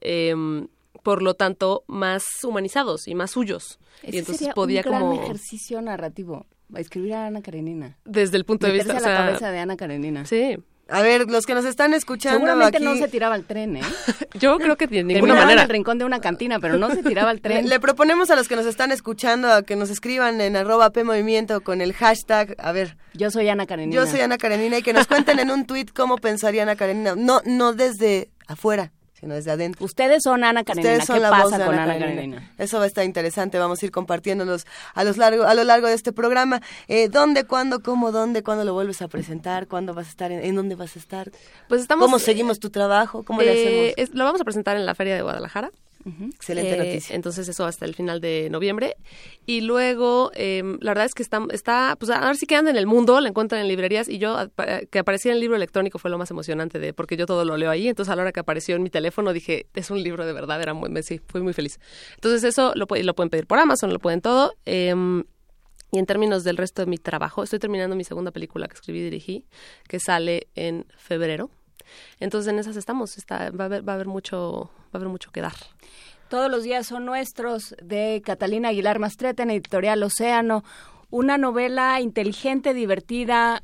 [0.00, 0.68] em,
[1.02, 3.78] por lo tanto, más humanizados y más suyos.
[4.02, 7.96] Ese y entonces sería podía un gran como, ejercicio narrativo, escribir a Ana Karenina.
[8.04, 8.92] desde el punto de vista...
[8.92, 10.26] a la o sea, cabeza de Ana Karenina.
[10.26, 10.58] Sí,
[10.88, 12.84] A ver, los que nos están escuchando Seguramente aquí...
[12.84, 13.80] no se tiraba al tren, ¿eh?
[14.38, 15.62] yo creo que de ninguna Terminaba en manera.
[15.64, 17.68] el rincón de una cantina, pero no se tiraba al Le, tren.
[17.68, 21.02] le proponemos a los que nos están escuchando a que nos escriban en arroba P
[21.02, 23.94] Movimiento con el hashtag, a ver, Yo soy Ana Karenina.
[24.00, 27.14] yo soy Ana Karenina y que nos cuenten en un tuit cómo pensaría Ana Karenina.
[27.16, 28.92] No, no desde afuera,
[29.26, 29.84] sino desde adentro.
[29.84, 30.90] Ustedes son Ana Karenina.
[30.92, 32.06] Ustedes son ¿Qué la pasa voz de con Ana, Karenina.
[32.14, 32.50] Karenina?
[32.58, 33.58] Eso va a estar interesante.
[33.58, 36.60] Vamos a ir compartiéndolos a, los largo, a lo largo de este programa.
[36.88, 39.66] Eh, ¿Dónde, cuándo, cómo, dónde, cuándo lo vuelves a presentar?
[39.66, 40.30] ¿Cuándo vas a estar?
[40.32, 41.30] ¿En, en dónde vas a estar?
[41.68, 42.04] Pues estamos...
[42.06, 43.24] ¿Cómo seguimos tu trabajo?
[43.24, 44.10] ¿Cómo le eh, hacemos?
[44.10, 45.70] es- lo vamos a presentar en la Feria de Guadalajara.
[46.06, 47.16] Excelente Eh, noticia.
[47.16, 48.96] Entonces eso hasta el final de noviembre.
[49.44, 52.70] Y luego, eh, la verdad es que está, está, pues a ver si que anda
[52.70, 54.36] en el mundo, la encuentran en librerías y yo,
[54.90, 57.56] que aparecía en el libro electrónico fue lo más emocionante de, porque yo todo lo
[57.56, 60.24] leo ahí, entonces a la hora que apareció en mi teléfono dije, es un libro
[60.24, 61.80] de verdad, era muy, sí, fui muy feliz.
[62.14, 64.54] Entonces eso lo, lo pueden pedir por Amazon, lo pueden todo.
[64.64, 65.24] em,
[65.92, 68.98] y en términos del resto de mi trabajo, estoy terminando mi segunda película que escribí
[69.00, 69.46] y dirigí,
[69.88, 71.48] que sale en febrero.
[72.20, 75.08] Entonces en esas estamos, está, va, a haber, va a haber mucho, va a haber
[75.08, 75.54] mucho que dar.
[76.28, 80.64] Todos los días son nuestros de Catalina Aguilar Mastreta en Editorial Océano.
[81.10, 83.62] Una novela inteligente, divertida,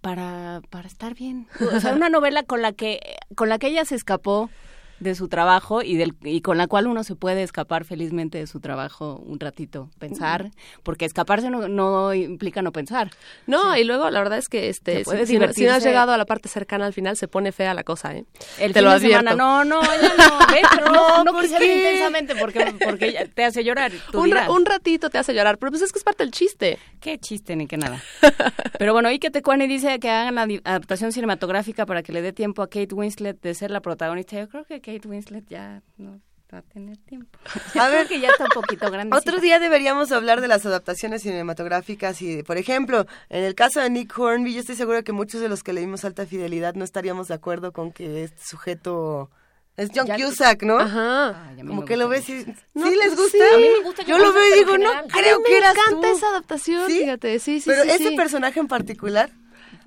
[0.00, 1.48] para, para estar bien.
[1.74, 4.50] O sea, una novela con la que, con la que ella se escapó
[5.00, 8.46] de su trabajo y, del, y con la cual uno se puede escapar felizmente de
[8.46, 10.50] su trabajo un ratito, pensar,
[10.82, 13.10] porque escaparse no, no implica no pensar.
[13.46, 16.12] No, y luego la verdad es que este si, si no- si no has llegado
[16.12, 18.24] a la parte cercana al final se pone fea la cosa, ¿eh?
[18.58, 19.30] El Te fin lo de advierto.
[19.30, 20.62] semana, no, no, ya no, ¿ves?
[20.84, 23.92] No, No, no intensamente porque, porque te hace llorar.
[24.10, 24.48] Tú Un, dirás.
[24.48, 26.78] un ratito te hace llorar, pero pues es que es parte del chiste.
[27.00, 28.02] Qué chiste ni qué nada.
[28.78, 32.62] Pero bueno, Ike Tecuani dice que hagan la adaptación cinematográfica para que le dé tiempo
[32.62, 34.36] a Kate Winslet de ser la protagonista.
[34.38, 36.18] Yo creo que Kate Winslet ya no
[36.52, 37.38] va a tener tiempo.
[37.78, 39.14] A ver, que ya está un poquito grande.
[39.14, 43.90] Otro día deberíamos hablar de las adaptaciones cinematográficas y, por ejemplo, en el caso de
[43.90, 47.28] Nick Hornby, yo estoy segura que muchos de los que leímos Alta Fidelidad no estaríamos
[47.28, 49.30] de acuerdo con que este sujeto
[49.76, 50.78] es John Ya- Cusack, ¿no?
[50.78, 51.48] Ajá.
[51.50, 52.46] Ay, Como que lo ves y...
[52.74, 53.38] No, ¿Sí les pues gusta?
[53.38, 53.54] sí.
[53.54, 55.58] A mí me gusta Yo lo veo y digo, no creo A mí que me
[55.58, 56.16] eras encanta tú.
[56.16, 56.98] esa adaptación, ¿Sí?
[57.00, 58.16] fíjate, sí, sí, Pero sí, ese sí.
[58.16, 59.30] personaje en particular...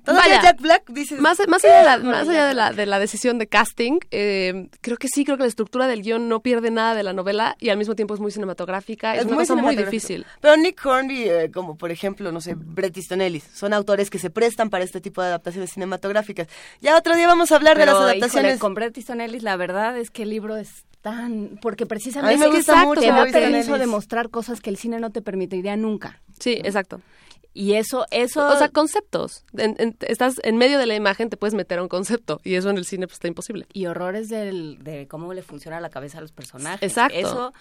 [0.04, 0.42] Todavía Vaya.
[0.42, 1.20] Jack Black dices...
[1.20, 4.00] Más, más allá, de la, Bueno, más allá de, la, de la decisión de casting,
[4.10, 7.12] eh, creo que sí, creo que la estructura del guion no pierde nada de la
[7.12, 9.14] novela y al mismo tiempo es muy cinematográfica.
[9.14, 10.26] Es, una cosa muy difícil.
[10.40, 14.18] Pero Nick Hornby, eh, como por ejemplo, no sé, Bret Easton Ellis, son autores que
[14.18, 16.48] se prestan para este tipo de adaptaciones cinematográficas.
[16.80, 18.58] Ya otro día vamos a hablar de las híjole, adaptaciones.
[18.58, 21.58] con Bret Easton Ellis, la verdad es que el libro es tan...
[21.60, 24.76] Porque precisamente es que gusta exacto, mucho te da permiso de mostrar cosas que el
[24.76, 26.20] cine no te permitiría nunca.
[26.38, 27.00] Sí, exacto.
[27.54, 28.48] Y eso, eso...
[28.48, 29.44] O sea, conceptos.
[29.56, 32.54] En- en- estás en medio de la imagen, te puedes meter a un concepto y
[32.54, 33.66] eso en el cine pues está imposible.
[33.74, 36.82] y horrores del, de cómo le funciona la cabeza a los personajes.
[36.82, 37.18] Exacto.
[37.18, 37.52] Eso,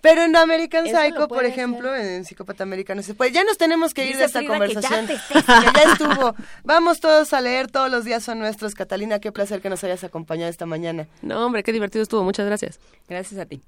[0.00, 3.32] Pero en American Eso Psycho, por ejemplo, en Psicópata Americano se puede.
[3.32, 5.06] Ya nos tenemos que ir de esta que ya conversación.
[5.08, 6.34] te Que ya estuvo.
[6.64, 8.74] Vamos todos a leer, todos los días son nuestros.
[8.76, 11.06] Catalina, qué placer que nos hayas acompañado esta mañana.
[11.20, 12.22] No, hombre, qué divertido estuvo.
[12.22, 12.78] Muchas gracias.
[13.08, 13.60] gracias a ti.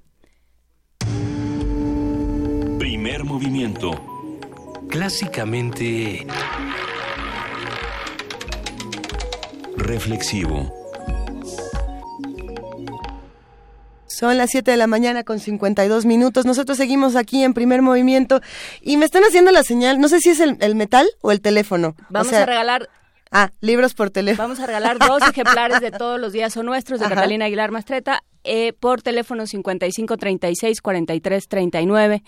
[2.79, 3.91] Primer movimiento.
[4.91, 6.27] Clásicamente...
[9.77, 10.69] reflexivo.
[14.05, 16.45] Son las 7 de la mañana con 52 minutos.
[16.45, 18.41] Nosotros seguimos aquí en primer movimiento
[18.81, 21.41] y me están haciendo la señal, no sé si es el, el metal o el
[21.41, 21.95] teléfono.
[22.09, 22.89] Vamos O sea, a regalar
[23.33, 24.43] Ah, libros por teléfono.
[24.49, 27.15] Vamos a regalar dos ejemplares de todos los días son nuestros de Ajá.
[27.15, 32.23] Catalina Aguilar Mastreta eh, por teléfono 55 36 43 39.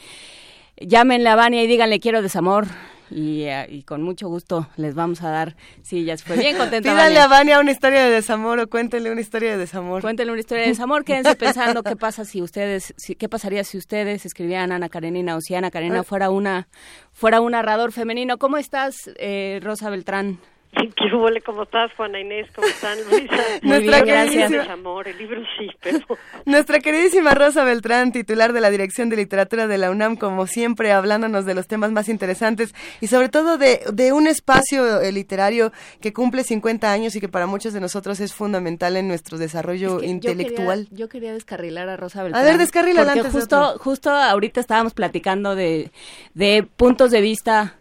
[0.78, 2.66] Llámenle a Vania y díganle quiero desamor
[3.12, 5.56] y, eh, y con mucho gusto les vamos a dar.
[5.84, 6.90] Sí, ya se fue bien contenta.
[6.90, 7.24] Pídale Vania.
[7.24, 10.02] a Vania una historia de desamor o cuéntenle una historia de desamor.
[10.02, 13.78] Cuéntenle una historia de desamor, quédense pensando qué pasa si ustedes, si- qué pasaría si
[13.78, 16.68] ustedes escribieran Ana Karenina o si Ana Karenina fuera una,
[17.12, 18.40] fuera un narrador femenino.
[18.40, 20.40] ¿Cómo estás, eh, Rosa Beltrán?
[20.96, 21.28] ¿Qué hubo?
[21.46, 22.48] ¿Cómo estás, Juana Inés?
[22.56, 23.36] ¿Cómo están, Luisa?
[23.62, 24.52] Muy bien, gracias.
[24.52, 26.00] Desamor, el libro sí, pero...
[26.46, 30.92] Nuestra queridísima Rosa Beltrán, titular de la Dirección de Literatura de la UNAM, como siempre,
[30.92, 35.72] hablándonos de los temas más interesantes y sobre todo de, de un espacio eh, literario
[36.02, 39.96] que cumple 50 años y que para muchos de nosotros es fundamental en nuestro desarrollo
[39.98, 40.86] Es que yo intelectual.
[40.90, 42.44] quería- Yo quería, descarrilar a Rosa Beltrán.
[42.46, 43.80] ver, descarrílala porque antes de justo, otro.
[43.84, 45.92] justo ahorita estábamos platicando de,
[46.34, 47.78] de puntos de vista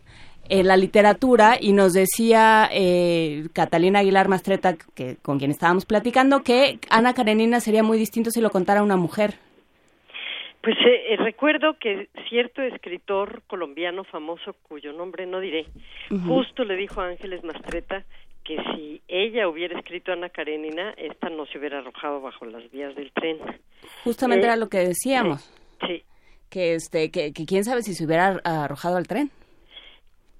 [0.53, 6.42] en la literatura y nos decía eh, Catalina Aguilar Mastreta, que, con quien estábamos platicando,
[6.42, 9.36] que Ana Karenina sería muy distinto si lo contara una mujer.
[10.62, 15.64] Pues eh, eh, recuerdo que cierto escritor colombiano famoso, cuyo nombre no diré,
[16.28, 18.05] justo le dijo a Ángeles Mastreta
[18.44, 22.94] que si ella hubiera escrito Ana Karenina, esta no se hubiera arrojado bajo las vías
[22.94, 23.38] del tren.
[24.05, 25.50] Justamente Eh, era lo que decíamos.
[25.86, 26.03] Sí.
[26.50, 29.30] Que, este, que, que quién sabe si se hubiera arrojado al tren.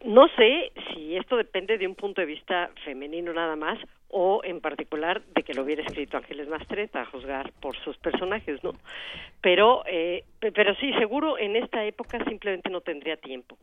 [0.05, 3.79] No sé si esto depende de un punto de vista femenino nada más
[4.09, 8.63] o en particular de que lo hubiera escrito Ángeles Mastreta a juzgar por sus personajes,
[8.65, 8.73] ¿no?
[9.41, 13.57] Pero, eh, pe- pero sí, seguro en esta época simplemente no tendría tiempo.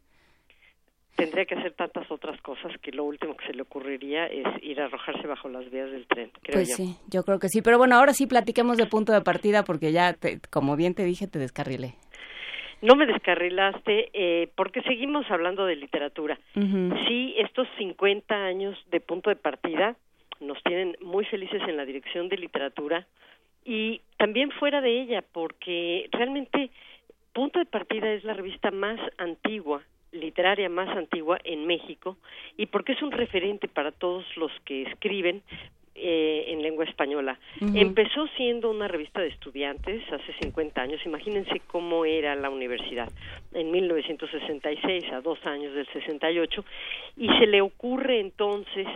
[1.15, 4.79] Tendría que hacer tantas otras cosas que lo último que se le ocurriría es ir
[4.79, 6.75] a arrojarse bajo las vías del tren, creo Pues yo.
[6.75, 7.61] sí, yo creo que sí.
[7.61, 11.03] Pero bueno, ahora sí platiquemos de punto de partida porque ya, te- como bien te
[11.03, 11.95] dije, te descarrilé.
[12.81, 16.39] No me descarrilaste eh, porque seguimos hablando de literatura.
[16.53, 19.95] Sí, estos 50 años de punto de partida
[20.39, 23.05] nos tienen muy felices en la dirección de literatura
[23.65, 26.71] y también fuera de ella, porque realmente
[27.33, 32.17] Punto de Partida es la revista más antigua, literaria más antigua en México
[32.57, 35.43] y porque es un referente para todos los que escriben
[36.01, 37.37] eh, en lengua española.
[37.75, 41.01] Empezó siendo una revista de estudiantes hace 50 años.
[41.05, 43.09] Imagínense cómo era la universidad
[43.53, 46.63] en 1966, a dos años del 68,
[47.17, 48.87] y se le ocurre entonces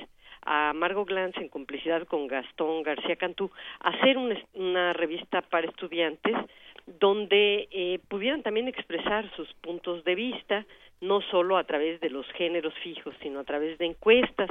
[0.45, 3.49] a Margot Glantz en complicidad con Gastón García Cantú
[3.79, 6.35] hacer un es- una revista para estudiantes
[6.85, 10.65] donde eh, pudieran también expresar sus puntos de vista,
[11.01, 14.49] no solo a través de los géneros fijos, sino a través de encuestas.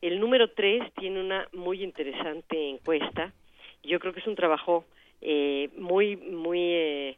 [0.00, 3.32] El número tres tiene una muy interesante encuesta.
[3.82, 4.84] Yo creo que es un trabajo
[5.20, 7.16] eh, muy, muy, eh,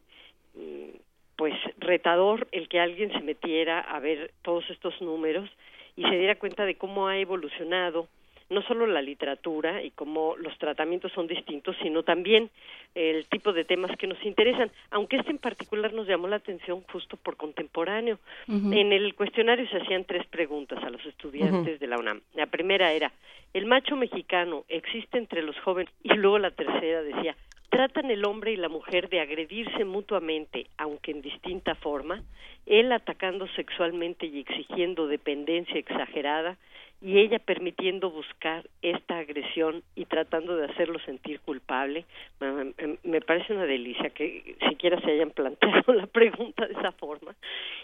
[0.55, 0.97] mm,
[1.37, 5.51] pues, retador el que alguien se metiera a ver todos estos números
[5.97, 8.09] y se diera cuenta de cómo ha evolucionado
[8.51, 12.51] no solo la literatura y cómo los tratamientos son distintos, sino también
[12.95, 16.83] el tipo de temas que nos interesan, aunque este en particular nos llamó la atención
[16.93, 18.19] justo por contemporáneo.
[18.49, 22.21] En el cuestionario se hacían tres preguntas a los estudiantes de la UNAM.
[22.35, 23.13] La primera era,
[23.55, 25.93] ¿el macho mexicano existe entre los jóvenes?
[26.03, 27.37] Y luego la tercera decía,
[27.69, 32.23] ¿tratan el hombre y la mujer de agredirse mutuamente, aunque en distinta forma?
[32.67, 36.59] Él atacando sexualmente y exigiendo dependencia exagerada,
[37.03, 42.05] y ella permitiendo buscar esta agresión y tratando de hacerlo sentir culpable,
[43.03, 47.35] me, parece una delicia que siquiera se hayan planteado la pregunta de esa forma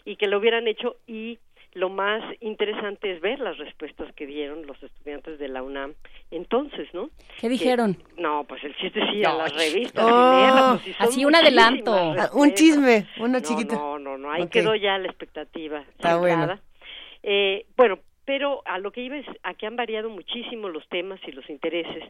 [0.05, 1.39] y que lo hubieran hecho y
[1.73, 5.95] lo más interesante es ver las respuestas que dieron los estudiantes de la UNAM
[6.31, 7.11] entonces, ¿no?
[7.39, 7.95] ¿Qué dijeron?
[7.95, 10.79] Que- no, pues el chiste ir a las revistas Oh.
[10.83, 11.93] pues, si Así un adelanto.
[11.95, 13.75] Ah, un chisme, uno No, chiquito.
[13.75, 15.81] No, no, no, ahí quedó ya la expectativa.
[15.81, 16.59] Está bueno.
[17.23, 21.21] Eh, bueno, pero a lo que iba es a que han variado muchísimo los temas
[21.27, 22.05] y los intereses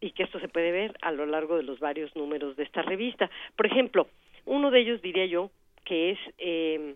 [0.00, 2.82] y que esto se puede ver a lo largo de los varios números de esta
[2.82, 3.30] revista.
[3.54, 4.08] Por ejemplo,
[4.46, 5.50] uno de ellos diría yo
[5.84, 6.94] que es eh,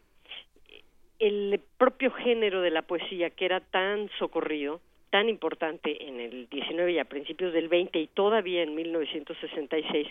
[1.19, 6.93] el propio género de la poesía que era tan socorrido, tan importante en el 19
[6.93, 10.09] y a principios del 20 y todavía en 1966,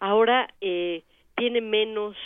[0.00, 1.02] ahora eh,
[1.36, 2.16] tiene menos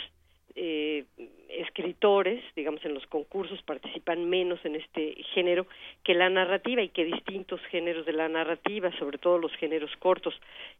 [0.61, 1.05] eh,
[1.47, 5.65] escritores, digamos en los concursos participan menos en este género
[6.03, 10.33] que la narrativa y que distintos géneros de la narrativa, sobre todo los géneros cortos,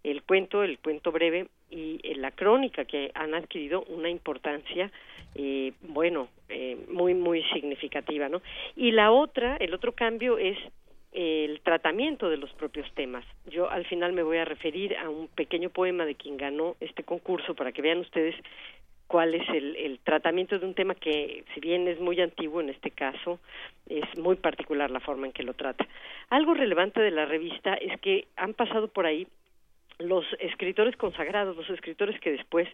[0.04, 4.92] el cuento, el cuento breve y eh, la crónica que han adquirido una importancia
[5.36, 8.42] eh, bueno, eh, muy muy significativa, ¿no?
[8.76, 10.58] Y la otra, el otro cambio es
[11.12, 13.26] el tratamiento de los propios temas.
[13.48, 17.04] Yo al final me voy a referir a un pequeño poema de quien ganó este
[17.04, 18.36] concurso para que vean ustedes
[19.10, 22.70] cuál es el, el, tratamiento de un tema que, si bien es muy antiguo en
[22.70, 23.40] este caso,
[23.88, 25.88] es muy particular la forma en que lo trata.
[26.30, 29.28] Algo relevante de la revista es que han pasado por ahí
[29.98, 32.70] los escritores consagrados, los escritores que después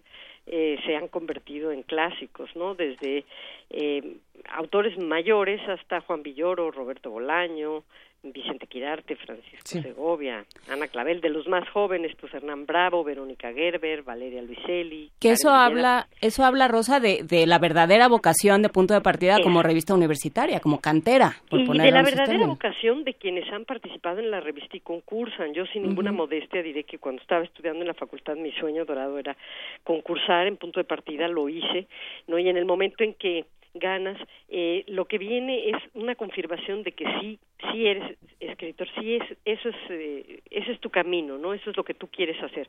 [0.45, 2.75] eh, se han convertido en clásicos, ¿no?
[2.75, 3.23] Desde
[3.69, 4.17] eh,
[4.49, 7.85] autores mayores hasta Juan Villoro, Roberto Bolaño,
[8.31, 14.03] Vicente Quirarte, Francisco Segovia, Ana Clavel, de los más jóvenes, pues Hernán Bravo, Verónica Gerber,
[14.03, 15.11] Valeria Luiselli.
[15.19, 19.37] Que eso habla, eso habla, Rosa, de, de, la verdadera vocación de punto de partida
[19.41, 21.33] como revista universitaria, como cantera.
[21.49, 25.53] Por y de la verdadera vocación de quienes han participado en la revista y concursan.
[25.53, 29.17] Yo sin ninguna modestia diré que cuando estaba estudiando en la facultad mi sueño dorado
[29.17, 29.35] era
[29.83, 31.87] concursar en punto de partida, lo hice,
[32.27, 32.37] ¿no?
[32.39, 33.45] Y en el momento en que
[33.75, 34.17] ganas,
[34.49, 37.39] eh, lo que viene es una confirmación de que sí,
[37.71, 41.53] sí eres escritor, sí es, eso es, eh, ese es tu camino, ¿no?
[41.53, 42.67] Eso es lo que tú quieres hacer.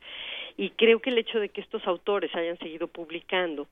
[0.56, 3.68] Y creo que el hecho de que estos autores hayan seguido publicando,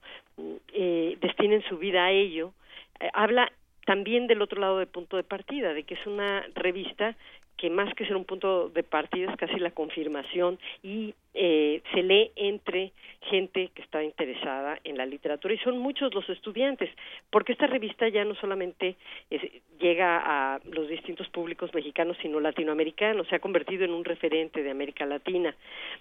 [0.72, 2.52] eh, destinen su vida a ello,
[3.00, 3.50] eh, habla
[3.86, 7.16] también del otro lado de punto de partida, de que es una revista
[7.56, 12.02] que más que ser un punto de partida es casi la confirmación y eh, se
[12.02, 12.92] lee entre
[13.22, 16.90] gente que está interesada en la literatura y son muchos los estudiantes
[17.30, 18.96] porque esta revista ya no solamente
[19.80, 24.70] llega a los distintos públicos mexicanos sino latinoamericanos se ha convertido en un referente de
[24.70, 25.54] América Latina.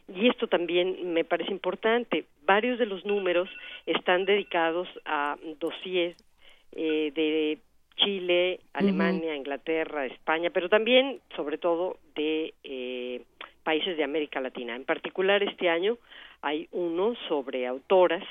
[0.08, 2.26] Y esto también me parece importante.
[2.46, 3.50] Varios de los números
[3.86, 6.16] están dedicados a dossiers
[6.74, 7.60] eh, de
[7.96, 13.22] Chile, Alemania, Inglaterra, España, pero también, sobre todo, de eh,
[13.64, 14.76] países de América Latina.
[14.76, 15.98] En particular, este año
[16.42, 18.24] hay uno sobre autoras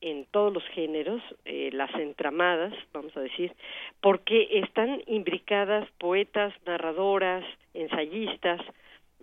[0.00, 3.52] en todos los géneros, eh, las entramadas, vamos a decir,
[4.00, 8.60] porque están imbricadas poetas, narradoras, ensayistas,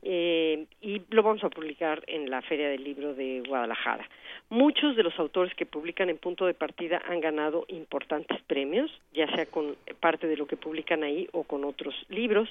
[0.07, 4.07] eh, y lo vamos a publicar en la Feria del Libro de Guadalajara.
[4.49, 9.25] Muchos de los autores que publican en punto de partida han ganado importantes premios, ya
[9.33, 12.47] sea con parte de lo que publican ahí o con otros libros.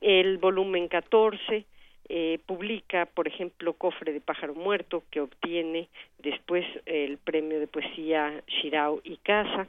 [0.00, 1.64] El volumen 14
[2.08, 5.88] eh, publica, por ejemplo, Cofre de Pájaro Muerto, que obtiene
[6.20, 9.66] después el premio de poesía Shirao y Casa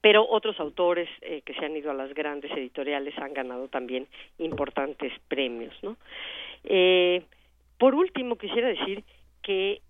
[0.00, 4.06] pero otros autores eh, que se han ido a las grandes editoriales han ganado también
[4.38, 5.96] importantes premios, ¿no?
[6.64, 7.22] Eh,
[7.78, 9.04] por último, quisiera decir
[9.42, 9.80] que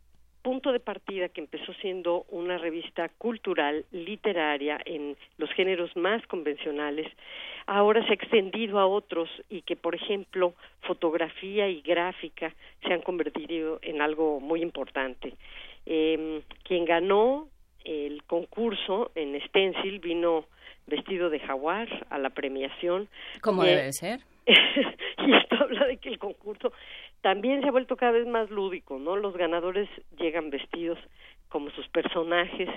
[0.42, 7.06] Punto de Partida, que empezó siendo una revista cultural, literaria, en los géneros más convencionales,
[7.66, 12.54] ahora se ha extendido a otros y que, por ejemplo, fotografía y gráfica
[12.86, 15.34] se han convertido en algo muy importante.
[15.84, 17.48] Eh, quien ganó
[17.84, 20.46] el concurso en Stencil vino
[20.86, 23.08] vestido de jaguar a la premiación.
[23.40, 24.20] Como debe ser.
[24.46, 26.72] y esto habla de que el concurso
[27.20, 29.16] también se ha vuelto cada vez más lúdico, ¿no?
[29.16, 30.98] Los ganadores llegan vestidos
[31.48, 32.68] como sus personajes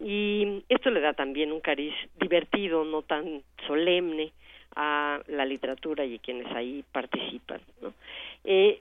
[0.00, 4.32] y esto le da también un cariz divertido, no tan solemne
[4.74, 7.94] a la literatura y a quienes ahí participan, ¿no?
[8.44, 8.80] Eh,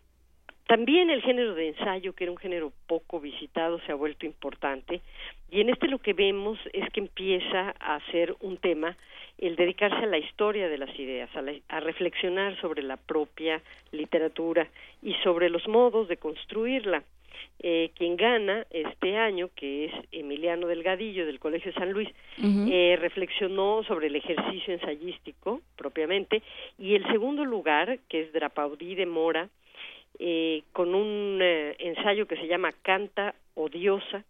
[0.67, 5.01] también el género de ensayo, que era un género poco visitado, se ha vuelto importante.
[5.51, 8.97] Y en este lo que vemos es que empieza a ser un tema
[9.37, 11.29] el dedicarse a la historia de las ideas,
[11.67, 13.61] a, reflexionar sobre la propia
[13.91, 14.67] literatura
[15.03, 17.03] y sobre los modos de construirla.
[17.59, 23.83] Eh, quien gana este año, que es Emiliano Delgadillo del Colegio San Luis, eh, reflexionó
[23.83, 26.41] sobre el ejercicio ensayístico propiamente,
[26.79, 29.49] y el segundo lugar, que es Drapaudí de Mora,
[30.19, 34.23] eh, con un eh, ensayo que se llama Canta odiosa,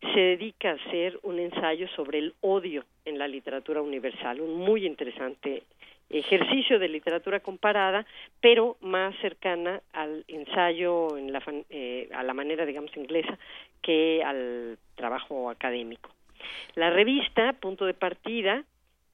[0.00, 4.86] se dedica a hacer un ensayo sobre el odio en la literatura universal, un muy
[4.86, 5.62] interesante
[6.10, 8.04] ejercicio de literatura comparada,
[8.40, 13.38] pero más cercana al ensayo en la, eh, a la manera, digamos, inglesa
[13.80, 16.10] que al trabajo académico.
[16.74, 18.64] La revista, punto de partida,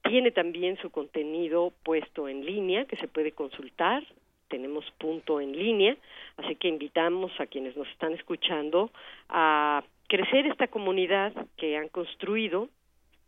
[0.02, 4.02] tiene también su contenido puesto en línea que se puede consultar
[4.48, 5.96] tenemos punto en línea,
[6.36, 8.90] así que invitamos a quienes nos están escuchando
[9.28, 12.68] a crecer esta comunidad que han construido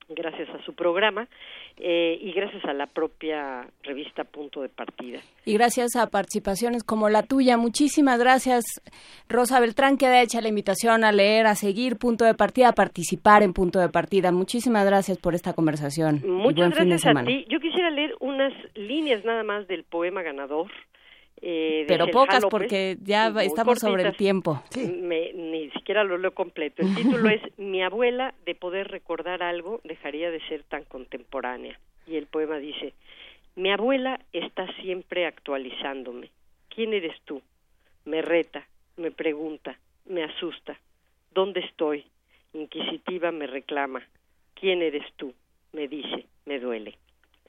[0.09, 1.29] gracias a su programa
[1.77, 5.21] eh, y gracias a la propia revista Punto de Partida.
[5.45, 7.57] Y gracias a participaciones como la tuya.
[7.57, 8.65] Muchísimas gracias,
[9.29, 13.43] Rosa Beltrán, queda hecha la invitación a leer, a seguir Punto de Partida, a participar
[13.43, 14.33] en Punto de Partida.
[14.33, 16.23] Muchísimas gracias por esta conversación.
[16.27, 17.45] Muchas gracias a ti.
[17.49, 20.71] Yo quisiera leer unas líneas nada más del poema ganador
[21.43, 24.63] eh, Pero pocas porque ya estamos sobre el tiempo.
[24.75, 26.83] ni siquiera lo leo completo.
[26.83, 31.79] El título es Mi abuela de poder recordar algo dejaría de ser tan contemporánea.
[32.07, 32.95] Y el poema dice,
[33.57, 36.31] Mi abuela está siempre actualizándome.
[36.69, 37.43] ¿Quién eres tú?
[38.05, 38.67] Me reta,
[38.97, 40.79] me pregunta, me asusta.
[41.33, 42.05] ¿Dónde estoy?
[42.53, 44.03] Inquisitiva me reclama.
[44.55, 45.35] ¿Quién eres tú?
[45.73, 46.97] Me dice, me duele.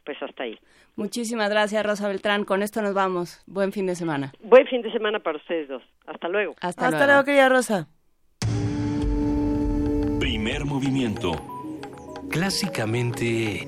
[0.10, 0.58] Pues hasta ahí.
[0.96, 2.44] Muchísimas gracias, Rosa Beltrán.
[2.44, 3.44] Con esto nos vamos.
[3.46, 4.34] Buen fin de semana.
[4.42, 5.84] Buen fin de semana para ustedes dos.
[6.08, 6.56] Hasta luego.
[6.62, 7.88] Hasta, Hasta luego, querida Rosa.
[10.20, 11.34] Primer movimiento.
[12.32, 13.68] Clásicamente...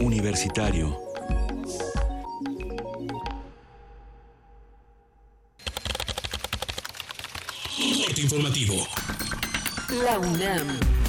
[0.00, 0.98] Universitario.
[8.04, 8.84] Corte informativo.
[10.04, 10.99] La UNAM.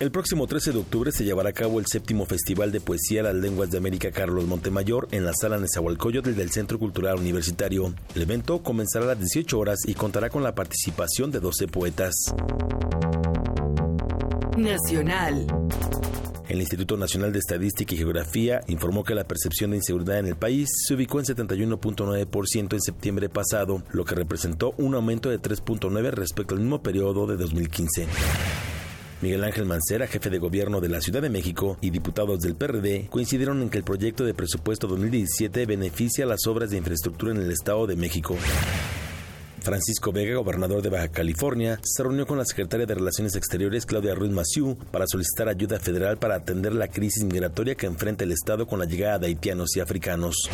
[0.00, 3.34] El próximo 13 de octubre se llevará a cabo el séptimo Festival de Poesía Las
[3.34, 7.92] Lenguas de América Carlos Montemayor en la sala Nezahualcóyotl del Centro Cultural Universitario.
[8.14, 12.14] El evento comenzará a las 18 horas y contará con la participación de 12 poetas.
[14.56, 15.46] Nacional.
[16.48, 20.36] El Instituto Nacional de Estadística y Geografía informó que la percepción de inseguridad en el
[20.36, 26.12] país se ubicó en 71.9% en septiembre pasado, lo que representó un aumento de 3.9
[26.12, 28.06] respecto al mismo periodo de 2015.
[29.20, 33.08] Miguel Ángel Mancera, jefe de gobierno de la Ciudad de México, y diputados del PRD
[33.10, 37.50] coincidieron en que el proyecto de presupuesto 2017 beneficia las obras de infraestructura en el
[37.50, 38.36] Estado de México.
[39.60, 44.14] Francisco Vega, gobernador de Baja California, se reunió con la secretaria de Relaciones Exteriores, Claudia
[44.14, 48.66] Ruiz Massieu, para solicitar ayuda federal para atender la crisis migratoria que enfrenta el Estado
[48.66, 50.48] con la llegada de haitianos y africanos.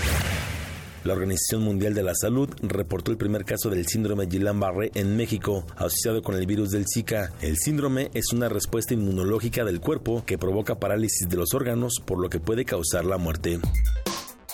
[1.05, 5.66] La Organización Mundial de la Salud reportó el primer caso del síndrome Guillain-Barré en México,
[5.76, 7.30] asociado con el virus del Zika.
[7.42, 12.18] El síndrome es una respuesta inmunológica del cuerpo que provoca parálisis de los órganos, por
[12.18, 13.61] lo que puede causar la muerte.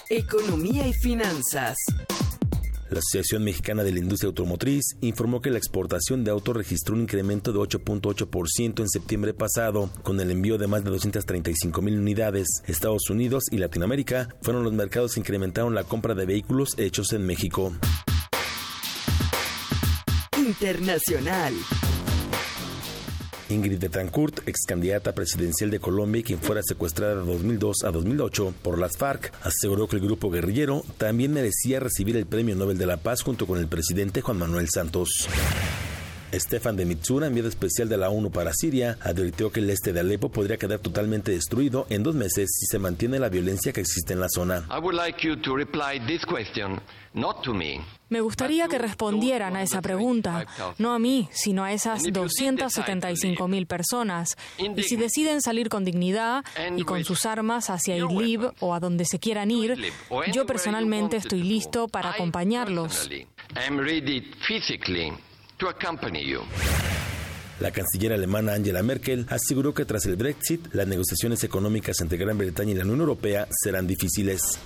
[0.09, 1.76] Economía y finanzas.
[2.91, 7.03] La Asociación Mexicana de la Industria Automotriz informó que la exportación de autos registró un
[7.03, 12.49] incremento de 8.8% en septiembre pasado, con el envío de más de 235 mil unidades.
[12.66, 17.24] Estados Unidos y Latinoamérica fueron los mercados que incrementaron la compra de vehículos hechos en
[17.26, 17.72] México.
[20.36, 21.55] Internacional.
[23.51, 28.55] Ingrid Betancourt, ex candidata presidencial de Colombia y quien fuera secuestrada de 2002 a 2008
[28.62, 32.86] por las FARC, aseguró que el grupo guerrillero también merecía recibir el Premio Nobel de
[32.86, 35.28] la Paz junto con el presidente Juan Manuel Santos.
[36.33, 40.01] Stefan de Mitsura, enviado especial de la ONU para Siria, advirtió que el este de
[40.01, 44.12] Alepo podría quedar totalmente destruido en dos meses si se mantiene la violencia que existe
[44.12, 44.66] en la zona.
[44.70, 46.81] I would like you to reply this question,
[47.14, 47.81] not to me.
[48.09, 50.45] Me gustaría que respondieran a esa pregunta,
[50.78, 54.37] no a mí, sino a esas 275 mil personas.
[54.59, 56.45] Y si deciden salir con dignidad
[56.76, 59.76] y con sus armas hacia Idlib o a donde se quieran ir,
[60.33, 63.09] yo personalmente estoy listo para acompañarlos.
[65.61, 66.40] To accompany you.
[67.61, 72.38] La canciller alemana Angela Merkel aseguró que tras el Brexit, las negociaciones económicas entre Gran
[72.38, 74.58] Bretaña y la Unión Europea serán difíciles.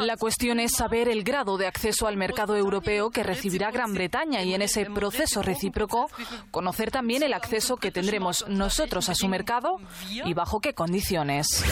[0.00, 4.42] La cuestión es saber el grado de acceso al mercado europeo que recibirá Gran Bretaña
[4.42, 6.08] y en ese proceso recíproco
[6.50, 9.76] conocer también el acceso que tendremos nosotros a su mercado
[10.24, 11.62] y bajo qué condiciones.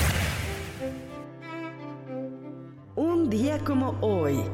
[2.94, 4.44] Un día como hoy.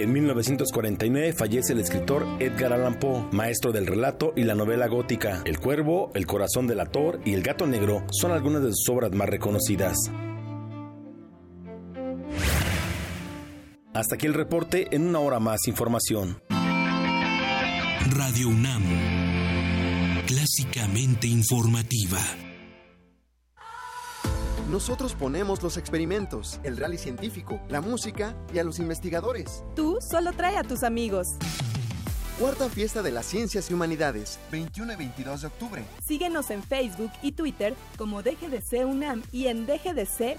[0.00, 5.42] En 1949 fallece el escritor Edgar Allan Poe, maestro del relato y la novela gótica.
[5.44, 9.12] El Cuervo, El Corazón del Ator y El Gato Negro son algunas de sus obras
[9.12, 9.98] más reconocidas.
[13.92, 16.40] Hasta aquí el reporte, en una hora más información.
[18.08, 18.82] Radio UNAM.
[20.26, 22.20] Clásicamente informativa.
[24.70, 29.64] Nosotros ponemos los experimentos, el rally científico, la música y a los investigadores.
[29.74, 31.26] Tú solo trae a tus amigos.
[32.38, 35.84] Cuarta Fiesta de las Ciencias y Humanidades, 21 y 22 de octubre.
[36.06, 40.30] Síguenos en Facebook y Twitter como DGDC UNAM y en dgdc.unam.mx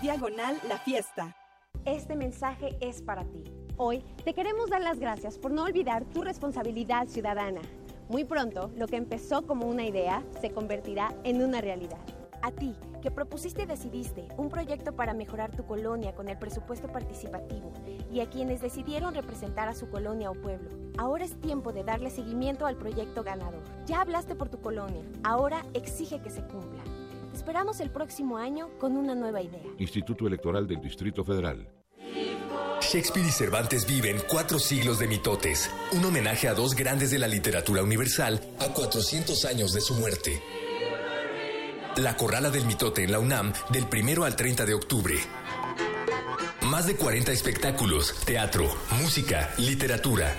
[0.00, 1.36] diagonal la fiesta.
[1.84, 3.44] Este mensaje es para ti.
[3.76, 7.60] Hoy te queremos dar las gracias por no olvidar tu responsabilidad ciudadana.
[8.08, 12.00] Muy pronto, lo que empezó como una idea se convertirá en una realidad.
[12.42, 16.88] A ti, que propusiste y decidiste un proyecto para mejorar tu colonia con el presupuesto
[16.88, 17.72] participativo,
[18.10, 22.08] y a quienes decidieron representar a su colonia o pueblo, ahora es tiempo de darle
[22.08, 23.62] seguimiento al proyecto ganador.
[23.86, 26.82] Ya hablaste por tu colonia, ahora exige que se cumpla.
[27.30, 29.62] Te esperamos el próximo año con una nueva idea.
[29.78, 31.68] Instituto Electoral del Distrito Federal.
[32.80, 37.28] Shakespeare y Cervantes viven cuatro siglos de mitotes, un homenaje a dos grandes de la
[37.28, 40.42] literatura universal a 400 años de su muerte.
[41.96, 45.16] La Corrala del Mitote en la UNAM del 1 al 30 de octubre.
[46.62, 48.72] Más de 40 espectáculos, teatro,
[49.02, 50.34] música, literatura.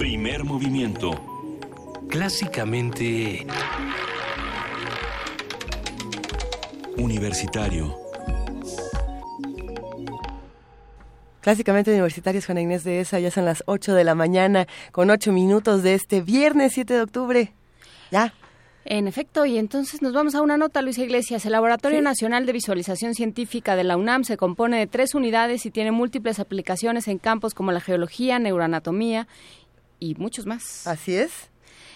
[0.00, 1.10] Primer movimiento.
[2.08, 3.46] Clásicamente...
[6.96, 7.94] Universitario.
[11.42, 15.32] Clásicamente universitarios, Juana Inés de esa, ya son las 8 de la mañana, con 8
[15.32, 17.52] minutos de este viernes 7 de octubre.
[18.10, 18.32] Ya.
[18.86, 21.44] En efecto, y entonces nos vamos a una nota, Luisa Iglesias.
[21.44, 25.70] El Laboratorio Nacional de Visualización Científica de la UNAM se compone de tres unidades y
[25.70, 29.28] tiene múltiples aplicaciones en campos como la geología, neuroanatomía
[30.00, 30.86] y muchos más.
[30.86, 31.50] Así es.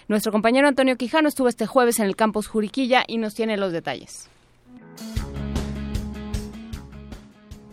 [0.06, 3.72] Nuestro compañero Antonio Quijano estuvo este jueves en el campus Juriquilla y nos tiene los
[3.72, 4.28] detalles.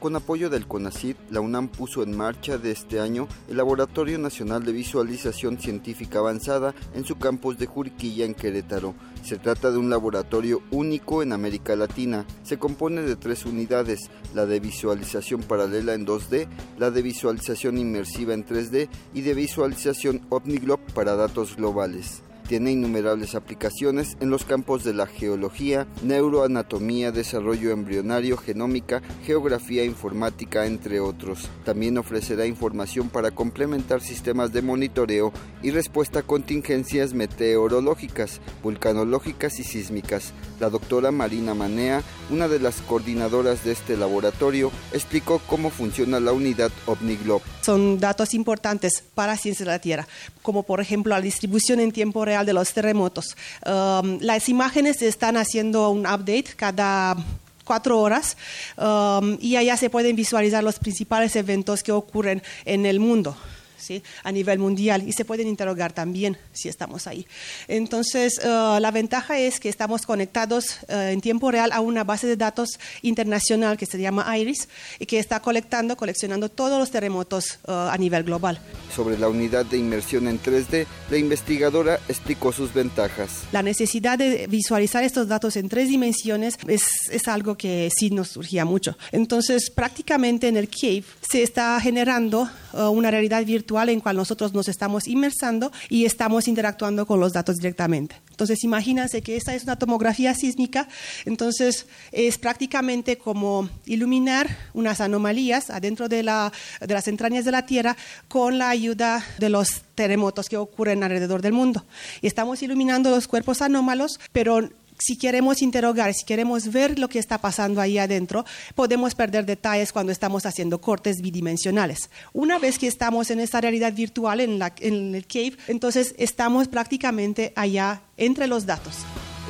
[0.02, 4.66] Con apoyo del CONACYT, la UNAM puso en marcha de este año el Laboratorio Nacional
[4.66, 8.95] de Visualización Científica Avanzada en su campus de Juriquilla en Querétaro.
[9.24, 12.26] Se trata de un laboratorio único en América Latina.
[12.41, 16.47] Se compone de tres unidades, la de visualización paralela en 2D,
[16.80, 22.24] la de visualización inmersiva en 3D y de visualización OmniGlob para datos globales.
[22.52, 30.66] Tiene innumerables aplicaciones en los campos de la geología, neuroanatomía, desarrollo embrionario, genómica, geografía informática,
[30.66, 31.47] entre otros.
[31.64, 35.32] También ofrecerá información para complementar sistemas de monitoreo
[35.64, 40.34] y respuesta a contingencias meteorológicas, vulcanológicas y sísmicas.
[40.60, 46.34] La doctora Marina Manea, una de las coordinadoras de este laboratorio, explicó cómo funciona la
[46.34, 47.45] unidad OmniGlobe.
[47.62, 50.06] Son datos importantes para ciencia de la Tierra,
[50.41, 53.36] como por ejemplo la distribución en tiempo real de los terremotos.
[53.66, 57.16] Um, las imágenes están haciendo un update cada
[57.64, 58.38] cuatro horas
[58.78, 63.36] um, y allá se pueden visualizar los principales eventos que ocurren en el mundo.
[63.82, 64.04] ¿Sí?
[64.24, 67.26] a nivel mundial y se pueden interrogar también si estamos ahí.
[67.68, 72.28] Entonces, uh, la ventaja es que estamos conectados uh, en tiempo real a una base
[72.28, 74.68] de datos internacional que se llama IRIS
[75.00, 78.60] y que está colectando, coleccionando todos los terremotos uh, a nivel global.
[78.96, 83.44] Sobre la unidad de inmersión en 3D, la investigadora explicó sus ventajas.
[83.52, 88.30] La necesidad de visualizar estos datos en tres dimensiones es, es algo que sí nos
[88.30, 88.98] surgía mucho.
[89.12, 94.67] Entonces, prácticamente en el CAVE se está generando una realidad virtual en cual nosotros nos
[94.67, 98.15] estamos inmersando y estamos interactuando con los datos directamente.
[98.30, 100.88] Entonces, imagínense que esta es una tomografía sísmica,
[101.26, 107.65] entonces es prácticamente como iluminar unas anomalías adentro de, la, de las entrañas de la
[107.65, 107.95] Tierra
[108.28, 111.86] con la ayuda de los terremotos que ocurren alrededor del mundo.
[112.22, 114.69] Y estamos iluminando los cuerpos anómalos, pero
[115.02, 118.45] si queremos interrogar, si queremos ver lo que está pasando ahí adentro,
[118.76, 122.12] podemos perder detalles cuando estamos haciendo cortes bidimensionales.
[122.34, 126.68] Una vez que estamos en esta realidad virtual, en, la, en el cave, entonces estamos
[126.68, 128.93] prácticamente allá entre los datos.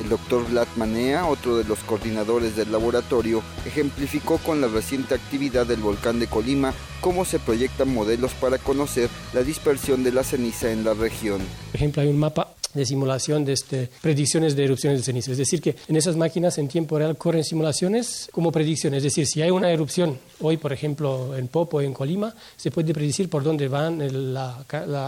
[0.02, 5.66] El doctor Vlad Manea, otro de los coordinadores del laboratorio, ejemplificó con la reciente actividad
[5.66, 6.72] del volcán de Colima
[7.02, 11.42] cómo se proyectan modelos para conocer la dispersión de la ceniza en la región.
[11.72, 15.32] Por ejemplo, hay un mapa de simulación de este, predicciones de erupciones de ceniza.
[15.32, 18.98] Es decir, que en esas máquinas en tiempo real corren simulaciones como predicciones.
[18.98, 22.92] Es decir, si hay una erupción hoy, por ejemplo, en Popo, en Colima, se puede
[22.92, 24.64] predecir por dónde va la,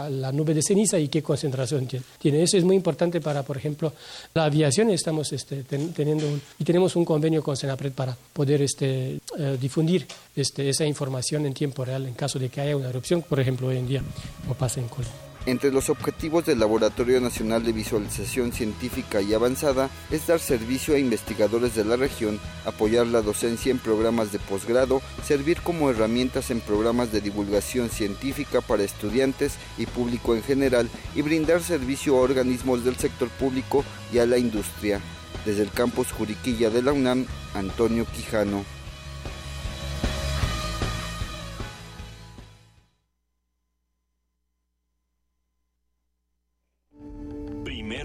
[0.09, 1.89] la, nube de ceniza y qué concentración
[2.19, 2.43] tiene.
[2.43, 3.93] Eso es muy importante para, por ejemplo,
[4.35, 4.91] la aviación.
[4.91, 6.27] Estamos este, teniendo
[6.59, 11.55] y tenemos un convenio con Senapred para poder este, eh, difundir este, esa información en
[11.55, 14.03] tiempo real en caso de que haya una erupción, por ejemplo, hoy en día,
[14.43, 15.34] como pasa en Colima.
[15.47, 20.99] Entre los objetivos del Laboratorio Nacional de Visualización Científica y Avanzada es dar servicio a
[20.99, 26.61] investigadores de la región, apoyar la docencia en programas de posgrado, servir como herramientas en
[26.61, 32.83] programas de divulgación científica para estudiantes y público en general y brindar servicio a organismos
[32.83, 33.85] del sector público
[34.15, 34.99] y a la industria.
[35.45, 38.65] Desde el campus Juriquilla de la UNAM, Antonio Quijano.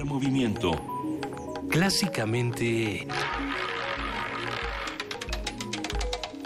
[0.10, 0.72] Movimiento.
[1.70, 3.06] Clásicamente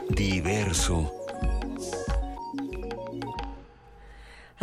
[0.10, 1.23] diverso.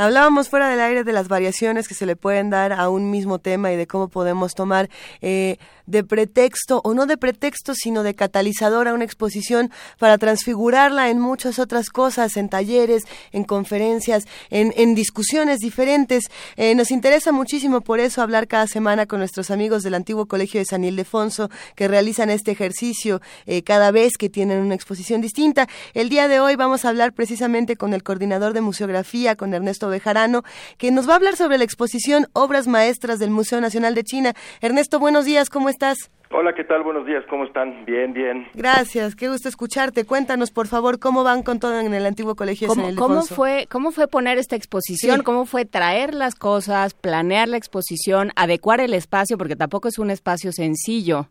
[0.00, 3.38] Hablábamos fuera del aire de las variaciones que se le pueden dar a un mismo
[3.38, 4.88] tema y de cómo podemos tomar
[5.20, 11.10] eh, de pretexto, o no de pretexto, sino de catalizador a una exposición para transfigurarla
[11.10, 13.02] en muchas otras cosas, en talleres,
[13.32, 16.30] en conferencias, en, discusiones diferentes.
[16.56, 20.60] Eh, nos interesa muchísimo por eso hablar cada semana con nuestros amigos del antiguo Colegio
[20.60, 25.68] de San Ildefonso que realizan este ejercicio eh, cada vez que tienen una exposición distinta.
[25.92, 29.89] El día de hoy vamos a hablar precisamente con el coordinador de museografía, con Ernesto
[29.90, 30.42] Bejarano,
[30.78, 34.32] que nos va a hablar sobre la exposición Obras Maestras del Museo Nacional de China.
[34.60, 36.10] Ernesto, buenos días, ¿cómo estás?
[36.32, 36.84] Hola, ¿qué tal?
[36.84, 37.84] Buenos días, ¿cómo están?
[37.84, 38.46] Bien, bien.
[38.54, 40.06] Gracias, qué gusto escucharte.
[40.06, 43.22] Cuéntanos, por favor, cómo van con todo en el antiguo colegio de San ¿Cómo, ¿cómo
[43.22, 45.16] fue, ¿Cómo fue poner esta exposición?
[45.16, 45.22] Sí.
[45.24, 50.10] ¿Cómo fue traer las cosas, planear la exposición, adecuar el espacio, porque tampoco es un
[50.10, 51.26] espacio sencillo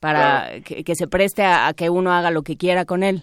[0.00, 3.22] para que, que se preste a, a que uno haga lo que quiera con él?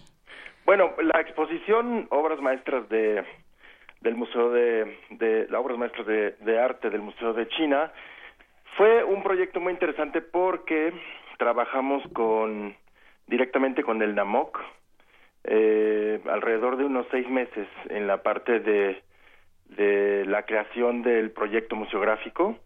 [0.66, 3.24] Bueno, la exposición Obras Maestras de
[4.02, 7.92] del Museo de, de las Obras Maestras de, de Arte del Museo de China.
[8.78, 10.94] Fue un proyecto muy interesante porque
[11.38, 12.76] trabajamos con
[13.28, 14.60] directamente con el NAMOC
[15.44, 19.02] eh, alrededor de unos seis meses en la parte de,
[19.66, 22.58] de la creación del proyecto museográfico,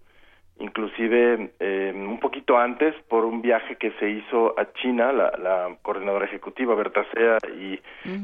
[0.59, 5.77] inclusive eh, un poquito antes por un viaje que se hizo a China, la, la
[5.81, 7.79] coordinadora ejecutiva Berta Sea y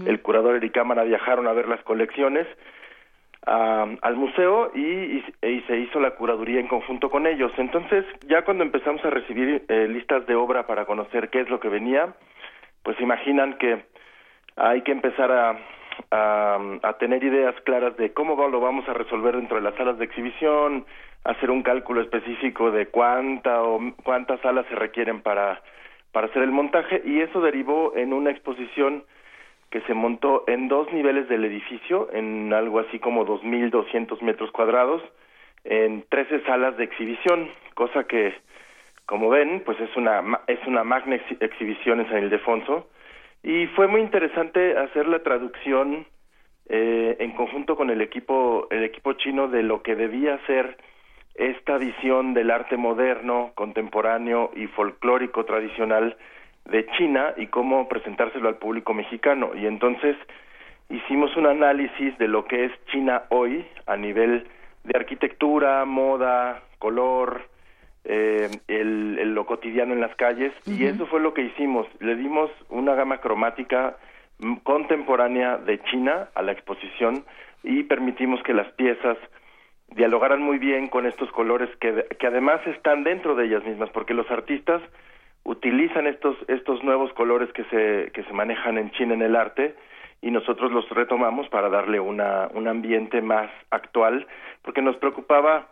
[0.05, 2.47] el curador Eric Cámara viajaron a ver las colecciones
[3.45, 7.51] a- al museo y, y- se hizo la curaduría en conjunto con ellos.
[7.57, 11.59] Entonces, ya cuando empezamos a recibir eh, listas de obra para conocer qué es lo
[11.59, 12.13] que venía,
[12.83, 13.83] pues imaginan que
[14.55, 15.57] hay que empezar a,
[16.11, 20.05] a, tener ideas claras de cómo lo vamos a resolver dentro de las salas de
[20.05, 20.85] exhibición,
[21.23, 25.61] hacer un cálculo específico de cuánta o cuántas salas se requieren para,
[26.11, 29.03] para hacer el montaje y eso derivó en una exposición
[29.69, 35.01] que se montó en dos niveles del edificio, en algo así como 2.200 metros cuadrados,
[35.63, 38.33] en 13 salas de exhibición, cosa que,
[39.05, 42.87] como ven, pues es una, es una magna ex- exhibición en San Ildefonso,
[43.43, 46.05] y fue muy interesante hacer la traducción
[46.67, 50.77] eh, en conjunto con el equipo, el equipo chino de lo que debía ser
[51.35, 56.17] esta visión del arte moderno, contemporáneo y folclórico tradicional
[56.65, 59.51] de China y cómo presentárselo al público mexicano.
[59.55, 60.15] Y entonces
[60.89, 64.47] hicimos un análisis de lo que es China hoy a nivel
[64.83, 67.47] de arquitectura, moda, color,
[68.05, 71.85] eh, el, el- lo cotidiano en las calles y eso fue lo que hicimos.
[71.99, 73.97] Le dimos una gama cromática
[74.63, 77.25] contemporánea de China a la exposición
[77.63, 79.17] y permitimos que las piezas
[79.89, 84.13] dialogaran muy bien con estos colores que, que además están dentro de ellas mismas porque
[84.13, 84.81] los artistas
[85.49, 89.75] utilizan estos estos nuevos colores que se que se manejan en China en el arte
[90.21, 94.27] y nosotros los retomamos para darle una un ambiente más actual
[94.61, 95.67] porque nos preocupaba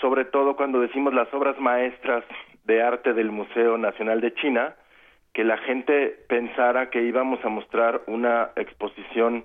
[0.00, 2.24] sobre todo cuando decimos las obras maestras
[2.64, 4.74] de arte del Museo Nacional de China
[5.34, 9.44] que la gente pensara que íbamos a mostrar una exposición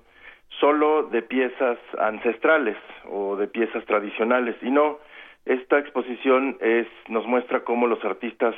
[0.58, 2.76] solo de piezas ancestrales
[3.10, 4.56] o de piezas tradicionales.
[4.62, 4.98] Y no
[5.44, 8.54] esta exposición es nos muestra cómo los artistas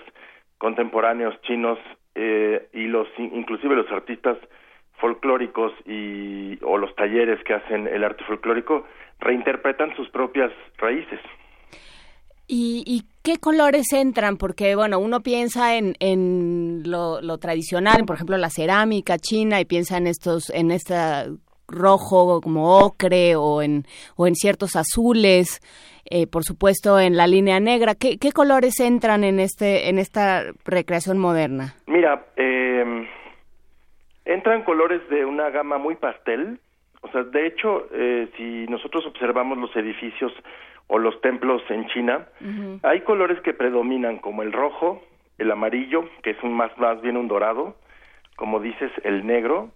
[0.59, 1.79] contemporáneos chinos
[2.15, 4.37] eh, y los inclusive los artistas
[5.01, 8.85] folclóricos y o los talleres que hacen el arte folclórico
[9.21, 11.21] reinterpretan sus propias raíces.
[12.51, 14.39] ¿Y, y qué colores entran?
[14.39, 19.67] Porque, bueno, uno piensa en, en lo, lo tradicional, por ejemplo, la cerámica china, y
[19.67, 21.27] piensa en estos, en esta
[21.69, 23.85] rojo como ocre o en,
[24.17, 25.61] o en ciertos azules,
[26.11, 27.95] eh, por supuesto en la línea negra.
[27.95, 31.75] ¿Qué, ¿Qué colores entran en, este, en esta recreación moderna?
[31.87, 33.07] Mira, eh,
[34.25, 36.61] entran colores de una gama muy pastel.
[37.01, 40.33] O sea, de hecho, eh, si nosotros observamos los edificios
[40.89, 42.27] o los templos en China,
[42.83, 45.03] hay colores que predominan como el rojo,
[45.37, 47.77] el amarillo, que es un más más bien un dorado,
[48.37, 49.71] como dices, el negro.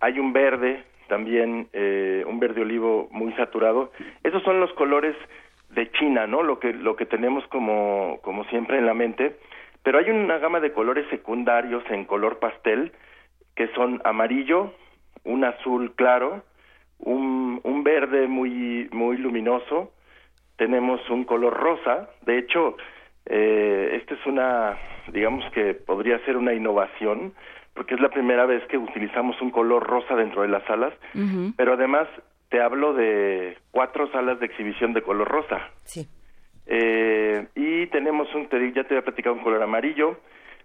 [0.00, 3.90] Hay un verde también, eh, un verde olivo muy saturado.
[4.22, 5.16] Esos son los colores
[5.70, 6.42] de China, ¿no?
[6.42, 9.36] Lo que lo que tenemos como como siempre en la mente,
[9.82, 12.92] pero hay una gama de colores secundarios en color pastel
[13.54, 14.72] que son amarillo,
[15.24, 16.42] un azul claro,
[16.98, 19.92] un, un verde muy muy luminoso,
[20.56, 22.76] tenemos un color rosa, de hecho
[23.26, 24.78] eh, esta es una
[25.12, 27.34] digamos que podría ser una innovación
[27.74, 30.92] porque es la primera vez que utilizamos un color rosa dentro de las salas,
[31.56, 32.08] pero además
[32.48, 35.70] te hablo de cuatro salas de exhibición de color rosa.
[35.84, 36.06] Sí.
[36.66, 40.18] Eh, y tenemos un, ya te había platicado un color amarillo.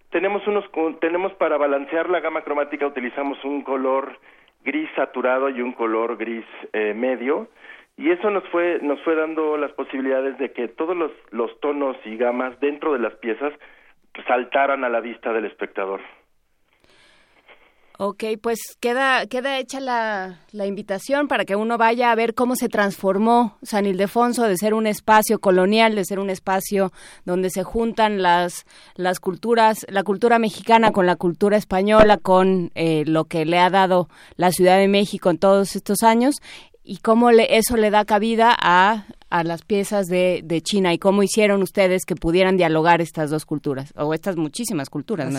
[0.10, 0.65] Tenemos unos,
[0.99, 4.19] tenemos para balancear la gama cromática utilizamos un color
[4.64, 7.49] gris saturado y un color gris eh, medio
[7.97, 11.97] y eso nos fue nos fue dando las posibilidades de que todos los, los tonos
[12.05, 13.53] y gamas dentro de las piezas
[14.27, 16.01] saltaran a la vista del espectador.
[17.99, 22.56] Ok, pues queda, queda hecha la, la, invitación para que uno vaya a ver cómo
[22.56, 26.91] se transformó San Ildefonso de ser un espacio colonial, de ser un espacio
[27.24, 28.65] donde se juntan las,
[28.95, 33.70] las culturas, la cultura mexicana con la cultura española, con eh, lo que le ha
[33.70, 36.38] dado la Ciudad de México en todos estos años
[36.84, 40.99] y cómo le, eso le da cabida a, a las piezas de, de, China y
[40.99, 45.34] cómo hicieron ustedes que pudieran dialogar estas dos culturas o estas muchísimas culturas.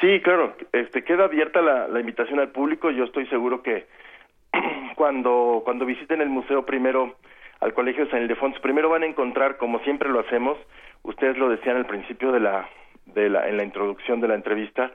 [0.00, 2.90] Sí, claro, este, queda abierta la, la, invitación al público.
[2.90, 3.86] Yo estoy seguro que
[4.96, 7.16] cuando, cuando visiten el museo primero
[7.60, 10.56] al Colegio San Ildefonso, primero van a encontrar, como siempre lo hacemos,
[11.02, 12.70] ustedes lo decían al principio de la,
[13.04, 14.92] de la, en la introducción de la entrevista,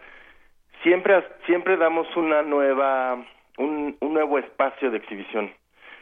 [0.81, 3.23] siempre, siempre damos una nueva,
[3.59, 5.51] un, un nuevo espacio de exhibición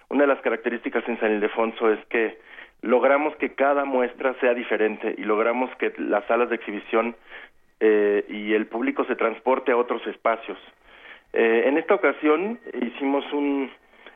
[0.10, 2.40] una de las características en San Ildefonso es que
[2.82, 7.16] logramos que cada muestra sea diferente y logramos que las salas de exhibición
[7.80, 10.58] eh, y el público se transporte a otros espacios.
[11.34, 13.70] Eh, en esta ocasión hicimos un,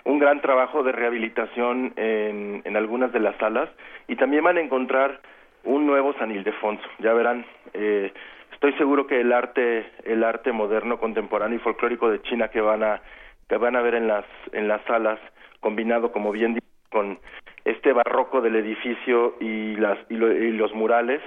[0.05, 3.69] un gran trabajo de rehabilitación en, en, algunas de las salas
[4.07, 5.21] y también van a encontrar
[5.63, 6.83] un nuevo San Ildefonso.
[6.99, 8.11] Ya verán, eh,
[8.51, 12.83] estoy seguro que el arte, el arte moderno, contemporáneo y folclórico de China que van
[12.83, 13.01] a
[13.47, 15.19] que van a ver en las en las salas
[15.63, 17.17] combinado, como bien dicho, con
[17.65, 21.21] este barroco del edificio y, las, y, los murales,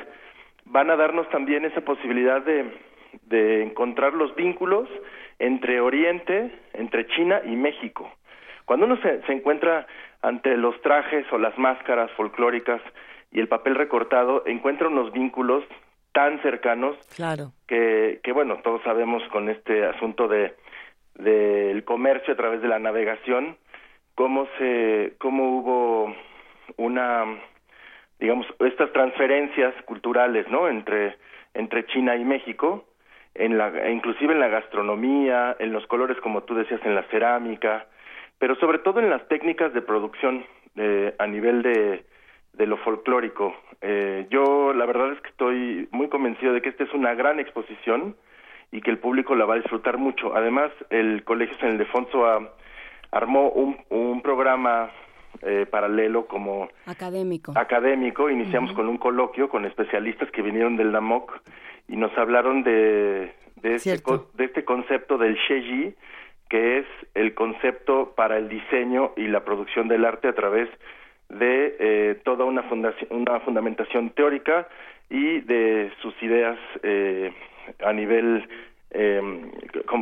[0.67, 2.71] van a darnos también esa posibilidad de,
[3.23, 4.89] de encontrar los vínculos
[5.41, 8.09] entre Oriente, entre China y México.
[8.65, 9.87] Cuando uno se, se, encuentra
[10.23, 12.81] ante los trajes o las máscaras folclóricas
[13.33, 15.65] y el papel recortado, encuentra unos vínculos
[16.13, 17.53] tan cercanos claro.
[17.67, 20.55] que, que, bueno, todos sabemos con este asunto de
[21.19, 23.57] del comercio a través de la navegación,
[24.17, 26.17] cómo se cómo hubo
[26.77, 27.25] una
[28.19, 31.17] digamos estas transferencias culturales no entre
[31.55, 32.85] entre China y México
[33.35, 37.87] en la inclusive en la gastronomía en los colores como tú decías en la cerámica
[38.39, 40.45] pero sobre todo en las técnicas de producción
[40.77, 42.05] eh, a nivel de
[42.57, 43.55] de lo folclórico.
[43.83, 47.39] Eh, yo la verdad es que estoy muy convencido de que esta es una gran
[47.39, 48.17] exposición
[48.73, 50.35] y que el público la va a disfrutar mucho.
[50.35, 52.51] Además el colegio San Ildefonso ha
[53.11, 54.91] armó un, un programa
[55.43, 57.53] eh, paralelo como académico.
[57.55, 61.41] Académico, iniciamos con un coloquio con especialistas que vinieron del NAMOC
[61.89, 63.97] y nos hablaron de de este,
[64.35, 65.95] de este concepto del Sheji,
[66.49, 70.69] que es el concepto para el diseño y la producción del arte a través
[71.29, 74.69] de eh, toda una, fundación, una fundamentación teórica
[75.11, 77.33] y de sus ideas eh,
[77.85, 78.49] a nivel
[78.91, 79.21] eh,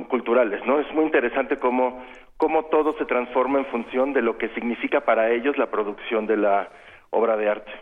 [0.09, 0.81] culturales, ¿no?
[0.81, 2.05] Es muy interesante cómo
[2.45, 6.37] cómo todo se transforma en función de lo que significa para ellos la producción de
[6.37, 6.69] la
[7.09, 7.73] obra de arte.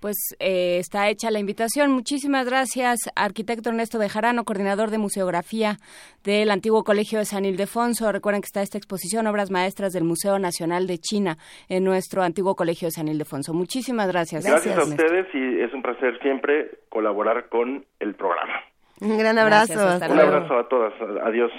[0.00, 1.92] Pues eh, está hecha la invitación.
[1.92, 5.76] Muchísimas gracias, arquitecto Ernesto Bejarano, coordinador de museografía
[6.24, 8.10] del antiguo Colegio de San Ildefonso.
[8.10, 11.36] Recuerden que está esta exposición, Obras Maestras del Museo Nacional de China,
[11.68, 13.54] en nuestro antiguo Colegio de San Ildefonso.
[13.54, 14.44] Muchísimas gracias.
[14.44, 18.64] Gracias, a ustedes y es un placer siempre colaborar con el programa.
[19.00, 19.74] Un gran abrazo.
[19.74, 20.92] un abrazo a todas.
[21.22, 21.52] Adiós.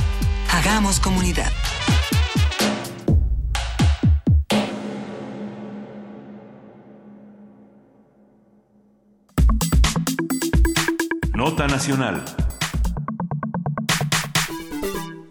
[0.53, 1.51] Hagamos comunidad.
[11.33, 12.23] Nota Nacional.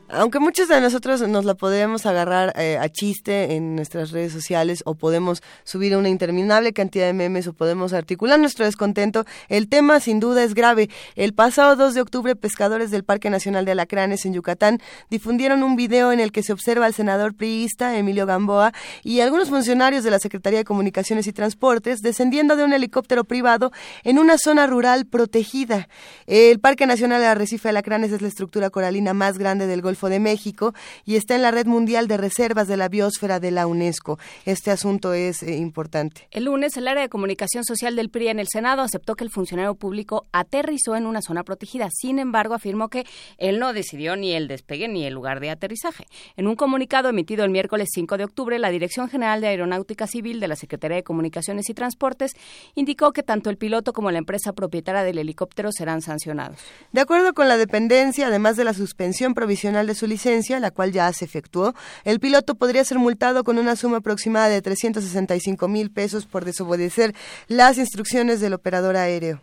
[0.09, 4.81] Aunque muchos de nosotros nos la podemos agarrar eh, a chiste en nuestras redes sociales
[4.85, 9.99] o podemos subir una interminable cantidad de memes o podemos articular nuestro descontento, el tema
[9.99, 10.89] sin duda es grave.
[11.17, 14.79] El pasado 2 de octubre, pescadores del Parque Nacional de Alacranes en Yucatán
[15.09, 18.71] difundieron un video en el que se observa al senador priista Emilio Gamboa
[19.03, 23.73] y algunos funcionarios de la Secretaría de Comunicaciones y Transportes descendiendo de un helicóptero privado
[24.05, 25.89] en una zona rural protegida.
[26.27, 29.96] El Parque Nacional de Arrecife de Alacranes es la estructura coralina más grande del Golfo
[30.05, 33.65] de México y está en la Red Mundial de Reservas de la Biosfera de la
[33.65, 34.19] UNESCO.
[34.45, 36.27] Este asunto es eh, importante.
[36.29, 39.31] El lunes, el área de comunicación social del PRI en el Senado aceptó que el
[39.31, 41.89] funcionario público aterrizó en una zona protegida.
[41.91, 43.05] Sin embargo, afirmó que
[43.37, 46.05] él no decidió ni el despegue ni el lugar de aterrizaje.
[46.35, 50.39] En un comunicado emitido el miércoles 5 de octubre, la Dirección General de Aeronáutica Civil
[50.39, 52.33] de la Secretaría de Comunicaciones y Transportes
[52.75, 56.59] indicó que tanto el piloto como la empresa propietaria del helicóptero serán sancionados.
[56.91, 60.91] De acuerdo con la dependencia, además de la suspensión provisional de su licencia, la cual
[60.91, 61.73] ya se efectuó,
[62.03, 67.15] el piloto podría ser multado con una suma aproximada de 365 mil pesos por desobedecer
[67.47, 69.41] las instrucciones del operador aéreo.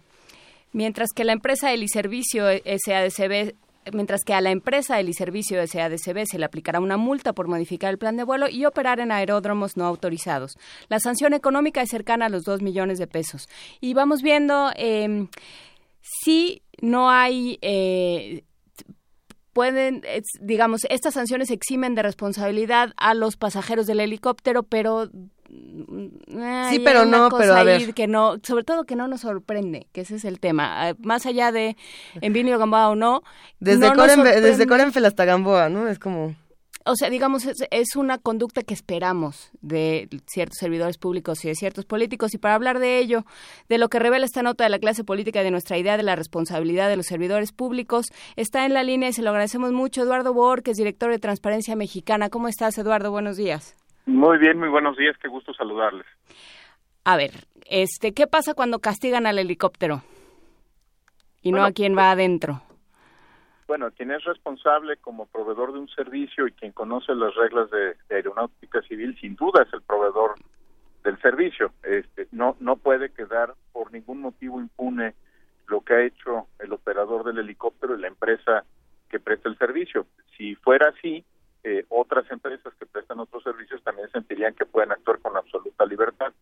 [0.73, 3.55] Mientras que la empresa Heliservicio SADCB
[3.93, 8.16] mientras que a la empresa SADCB se le aplicará una multa por modificar el plan
[8.16, 10.57] de vuelo y operar en aeródromos no autorizados.
[10.89, 13.49] La sanción económica es cercana a los 2 millones de pesos.
[13.81, 15.27] Y vamos viendo eh,
[16.01, 18.45] si no hay eh,
[19.55, 20.02] pueden,
[20.40, 25.09] digamos, estas sanciones eximen de responsabilidad a los pasajeros del helicóptero, pero
[25.48, 27.94] mm, sí, pero no, pero a ver.
[27.94, 30.89] que no, sobre todo que no nos sorprende, que ese es el tema.
[30.89, 31.76] Ah, más allá de
[32.20, 33.22] Envinio Gamboa o no,
[33.60, 33.90] desde
[34.40, 35.89] desde Corenfel hasta Gamboa, ¿no?
[35.89, 36.35] Es como
[36.86, 41.86] o sea, digamos, es, una conducta que esperamos de ciertos servidores públicos y de ciertos
[41.86, 42.35] políticos.
[42.35, 43.24] Y para hablar de ello,
[43.69, 46.02] de lo que revela esta nota de la clase política y de nuestra idea de
[46.02, 48.06] la responsabilidad de los servidores públicos,
[48.36, 51.19] está en la línea y se lo agradecemos mucho Eduardo Bor, que es director de
[51.19, 52.28] Transparencia Mexicana.
[52.28, 53.11] ¿Cómo estás, Eduardo?
[53.11, 53.77] Buenos días.
[54.05, 55.16] Muy bien, muy buenos días.
[55.23, 56.06] Qué gusto saludarles.
[57.05, 57.32] A ver,
[57.66, 60.02] este, ¿qué pasa cuando castigan al helicóptero?
[61.40, 62.62] Y no a quien va adentro
[63.66, 67.97] bueno, quien es responsable como proveedor de un servicio y quien conoce las reglas de,
[68.11, 70.35] aeronáutica civil, sin duda es el proveedor
[71.03, 71.73] del servicio.
[71.82, 75.15] Este, no, no puede quedar por ningún motivo impune
[75.66, 78.65] lo que ha hecho el operador del helicóptero y la empresa
[79.09, 80.07] que presta el servicio.
[80.36, 81.24] Si fuera así,
[81.62, 86.32] eh, otras empresas que prestan otros servicios también sentirían que pueden actuar con absoluta libertad.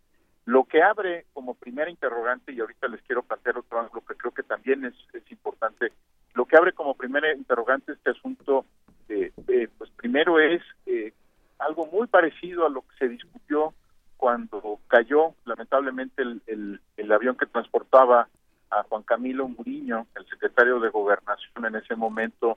[0.45, 4.33] Lo que abre como primera interrogante, y ahorita les quiero plantear otro ángulo que creo
[4.33, 5.93] que también es, es importante,
[6.35, 8.65] lo que abre como primera interrogante este asunto,
[9.09, 11.13] eh, eh, pues primero es eh,
[11.59, 13.75] algo muy parecido a lo que se discutió
[14.17, 18.29] cuando cayó lamentablemente el, el, avión que transportaba
[18.71, 22.57] a Juan Camilo Muriño, el secretario de Gobernación en ese momento,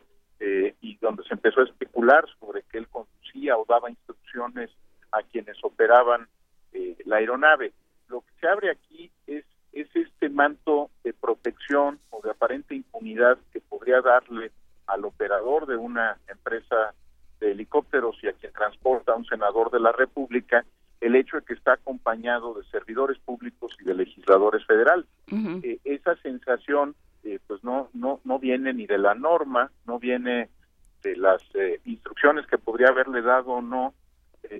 [0.82, 4.70] y donde se empezó a especular sobre que él conducía o daba instrucciones
[5.12, 6.28] a quienes operaban
[7.06, 7.74] la aeronave.
[8.08, 9.46] Lo que se abre aquí es
[9.76, 14.52] es este manto de protección o de aparente impunidad que podría darle
[14.88, 16.94] al operador de una empresa
[17.42, 20.66] de helicópteros y a quien transporta a un senador de la República
[21.02, 25.06] el hecho de que está acompañado de servidores públicos y de legisladores federales.
[25.62, 30.50] Eh, esa sensación eh, pues no no no viene ni de la norma, no viene
[31.04, 33.94] de las eh, instrucciones que podría haberle dado o no,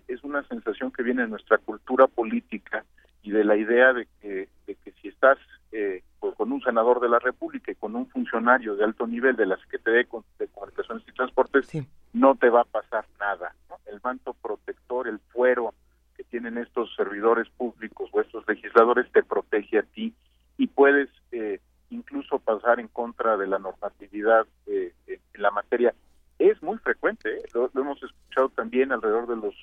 [0.08, 2.86] es una sensación que viene de nuestra cultura política
[3.24, 5.38] y de la idea de que, de que si estás
[5.72, 9.36] eh, pues, con un senador de la República y con un funcionario de alto nivel
[9.36, 10.00] de la Secretaría
[10.38, 11.68] de, Comunicaciones y Transportes,
[12.14, 13.54] no te va a pasar nada.
[13.86, 15.74] El manto protector, el fuero
[16.16, 20.14] que tienen estos servidores públicos o estos legisladores te protege a ti
[20.58, 21.60] y puedes eh,
[21.90, 25.94] incluso pasar en contra de la normatividad eh, en la materia.
[26.40, 29.56] Es muy frecuente, lo, lo, hemos escuchado también alrededor de los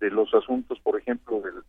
[0.00, 1.62] de los asuntos, por ejemplo, del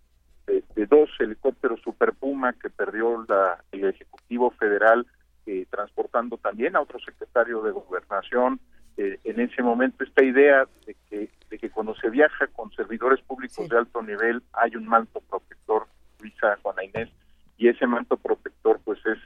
[0.75, 5.05] de, dos helicópteros Super Puma que perdió la, el Ejecutivo Federal
[5.45, 8.59] eh, transportando también a otro secretario de Gobernación.
[8.97, 13.21] Eh, en ese momento esta idea de que, de que cuando se viaja con servidores
[13.21, 15.87] públicos de alto nivel hay un manto protector,
[16.19, 17.09] Luisa Juana Inés,
[17.57, 19.17] y ese manto protector pues es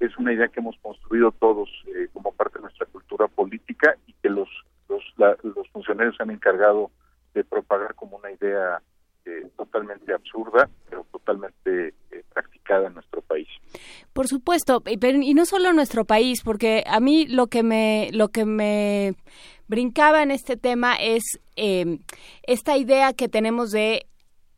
[0.00, 4.12] es una idea que hemos construido todos eh, como parte de nuestra cultura política y
[4.14, 4.48] que los
[4.88, 5.04] los,
[5.42, 6.90] los funcionarios se han encargado
[7.34, 8.80] de propagar como una idea
[9.24, 13.48] eh, totalmente absurda, pero totalmente eh, practicada en nuestro país.
[14.12, 18.28] Por supuesto, y no solo en nuestro país, porque a mí lo que me lo
[18.28, 19.14] que me
[19.68, 21.98] brincaba en este tema es em,
[22.42, 24.06] esta idea que tenemos de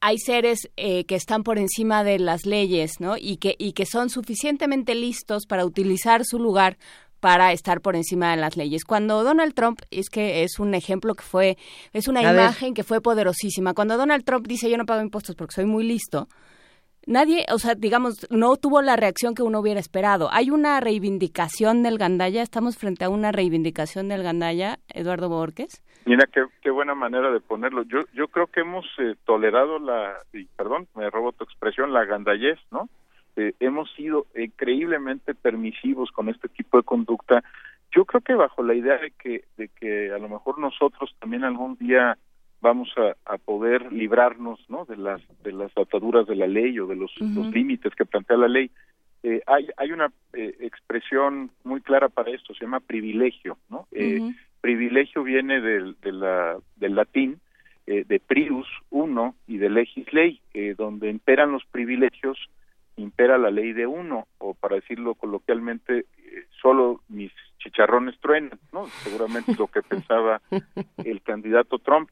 [0.00, 3.16] hay seres eh, que están por encima de las leyes, ¿no?
[3.18, 6.78] Y que y que son suficientemente listos para utilizar su lugar
[7.20, 8.84] para estar por encima de las leyes.
[8.84, 11.58] Cuando Donald Trump, es que es un ejemplo que fue,
[11.92, 13.74] es una imagen que fue poderosísima.
[13.74, 16.28] Cuando Donald Trump dice yo no pago impuestos porque soy muy listo,
[17.06, 20.28] nadie, o sea, digamos, no tuvo la reacción que uno hubiera esperado.
[20.32, 25.82] Hay una reivindicación del Gandaya, estamos frente a una reivindicación del Gandaya, Eduardo Borges.
[26.06, 27.82] Mira, qué, qué buena manera de ponerlo.
[27.82, 32.04] Yo, yo creo que hemos eh, tolerado la, y perdón, me robo tu expresión, la
[32.04, 32.88] gandayez, ¿no?
[33.36, 37.42] Eh, hemos sido increíblemente permisivos con este tipo de conducta.
[37.94, 41.44] Yo creo que bajo la idea de que, de que a lo mejor nosotros también
[41.44, 42.16] algún día
[42.60, 44.84] vamos a, poder librarnos ¿no?
[44.84, 48.48] de las de las ataduras de la ley o de los, límites que plantea la
[48.48, 48.70] ley.
[49.22, 54.18] Eh, hay hay una eh, expresión muy clara para esto se llama privilegio no eh,
[54.62, 57.38] privilegio viene del de la, del latín
[57.86, 60.40] de prius uno y de legis ley
[60.78, 62.38] donde imperan los privilegios
[62.96, 66.06] impera la ley de uno o para decirlo coloquialmente
[66.62, 70.40] solo mis chicharrones truenan no seguramente lo que pensaba
[71.04, 72.08] el candidato Trump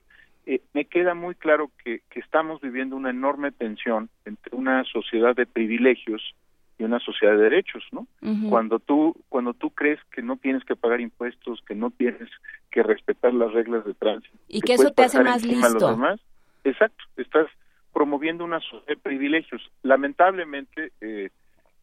[0.49, 5.45] eh, me queda muy claro que, estamos viviendo una enorme tensión entre una sociedad de
[5.45, 6.23] privilegios
[6.79, 8.07] y una sociedad de derechos, ¿no?
[8.49, 12.31] Cuando tú cuando tú crees que no tienes que pagar impuestos, que no tienes
[12.71, 15.99] que respetar las reglas de tránsito y que, eso te hace más listo.
[16.65, 17.47] exacto, estás
[17.93, 19.71] promoviendo una sociedad de privilegios.
[19.83, 21.29] Lamentablemente, eh,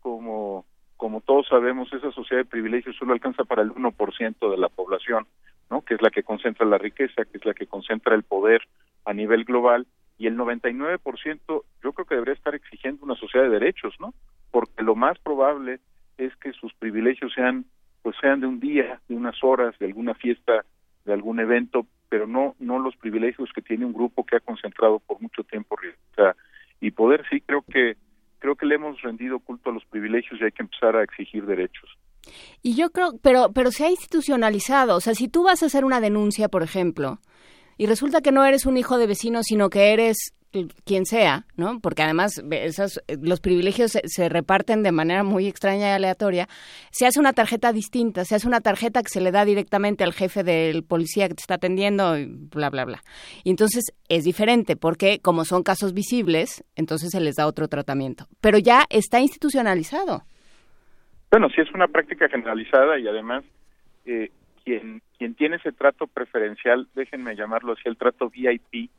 [0.02, 0.66] como
[0.98, 5.28] como todos sabemos, esa sociedad de privilegios solo alcanza para el 1% de la población
[5.70, 5.82] ¿no?
[5.82, 8.62] que es la que concentra la riqueza, que es la que concentra el poder
[9.06, 9.88] a nivel global,
[10.18, 14.14] y el 99% yo creo que debería estar exigiendo una sociedad de derechos, ¿no?
[14.52, 15.80] Porque lo más probable
[16.18, 17.66] es que sus privilegios sean
[18.02, 20.64] pues sean de un día, de unas horas, de alguna fiesta,
[21.06, 25.00] de algún evento, pero no no los privilegios que tiene un grupo que ha concentrado
[25.00, 26.36] por mucho tiempo riqueza
[26.80, 27.26] y poder.
[27.30, 27.98] Sí, creo que
[28.40, 31.46] creo que le hemos rendido culto a los privilegios y hay que empezar a exigir
[31.46, 31.98] derechos.
[32.62, 34.96] Y yo creo, pero, pero se ha institucionalizado.
[34.96, 37.20] O sea, si tú vas a hacer una denuncia, por ejemplo,
[37.78, 40.34] y resulta que no eres un hijo de vecino, sino que eres
[40.86, 41.80] quien sea, ¿no?
[41.80, 46.48] Porque además esos, los privilegios se, reparten de manera muy extraña y aleatoria.
[46.92, 50.14] Se hace una tarjeta distinta, se hace una tarjeta que se le da directamente al
[50.14, 53.04] jefe del policía que te está atendiendo y bla, bla, bla.
[53.44, 58.28] Y entonces es diferente porque como son casos visibles, entonces se les da otro tratamiento.
[58.40, 60.24] Pero ya está institucionalizado.
[61.36, 63.44] Bueno, sí es una práctica generalizada y además
[64.06, 64.32] eh,
[64.64, 68.90] quien quien tiene ese trato preferencial, déjenme llamarlo así, el trato VIP,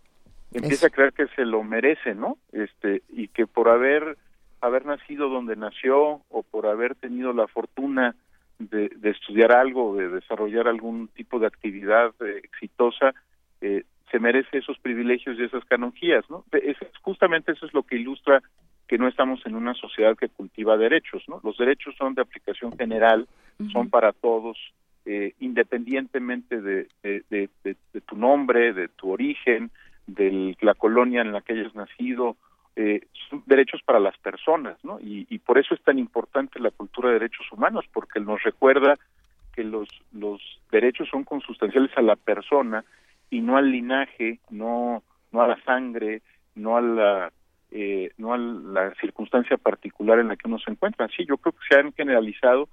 [0.53, 2.37] empieza a creer que se lo merece, ¿no?
[2.53, 4.19] Este y que por haber
[4.61, 8.15] haber nacido donde nació o por haber tenido la fortuna
[8.59, 13.15] de, estudiar algo, de desarrollar algún tipo de actividad eh, exitosa,
[13.63, 16.45] eh, se merece esos privilegios y esas canonjías, ¿no?
[16.53, 18.43] Es, justamente eso es lo que ilustra
[18.87, 21.41] que no estamos en una sociedad que cultiva derechos, ¿no?
[21.43, 23.27] Los derechos son de aplicación general,
[23.73, 24.59] son para todos,
[25.05, 27.77] eh, independientemente de, de,
[28.07, 29.71] tu nombre, de tu origen,
[30.07, 32.37] de la colonia en la que hayas nacido,
[32.77, 35.01] eh, son derechos para las personas, ¿no?
[35.01, 38.97] Y, y por eso es tan importante la cultura de derechos humanos, porque nos recuerda
[39.55, 40.41] que los, los
[40.71, 42.85] derechos son consustanciales a la persona
[43.31, 45.03] y no al linaje, no,
[45.33, 46.21] no a la sangre,
[46.55, 47.33] no a la
[47.79, 51.09] eh, no a la circunstancia particular en la que uno se encuentra.
[51.09, 52.71] Sí, yo creo que se han generalizado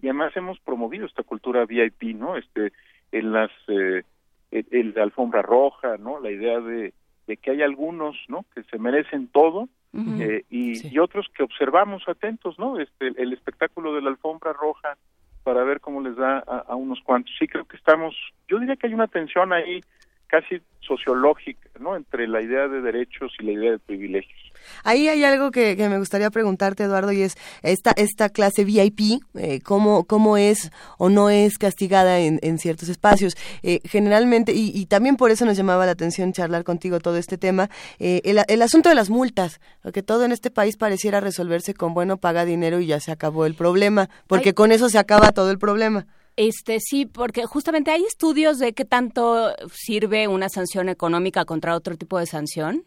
[0.00, 2.38] y además hemos promovido esta cultura VIP, ¿no?
[2.38, 2.72] Este,
[3.12, 4.02] en las, eh,
[4.50, 6.20] el, la alfombra roja, ¿no?
[6.20, 6.94] La idea de,
[7.26, 8.46] de que hay algunos, ¿no?
[8.54, 12.80] Que se merecen todo eh, y, y, otros que observamos atentos, ¿no?
[12.80, 14.96] Este, el espectáculo de la alfombra roja
[15.42, 17.34] para ver cómo les da a, a unos cuantos.
[17.38, 18.14] Sí, creo que estamos,
[18.48, 19.82] yo diría que hay una tensión ahí
[20.26, 21.96] casi sociológica, ¿no?
[21.96, 24.45] Entre la idea de derechos y la idea de privilegios.
[24.84, 29.60] Ahí hay algo que, me gustaría preguntarte, Eduardo, y es esta esta clase VIP, eh,
[29.62, 33.36] cómo cómo es o no es castigada en, en ciertos espacios.
[33.62, 37.70] Eh, generalmente y, también por eso nos llamaba la atención charlar contigo todo este tema,
[37.98, 39.60] eh, el, el, asunto de las multas,
[39.92, 43.46] que todo en este país pareciera resolverse con bueno paga dinero y ya se acabó
[43.46, 46.06] el problema, porque con eso se acaba todo el problema.
[46.36, 51.96] Este sí, porque justamente hay estudios de qué tanto sirve una sanción económica contra otro
[51.96, 52.84] tipo de sanción.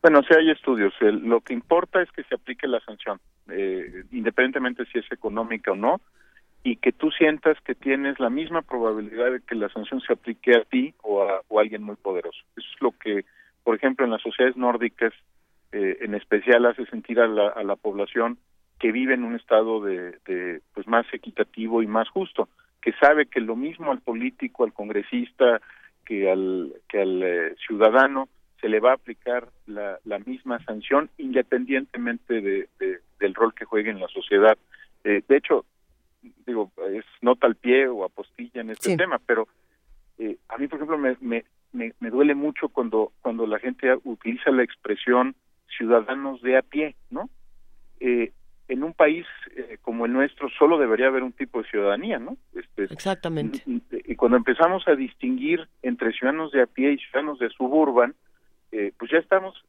[0.00, 0.94] Bueno, sí hay estudios.
[1.00, 3.18] lo que importa es que se aplique la sanción,
[3.50, 6.00] eh, independientemente si es económica o no,
[6.62, 10.56] y que tú sientas que tienes la misma probabilidad de que la sanción se aplique
[10.56, 12.38] a ti o a, alguien muy poderoso.
[12.56, 13.24] Eso es lo que,
[13.64, 15.12] por ejemplo, en las sociedades nórdicas,
[15.72, 18.38] eh, en especial hace sentir a la, a la población
[18.78, 22.48] que vive en un estado de, de, pues más equitativo y más justo,
[22.80, 25.60] que sabe que lo mismo al político, al congresista,
[26.04, 28.28] que al que al eh, ciudadano
[28.60, 32.68] se le va a aplicar la, la misma sanción independientemente de,
[33.20, 34.58] del rol que juegue en la sociedad.
[35.04, 35.64] Eh, de hecho,
[36.46, 39.48] digo, es nota al pie o apostilla en este tema, pero
[40.18, 44.50] eh, a mí, por ejemplo, me, me, me, duele mucho cuando, cuando la gente utiliza
[44.50, 45.36] la expresión
[45.76, 47.28] ciudadanos de a pie, ¿no?
[48.00, 48.32] Eh,
[48.68, 49.26] en un país
[49.56, 52.36] eh, como el nuestro solo debería haber un tipo de ciudadanía, ¿no?
[52.54, 53.62] Este, Exactamente.
[53.66, 58.14] Y, cuando empezamos a distinguir entre ciudadanos de a pie y ciudadanos de suburban,
[58.72, 59.64] eh, pues ya estamos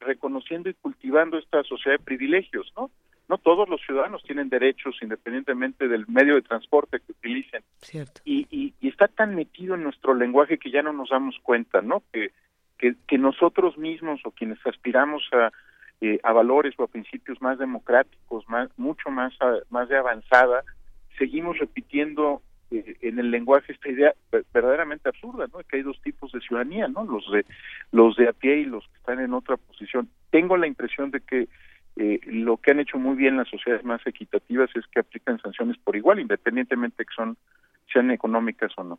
[0.00, 2.90] reconociendo y cultivando esta sociedad de privilegios, ¿no?
[3.28, 7.62] No todos los ciudadanos tienen derechos independientemente del medio de transporte que utilicen.
[7.78, 8.20] Cierto.
[8.24, 11.82] Y, y, y está tan metido en nuestro lenguaje que ya no nos damos cuenta,
[11.82, 12.02] ¿no?
[12.12, 12.30] Que,
[12.78, 15.50] que, que nosotros mismos o quienes aspiramos a,
[16.00, 19.32] eh, a valores o a principios más democráticos, más, mucho más,
[19.70, 20.62] más de avanzada,
[21.18, 24.14] seguimos repitiendo eh, en el lenguaje esta idea
[24.52, 25.60] verdaderamente absurda, ¿no?
[25.60, 27.04] Que hay dos tipos de ciudadanía, ¿no?
[27.04, 27.44] Los de
[27.92, 30.08] los de a pie y los que están en otra posición.
[30.30, 31.48] Tengo la impresión de que
[31.96, 35.78] eh, lo que han hecho muy bien las sociedades más equitativas es que aplican sanciones
[35.78, 37.36] por igual, independientemente de que son
[37.92, 38.98] sean económicas o no.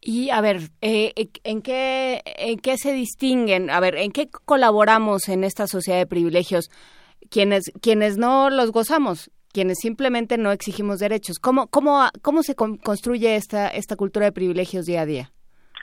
[0.00, 1.12] Y a ver, eh,
[1.44, 3.68] ¿en, qué, ¿en qué se distinguen?
[3.68, 6.70] A ver, ¿en qué colaboramos en esta sociedad de privilegios?
[7.30, 11.38] Quienes, quienes no los gozamos, quienes simplemente no exigimos derechos.
[11.38, 15.30] ¿Cómo, cómo, cómo se construye esta, esta cultura de privilegios día a día?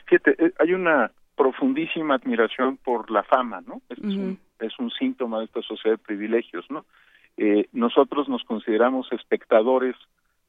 [0.06, 3.81] Fíjate, eh, hay una profundísima admiración por la fama, ¿no?
[3.89, 6.85] Es, un, es un síntoma de esta sociedad de privilegios, ¿no?
[7.38, 9.95] Eh, nosotros nos consideramos espectadores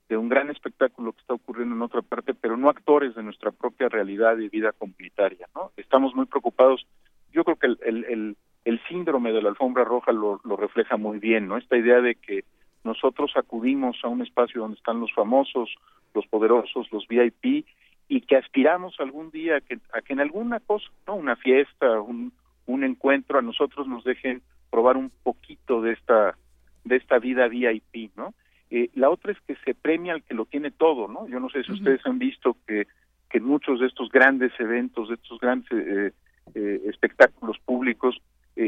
[0.08, 3.50] de un gran espectáculo que está ocurriendo en otra parte, pero no actores de nuestra
[3.50, 5.72] propia realidad y vida comunitaria, ¿no?
[5.76, 6.86] Estamos muy preocupados.
[7.32, 11.18] Yo creo que el, el, el, síndrome de la alfombra roja lo, lo refleja muy
[11.18, 11.58] bien, ¿no?
[11.58, 12.44] Esta idea de que
[12.84, 15.74] nosotros acudimos a un espacio donde están los famosos,
[16.14, 17.66] los poderosos, los VIP,
[18.08, 21.16] y que aspiramos algún día a que, a que en alguna cosa, ¿no?
[21.16, 22.32] Una fiesta, un,
[22.66, 26.36] un encuentro, a nosotros nos dejen probar un poquito de esta
[26.84, 28.34] de esta vida VIP, ¿no?
[28.70, 31.28] Eh, la otra es que se premia al que lo tiene todo, ¿no?
[31.28, 32.86] Yo no sé si ustedes han visto que,
[33.30, 36.12] que muchos de estos grandes eventos, de estos grandes eh,
[36.54, 38.20] eh, espectáculos públicos,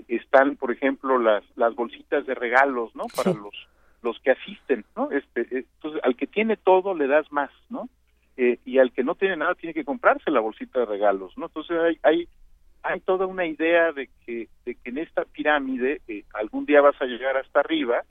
[0.07, 3.07] están, por ejemplo, las, las bolsitas de regalos, ¿no?
[3.09, 3.69] Para los,
[4.03, 5.11] los que asisten, ¿no?
[5.11, 7.89] Este, entonces, al que tiene todo le das más, ¿no?
[8.65, 11.47] y al que no tiene nada tiene que comprarse la bolsita de regalos, ¿no?
[11.47, 12.29] Entonces hay, hay,
[12.83, 16.01] hay toda una idea de que, de que en esta pirámide
[16.33, 18.03] algún día vas a llegar hasta arriba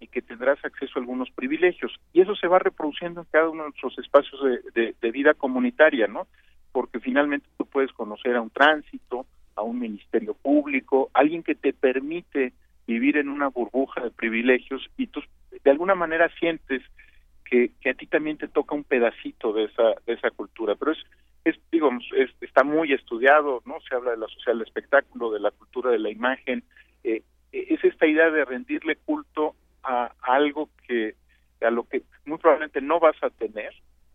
[0.00, 1.92] y que tendrás acceso a algunos privilegios.
[2.12, 4.40] Y eso se va reproduciendo en cada uno de nuestros espacios
[4.74, 6.26] de, de, vida comunitaria, ¿no?
[6.72, 9.26] Porque finalmente tú puedes conocer a un tránsito,
[9.56, 12.54] a un ministerio público, alguien que te permite
[12.90, 15.22] vivir en una burbuja de privilegios y tú
[15.62, 16.82] de alguna manera sientes
[17.44, 20.74] que, que a ti también te toca un pedacito de esa, de esa cultura.
[20.74, 20.98] Pero es,
[21.44, 22.04] es digamos,
[22.40, 23.80] está muy estudiado, ¿no?
[23.88, 26.64] Se habla de la social del espectáculo, de la cultura de la imagen.
[27.04, 27.22] Eh,
[27.52, 31.14] es esta idea de rendirle culto a, algo que
[31.60, 33.72] a lo que muy probablemente no vas a tener,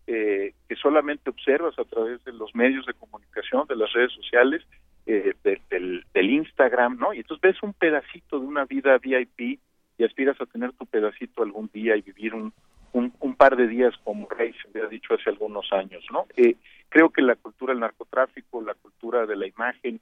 [0.07, 4.63] eh, que solamente observas a través de los medios de comunicación, de las redes sociales,
[5.05, 7.13] eh, del, del, Instagram, ¿no?
[7.13, 9.59] Y entonces ves un pedacito de una vida VIP
[9.97, 12.53] y aspiras a tener tu pedacito algún día y vivir un,
[12.91, 16.25] un, par de días como rey, se había dicho hace algunos años, ¿no?
[16.35, 16.55] Eh,
[16.89, 19.99] creo que la cultura del narcotráfico, la cultura de la imagen,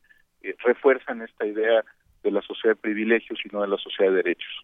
[0.60, 1.84] refuerzan esta idea
[2.24, 4.64] de la sociedad de privilegios y no de la sociedad de derechos.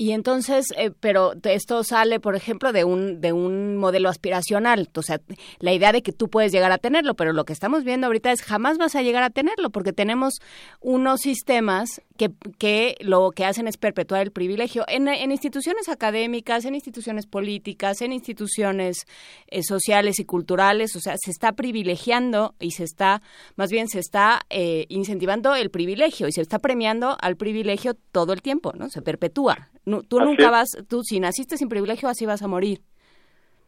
[0.00, 5.02] Y entonces, eh, pero esto sale, por ejemplo, de un, de un modelo aspiracional, o
[5.02, 5.20] sea,
[5.58, 8.30] la idea de que tú puedes llegar a tenerlo, pero lo que estamos viendo ahorita
[8.30, 10.34] es jamás vas a llegar a tenerlo, porque tenemos
[10.80, 16.66] unos sistemas que, que lo que hacen es perpetuar el privilegio en, en instituciones académicas,
[16.66, 19.06] en instituciones políticas, en instituciones
[19.46, 23.22] eh, sociales y culturales, o sea, se está privilegiando y se está,
[23.56, 28.34] más bien se está eh, incentivando el privilegio y se está premiando al privilegio todo
[28.34, 28.90] el tiempo, ¿no?
[28.90, 29.70] Se perpetúa
[30.08, 32.80] tú nunca vas, tú si naciste sin privilegio, así vas a morir.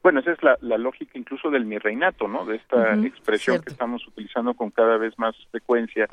[0.03, 2.47] Bueno, esa es la, lógica incluso del mi reinato, ¿no?
[2.47, 6.09] De esta expresión que estamos utilizando con cada vez más frecuencia,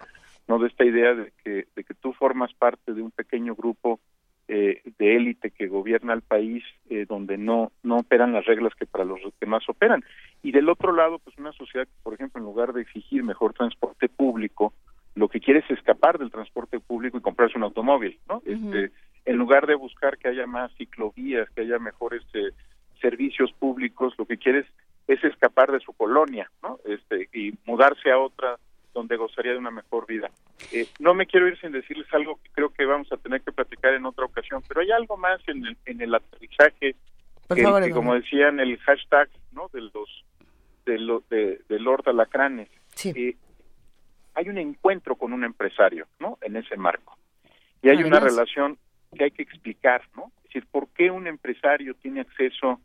[0.47, 0.59] ¿no?
[0.59, 3.99] De esta idea de que, de que tú formas parte de un pequeño grupo
[4.47, 8.85] eh, de élite que gobierna el país eh, donde no no operan las reglas que
[8.85, 10.05] para los demás operan
[10.41, 13.51] y del otro lado pues una sociedad que por ejemplo en lugar de exigir mejor
[13.51, 14.71] transporte público
[15.15, 18.93] lo que quiere es escapar del transporte público y comprarse un automóvil no este
[19.27, 22.51] en lugar de buscar que haya más ciclovías, que haya mejores eh,
[23.01, 24.65] servicios públicos, lo que quiere
[25.07, 26.79] es, escapar de su colonia, ¿no?
[26.85, 28.57] Este, y mudarse a otra
[28.97, 30.31] donde gozaría de una mejor vida.
[30.71, 33.51] Eh, no me quiero ir sin decirles algo que creo que vamos a tener que
[33.51, 36.95] platicar en otra ocasión, pero hay algo más en el, en el aterrizaje
[37.47, 39.69] que, como decían el hashtag, ¿no?
[39.71, 40.25] De los
[40.87, 42.69] de, lo, de, de Lord Alacranes.
[42.95, 43.13] Sí.
[43.15, 43.35] Eh,
[44.33, 46.39] hay un encuentro con un empresario, ¿no?
[46.41, 47.17] En ese marco.
[47.83, 48.79] Y hay una relación
[49.15, 50.31] que hay que explicar, ¿no?
[50.37, 52.81] Es decir, ¿por qué un empresario tiene acceso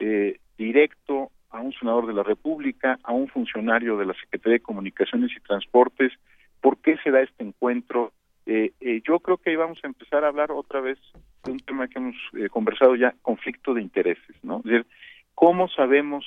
[0.00, 4.62] eh, directo a un senador de la República, a un funcionario de la Secretaría de
[4.62, 6.12] Comunicaciones y Transportes.
[6.60, 8.12] ¿Por qué se da este encuentro?
[8.46, 10.98] Eh, eh, yo creo que ahí vamos a empezar a hablar otra vez
[11.44, 14.58] de un tema que hemos eh, conversado ya, conflicto de intereses, ¿no?
[14.58, 14.86] Es decir,
[15.34, 16.24] ¿cómo sabemos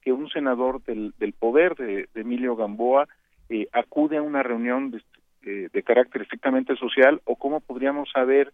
[0.00, 3.06] que un senador del, del poder de, Emilio Gamboa
[3.48, 5.02] eh, acude a una reunión de,
[5.42, 8.52] eh, de carácter estrictamente social o cómo podríamos saber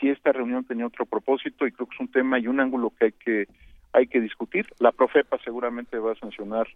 [0.00, 2.90] si esta reunión tenía otro propósito y creo que es un tema y un ángulo
[2.90, 3.48] que hay que
[3.92, 4.66] hay que discutir.
[4.78, 6.66] La Profepa seguramente va a sancionar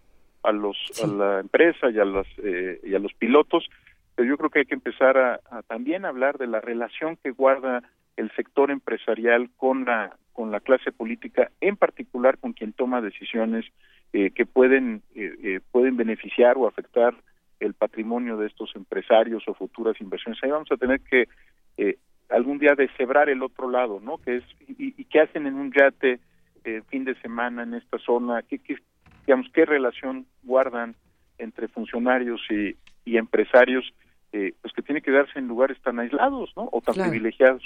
[0.43, 3.69] a los a la empresa y a las eh, y a los pilotos,
[4.15, 7.31] pero yo creo que hay que empezar a, a también hablar de la relación que
[7.31, 7.81] guarda
[8.17, 13.65] el sector empresarial con la con la clase política, en particular con quien toma decisiones
[14.11, 17.13] eh, que pueden eh, eh, pueden beneficiar o afectar
[17.59, 20.43] el patrimonio de estos empresarios o futuras inversiones.
[20.43, 21.29] Ahí vamos a tener que
[21.77, 21.97] eh,
[22.29, 24.17] algún día deshebrar el otro lado, ¿no?
[24.17, 26.19] Que es y, y qué hacen en un yate
[26.63, 28.77] eh, fin de semana en esta zona, qué, qué
[29.25, 30.95] digamos qué relación guardan
[31.37, 32.75] entre funcionarios y,
[33.05, 33.85] y empresarios,
[34.31, 36.69] eh, pues que tiene que darse en lugares tan aislados, ¿no?
[36.71, 37.09] O tan Claro.
[37.11, 37.63] privilegiados.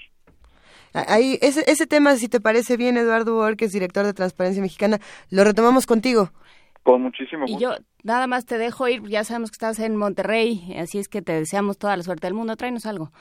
[0.93, 4.99] Ahí, ese, ese tema, si te parece bien, Eduardo Borges, director de Transparencia Mexicana,
[5.29, 6.31] lo retomamos contigo.
[6.83, 7.75] Con muchísimo Y yo
[8.07, 11.33] nada más te dejo ir, ya sabemos que estás en Monterrey, así es que te
[11.33, 12.55] deseamos toda la suerte del mundo.
[12.55, 13.11] Tráenos algo.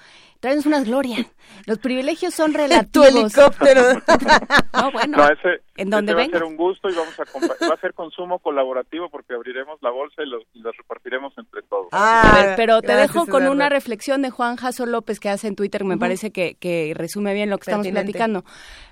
[0.40, 1.26] Tráenos unas glorias.
[1.66, 2.92] Los privilegios son relativos.
[2.92, 3.82] Tu helicóptero.
[4.74, 5.16] no, bueno.
[5.18, 7.80] No, ese, en donde ese va a ser un gusto y vamos a va a
[7.80, 11.88] ser consumo colaborativo porque abriremos la bolsa y los, y los repartiremos entre todos.
[11.90, 15.28] A ver, pero te Ah, gracias, dejo con una reflexión de Juan Jaso López que
[15.28, 18.44] hace en Twitter, me parece que, que resume bien lo que estamos platicando.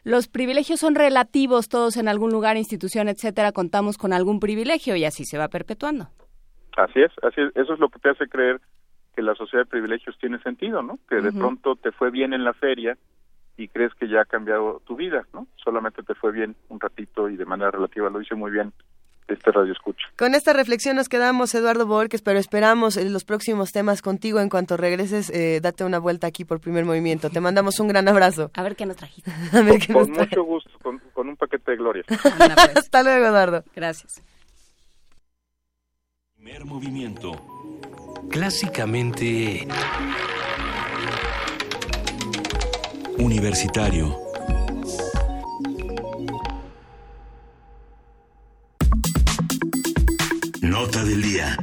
[0.03, 5.05] Los privilegios son relativos, todos en algún lugar, institución, etcétera, contamos con algún privilegio y
[5.05, 5.49] así se va
[5.85, 6.09] perpetuando.
[6.77, 7.56] Así es, así es.
[7.56, 8.61] Eso es lo que te hace creer
[9.15, 10.98] que la sociedad de privilegios tiene sentido, ¿no?
[11.09, 12.97] Que de pronto te fue bien en la feria
[13.56, 15.47] y crees que ya ha cambiado tu vida, ¿no?
[15.56, 18.11] Solamente te fue bien un ratito y de manera relativa.
[18.11, 18.73] Lo hice muy bien
[19.28, 20.06] este radio escucha.
[20.19, 24.40] Con esta reflexión nos quedamos, Eduardo Borges, pero esperamos eh, los próximos temas contigo.
[24.40, 27.31] En cuanto regreses, eh, date una vuelta aquí por primer movimiento.
[27.31, 28.51] Te mandamos un gran abrazo.
[28.55, 29.31] A ver qué nos trajiste.
[29.52, 30.27] A ver qué Con nos trae.
[30.27, 32.05] mucho gusto, con, con un paquete de gloria.
[32.77, 33.65] Hasta luego, Eduardo.
[33.74, 34.23] Gracias.
[36.45, 37.33] Primer movimiento.
[38.31, 39.66] Clásicamente...
[43.16, 44.15] Universitario.
[50.61, 51.57] Nota del día.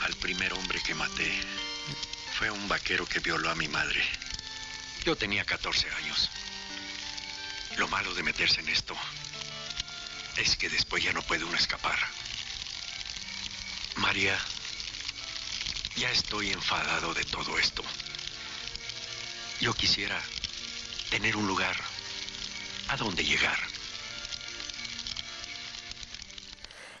[0.00, 1.30] Al primer hombre que maté
[2.32, 4.00] fue un vaquero que violó a mi madre.
[5.04, 6.30] Yo tenía 14 años.
[7.76, 8.96] Lo malo de meterse en esto
[10.38, 11.98] es que después ya no puede uno escapar.
[13.96, 14.38] María,
[15.96, 17.82] ya estoy enfadado de todo esto.
[19.60, 20.20] Yo quisiera
[21.10, 21.76] tener un lugar
[22.88, 23.77] a donde llegar.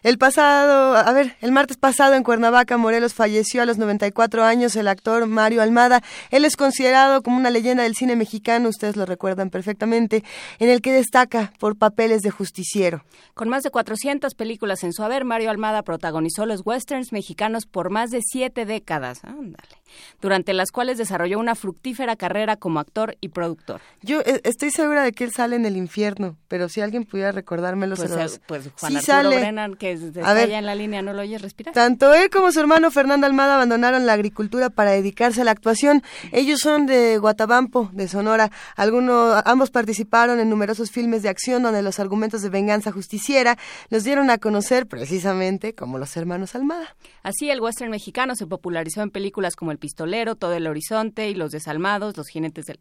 [0.02, 4.76] El pasado, a ver, el martes pasado en Cuernavaca, Morelos, falleció a los 94 años
[4.76, 6.02] el actor Mario Almada.
[6.30, 10.22] Él es considerado como una leyenda del cine mexicano, ustedes lo recuerdan perfectamente,
[10.60, 13.04] en el que destaca por papeles de justiciero.
[13.34, 17.90] Con más de 400 películas en su haber, Mario Almada protagonizó los westerns mexicanos por
[17.90, 19.82] más de siete décadas, ándale,
[20.20, 23.80] durante las cuales desarrolló una fructífera carrera como actor y productor.
[24.02, 27.32] Yo eh, estoy segura de que él sale en el infierno, pero si alguien pudiera
[27.32, 28.40] recordármelo, Pues, se eh, los...
[28.46, 29.36] pues Juan Sí Arturo sale.
[29.38, 31.74] Brennan, que es- está allá en la línea, ¿no lo oyes respirar?
[31.74, 36.02] Tanto él como su hermano Fernando Almada abandonaron la agricultura para dedicarse a la actuación.
[36.32, 38.50] Ellos son de Guatabampo, de Sonora.
[38.76, 43.56] Algunos, ambos participaron en numerosos filmes de acción donde los argumentos de venganza justiciera
[43.90, 46.96] los dieron a conocer precisamente como los hermanos Almada.
[47.22, 51.34] Así, el western mexicano se popularizó en películas como El Pistolero, Todo el Horizonte y
[51.34, 52.78] Los Desalmados, Los Jinetes del...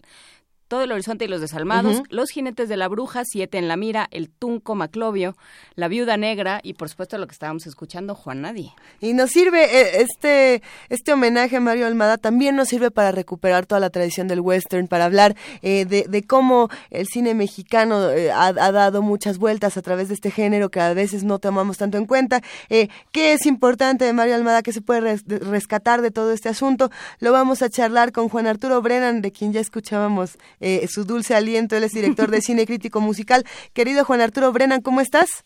[0.67, 2.01] Todo el Horizonte y los Desalmados.
[2.09, 5.35] Los Jinetes de la Bruja, Siete en la Mira, El Tunco Maclovio,
[5.75, 8.73] La Viuda Negra y, por supuesto, lo que estábamos escuchando, Juan Nadie.
[8.99, 13.65] Y nos sirve, eh, este, este homenaje a Mario Almada también nos sirve para recuperar
[13.65, 18.31] toda la tradición del western, para hablar eh, de, de cómo el cine mexicano eh,
[18.31, 21.77] ha, ha dado muchas vueltas a través de este género que a veces no tomamos
[21.77, 22.41] tanto en cuenta.
[22.69, 24.61] Eh, ¿Qué es importante de Mario Almada?
[24.63, 26.91] ¿Qué se puede res- de- rescatar de todo este asunto?
[27.19, 31.35] Lo vamos a charlar con Juan Arturo Brennan, de quien ya escuchábamos eh, su dulce
[31.35, 31.75] aliento.
[31.75, 33.43] Él es director de cine crítico musical.
[33.73, 35.45] Querido Juan Arturo Brennan, ¿cómo estás?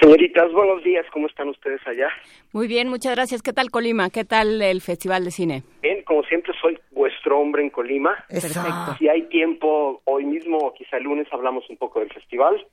[0.00, 2.08] Señoritas, buenos días, ¿cómo están ustedes allá?
[2.52, 3.40] Muy bien, muchas gracias.
[3.40, 4.10] ¿Qué tal Colima?
[4.10, 5.62] ¿Qué tal el Festival de Cine?
[5.80, 8.14] Bien, como siempre soy vuestro hombre en Colima.
[8.28, 8.96] Perfecto.
[8.98, 12.66] Si hay tiempo, hoy mismo o quizá el lunes hablamos un poco del festival,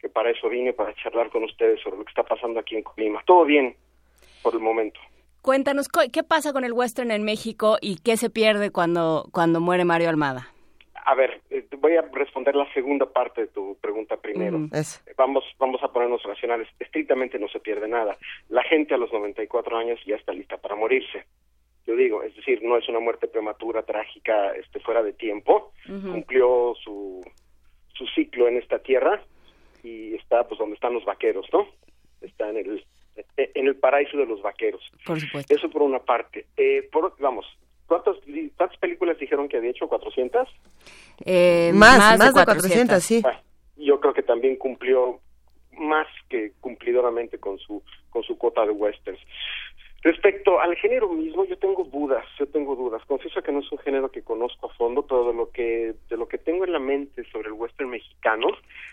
[0.00, 2.82] que para eso vine, para charlar con ustedes sobre lo que está pasando aquí en
[2.82, 3.22] Colima.
[3.26, 3.76] Todo bien
[4.42, 4.98] por el momento.
[5.42, 9.84] Cuéntanos, ¿qué pasa con el western en México y qué se pierde cuando, cuando muere
[9.84, 10.48] Mario Almada?
[11.08, 11.40] A ver,
[11.78, 14.58] voy a responder la segunda parte de tu pregunta primero.
[14.58, 15.00] Mm, eso.
[15.16, 16.66] Vamos, vamos a ponernos racionales.
[16.80, 18.18] Estrictamente no se pierde nada.
[18.48, 21.24] La gente a los 94 años ya está lista para morirse.
[21.86, 25.72] Yo digo, es decir, no es una muerte prematura, trágica, este, fuera de tiempo.
[25.86, 27.20] Cumplió su,
[27.94, 29.22] su ciclo en esta tierra
[29.84, 31.68] y está, pues, donde están los vaqueros, ¿no?
[32.20, 32.84] Está en el,
[33.36, 34.82] en el paraíso de los vaqueros.
[35.04, 35.54] Por supuesto.
[35.54, 36.46] Eso por una parte.
[36.56, 37.46] Eh, por, vamos,
[37.86, 38.16] ¿cuántas,
[38.56, 39.88] ¿cuántas películas dijeron que había hecho?
[39.88, 40.46] ¿400?
[41.24, 43.20] Eh, Más, más de 400, sí.
[43.22, 43.38] Bueno,
[43.76, 45.20] yo creo que también cumplió
[45.78, 49.20] más que cumplidoramente con su con su cuota de westerns.
[50.02, 53.02] Respecto al género mismo, yo tengo dudas, yo tengo dudas.
[53.06, 56.28] Confieso que no es un género que conozco a fondo, todo lo que de lo
[56.28, 58.46] que tengo en la mente sobre el western mexicano,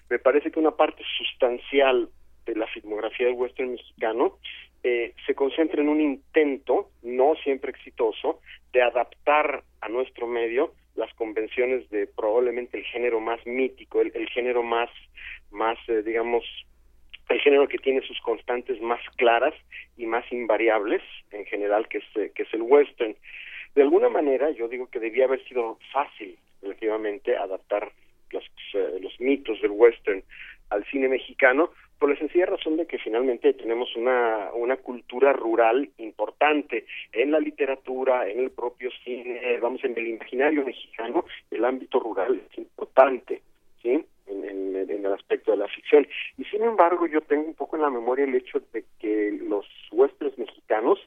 [0.10, 2.10] me parece que una parte sustancial
[2.45, 4.38] de la filmografía del western mexicano
[4.84, 8.41] eh, se concentra en un intento, no siempre exitoso,
[8.73, 14.61] de adaptar a nuestro medio las convenciones de probablemente el género más mítico, el, género
[14.61, 14.89] más,
[15.51, 16.43] más eh, digamos,
[17.30, 19.53] el género que tiene sus constantes más claras
[19.97, 21.01] y más invariables
[21.31, 23.15] en general, que es, eh, que es el western.
[23.76, 27.91] De alguna manera, yo digo que debía haber sido fácil, relativamente, adaptar
[28.31, 28.43] los,
[28.73, 30.23] eh, los mitos del western
[30.69, 35.90] al cine mexicano, por la sencilla razón de que finalmente tenemos una, una cultura rural
[35.98, 41.99] importante en la literatura, en el propio cine, vamos, en el imaginario mexicano, el ámbito
[41.99, 43.41] rural es importante,
[43.82, 44.03] ¿sí?
[44.28, 46.06] En, en- en el aspecto de la ficción.
[46.38, 49.65] Y sin embargo, yo tengo un poco en la memoria el hecho de que los
[49.91, 50.99] westerns mexicanos,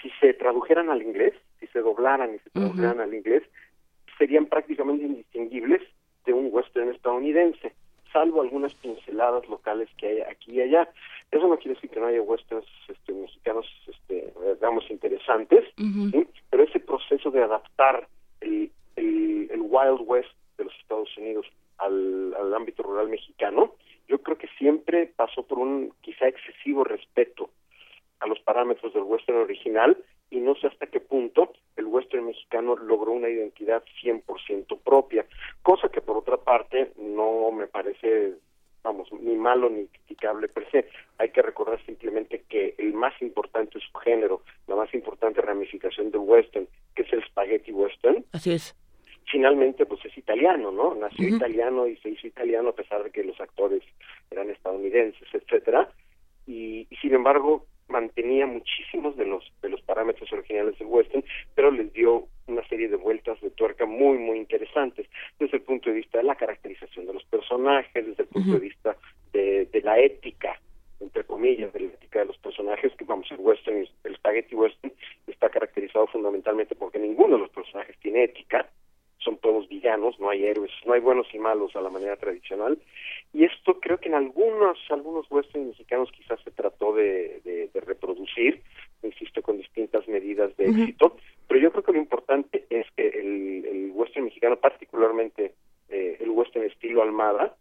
[0.00, 3.42] si se tradujeran al inglés, si se doblaran y se tradujeran al inglés,
[4.18, 5.82] serían prácticamente indistinguibles
[6.24, 7.72] de un western estadounidense,
[8.14, 10.88] salvo algunas pinceladas locales que hay aquí y allá.
[11.32, 16.26] Eso no quiere decir que no haya westerns este, mexicanos, este, eh, digamos, interesantes, ¿sí?
[16.48, 18.06] pero ese proceso de adaptar
[18.40, 21.44] el, el, el Wild West de los Estados Unidos
[21.78, 23.74] al, al ámbito rural mexicano,
[24.08, 27.50] yo creo que siempre pasó por un quizá excesivo respeto
[28.20, 29.98] a los parámetros del western original
[30.30, 35.26] y no sé hasta qué punto el western mexicano logró una identidad 100% propia,
[35.62, 38.34] cosa que por otra parte no me parece,
[38.82, 40.88] vamos, ni malo ni criticable per se.
[41.18, 46.66] Hay que recordar simplemente que el más importante subgénero, la más importante ramificación del western,
[46.94, 48.74] que es el spaghetti western, Así es.
[49.30, 50.94] finalmente pues es italiano, ¿no?
[50.94, 51.36] Nació Ujú.
[51.36, 53.82] italiano y se hizo italiano a pesar de que los actores
[54.30, 55.90] eran estadounidenses, etcétera,
[56.46, 61.22] y, y sin embargo mantenía muchísimos de los de los parámetros originales del western,
[61.54, 65.06] pero les dio una serie de vueltas de tuerca muy muy interesantes
[65.38, 68.58] desde el punto de vista de la caracterización de los personajes, desde el punto de
[68.58, 68.96] vista
[69.34, 70.58] de, de la ética
[71.00, 74.90] entre comillas, de la ética de los personajes, que vamos, el western, el spaghetti western
[75.26, 78.66] está caracterizado fundamentalmente porque ninguno de los personajes tiene ética,
[79.18, 82.78] son todos villanos, no hay héroes, no hay buenos y malos a la manera tradicional,
[83.32, 87.80] y esto creo que en algunos, algunos westerns mexicanos quizás se trató de, de, de
[87.80, 88.62] reproducir,
[89.02, 90.80] insisto, con distintas medidas de Ujú.
[90.82, 91.16] éxito,
[91.48, 95.54] pero yo creo que lo importante es que el, el western mexicano, particularmente
[95.88, 97.56] eh, el western estilo Almada,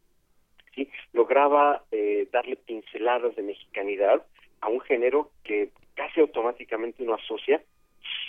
[0.76, 0.90] ¿sí?
[1.14, 4.26] lograba eh, darle pinceladas de mexicanidad
[4.62, 7.62] a un género que casi automáticamente uno asocia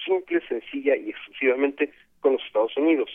[0.04, 1.90] simple, sencilla y exclusivamente
[2.20, 3.10] con los Estados Unidos.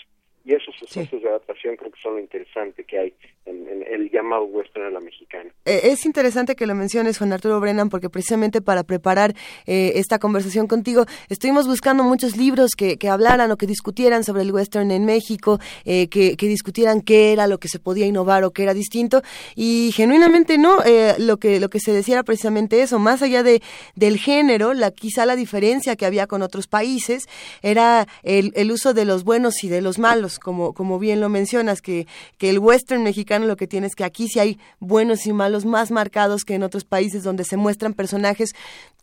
[0.46, 3.14] Y esos esfuerzos de adaptación creo que son lo interesante que hay
[3.46, 5.52] en, en el llamado western a la mexicana.
[5.66, 9.34] Eh, es interesante que lo menciones, Juan Arturo Brennan, porque precisamente para preparar
[9.66, 14.52] eh, esta conversación contigo, estuvimos buscando muchos libros que, hablaran o que discutieran sobre el
[14.52, 18.64] western en México, eh, que, discutieran qué era lo que se podía innovar o qué
[18.64, 19.22] era distinto,
[19.56, 23.42] y genuinamente no, eh, lo que lo que se decía era precisamente eso, más allá
[23.42, 23.62] de
[23.96, 27.30] del género, la quizá la diferencia que había con otros países
[27.62, 31.30] era el, el uso de los buenos y de los malos, como como bien lo
[31.30, 35.26] mencionas, que que el western mexicano lo que tiene es que aquí sí hay buenos
[35.26, 36.09] y malos más marcados
[36.46, 38.54] que en otros países donde se muestran personajes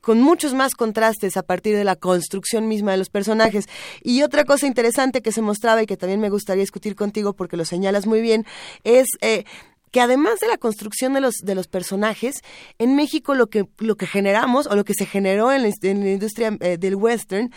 [0.00, 3.66] con muchos más contrastes a partir de la construcción misma de los personajes.
[4.02, 7.56] Y otra cosa interesante que se mostraba y que también me gustaría discutir contigo porque
[7.56, 8.46] lo señalas muy bien
[8.84, 9.44] es eh,
[9.90, 12.42] que además de la construcción de los de los personajes
[12.78, 16.00] en México lo que lo que generamos o lo que se generó en la, en
[16.04, 17.50] la industria eh, del western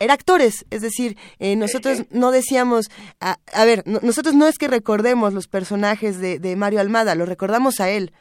[0.00, 0.64] era actores.
[0.70, 2.86] Es decir eh, nosotros no decíamos
[3.20, 7.14] a, a ver no- nosotros no es que recordemos los personajes de, de Mario Almada
[7.14, 8.12] lo recordamos a él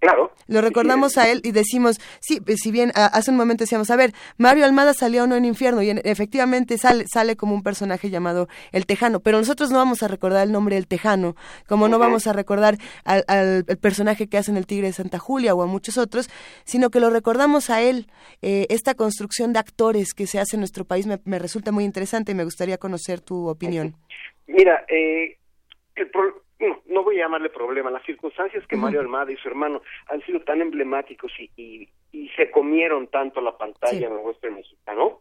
[0.00, 0.32] Claro.
[0.46, 3.90] lo recordamos a él y decimos, sí, pues, si bien a- hace un momento decíamos,
[3.90, 7.54] a ver, Mario Almada salió o no en Infierno y en- efectivamente sale, sale como
[7.54, 11.36] un personaje llamado El Tejano, pero nosotros no vamos a recordar el nombre del Tejano,
[11.68, 14.92] como no vamos a recordar al, al- el personaje que hace en El Tigre de
[14.94, 16.30] Santa Julia o a muchos otros,
[16.64, 18.06] sino que lo recordamos a él.
[18.40, 21.84] Eh, esta construcción de actores que se hace en nuestro país me, me resulta muy
[21.84, 23.96] interesante y me gustaría conocer tu opinión.
[24.46, 25.36] Mira, eh,
[25.94, 26.10] el
[26.60, 30.20] no, no voy a llamarle problema, las circunstancias que Mario Almada y su hermano han
[30.22, 35.20] sido tan emblemáticos y, y, y se comieron tanto la pantalla en el western mexicano,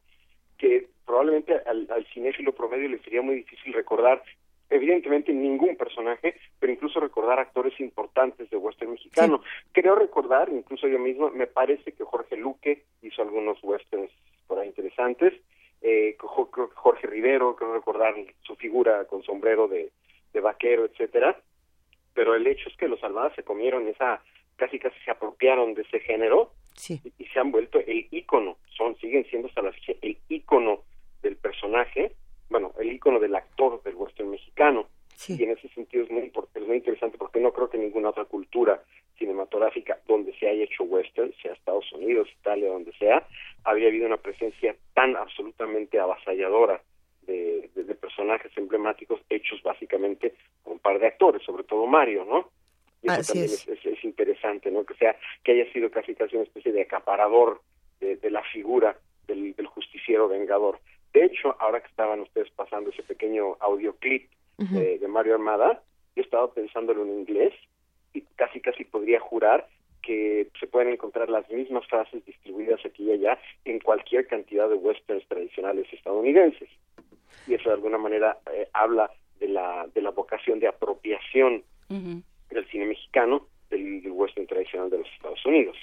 [0.57, 4.21] que probablemente al, al cinéfilo promedio le sería muy difícil recordar
[4.69, 9.41] evidentemente ningún personaje, pero incluso recordar actores importantes de western mexicano.
[9.71, 14.11] Creo recordar, incluso yo mismo, me parece que Jorge Luque hizo algunos westerns
[14.45, 15.33] por ahí interesantes,
[15.81, 19.89] eh, Jorge Rivero, creo recordar su figura con sombrero de,
[20.33, 21.39] de vaquero, etcétera,
[22.13, 24.21] pero el hecho es que los Almadas se comieron esa,
[24.55, 26.51] casi casi se apropiaron de ese género
[26.87, 30.83] y, se han vuelto el ícono, son, siguen siendo hasta la fecha el ícono
[31.21, 32.13] del personaje,
[32.49, 34.87] bueno, el ícono del actor del western mexicano.
[35.27, 38.23] Y en ese sentido es muy, es muy interesante porque no creo que ninguna otra
[38.23, 38.81] cultura
[39.17, 43.27] cinematográfica donde se haya hecho western, sea Estados Unidos, Italia, donde sea,
[43.65, 46.81] había habido una presencia tan absolutamente avasalladora
[47.29, 50.33] de, personajes emblemáticos hechos básicamente
[50.63, 52.49] por un par de actores, sobre todo Mario, ¿no?
[53.01, 54.03] Y eso también es.
[54.03, 54.83] interesante, ¿no?
[54.83, 57.61] Que sea, que haya sido casi casi una especie de acaparador
[57.99, 58.97] de, la figura
[59.27, 60.79] del, justiciero vengador.
[61.13, 65.83] De hecho, ahora que estaban ustedes pasando ese pequeño audioclip de, Mario Armada,
[66.15, 67.53] yo estaba pensándolo en inglés
[68.13, 69.67] y casi casi podría jurar
[70.01, 74.75] que se pueden encontrar las mismas frases distribuidas aquí y allá en cualquier cantidad de
[74.75, 76.69] westerns tradicionales estadounidenses.
[77.47, 79.09] Y eso de alguna manera eh, habla
[79.39, 85.07] de la, de la vocación de apropiación del cine mexicano del western tradicional de los
[85.15, 85.77] Estados Unidos.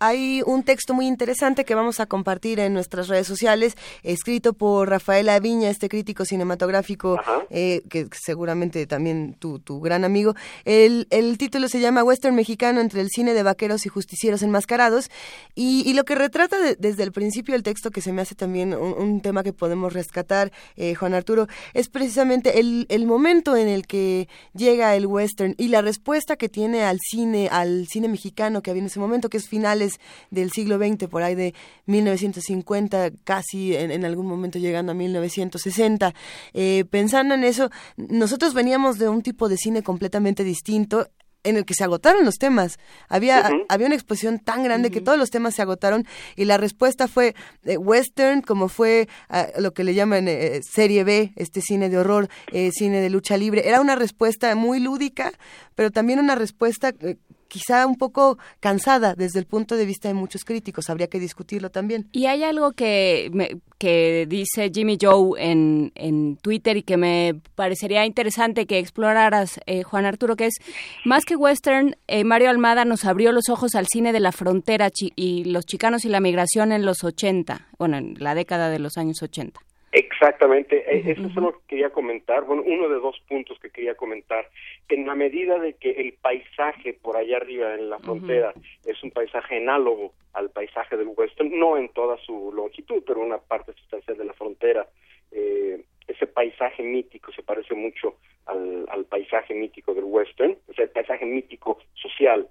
[0.00, 4.88] Hay un texto muy interesante que vamos a compartir en nuestras redes sociales, escrito por
[4.88, 7.20] Rafael Aviña, este crítico cinematográfico,
[7.50, 10.36] eh, que seguramente también tu, tu gran amigo.
[10.64, 15.10] El, el, título se llama Western Mexicano entre el cine de vaqueros y justicieros enmascarados.
[15.56, 18.74] Y, y lo que retrata desde el principio del texto, que se me hace también
[18.74, 23.88] un, tema que podemos rescatar, eh, Juan Arturo, es precisamente el, el momento en el
[23.88, 28.70] que llega el western y la respuesta que tiene al cine, al cine mexicano que
[28.70, 29.87] había en ese momento, que es finales
[30.30, 31.54] del siglo XX, por ahí de
[31.86, 36.14] 1950, casi en, algún momento llegando a 1960.
[36.54, 41.06] Eh, pensando en eso, nosotros veníamos de un tipo de cine completamente distinto
[41.44, 42.78] en el que se agotaron los temas.
[43.08, 46.04] Había, había una exposición tan grande que todos los temas se agotaron
[46.36, 47.34] y la respuesta fue
[47.64, 51.98] eh, western, como fue ah, lo que le llaman eh, serie B, este cine de
[51.98, 52.28] horror,
[52.72, 53.68] cine de lucha libre.
[53.68, 55.32] Era una respuesta muy lúdica,
[55.74, 56.92] pero también una respuesta
[57.48, 60.90] quizá un poco cansada desde el punto de vista de muchos críticos.
[60.90, 62.08] Habría que discutirlo también.
[62.12, 68.06] Y hay algo que, que dice Jimmy Joe en, en Twitter y que me parecería
[68.06, 70.54] interesante que exploraras, eh, Juan Arturo, que es
[71.04, 74.90] más que western, eh, Mario Almada nos abrió los ojos al cine de la frontera
[75.16, 78.96] y los chicanos y la migración en los 80, bueno, en la década de los
[78.96, 79.60] años 80.
[80.20, 83.94] Exactamente, e, eso es lo que quería comentar, bueno, uno de dos puntos que quería
[83.94, 84.50] comentar.
[84.88, 88.52] En la medida de que el paisaje por allá arriba en la frontera
[88.84, 93.38] es un paisaje análogo al paisaje del western, no en toda su longitud, pero una
[93.38, 94.88] parte sustancial de la frontera,
[95.30, 98.16] eh, ese paisaje mítico se parece mucho
[98.46, 102.48] al, al paisaje mítico del western, o sea, el paisaje mítico social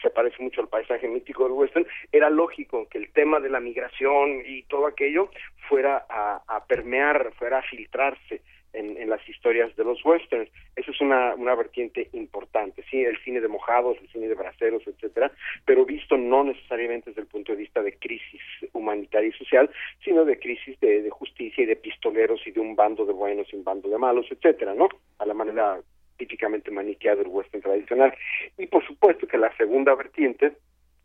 [0.00, 3.60] se parece mucho al paisaje mítico del western, era lógico que el tema de la
[3.60, 5.30] migración y todo aquello
[5.68, 10.48] fuera a, permear, fuera a filtrarse en, las historias de los westerns.
[10.76, 14.86] Eso es una, una vertiente importante, sí, el cine de mojados, el cine de braceros,
[14.86, 15.32] etcétera,
[15.64, 18.40] pero visto no necesariamente desde el punto de vista de crisis
[18.72, 19.70] humanitaria y social,
[20.04, 23.52] sino de crisis de, de justicia y de pistoleros y de un bando de buenos
[23.52, 24.88] y un bando de malos, etcétera, ¿no?
[25.18, 25.80] A la manera
[26.20, 28.14] típicamente maniqueado del western tradicional.
[28.58, 30.52] Y por supuesto que la segunda vertiente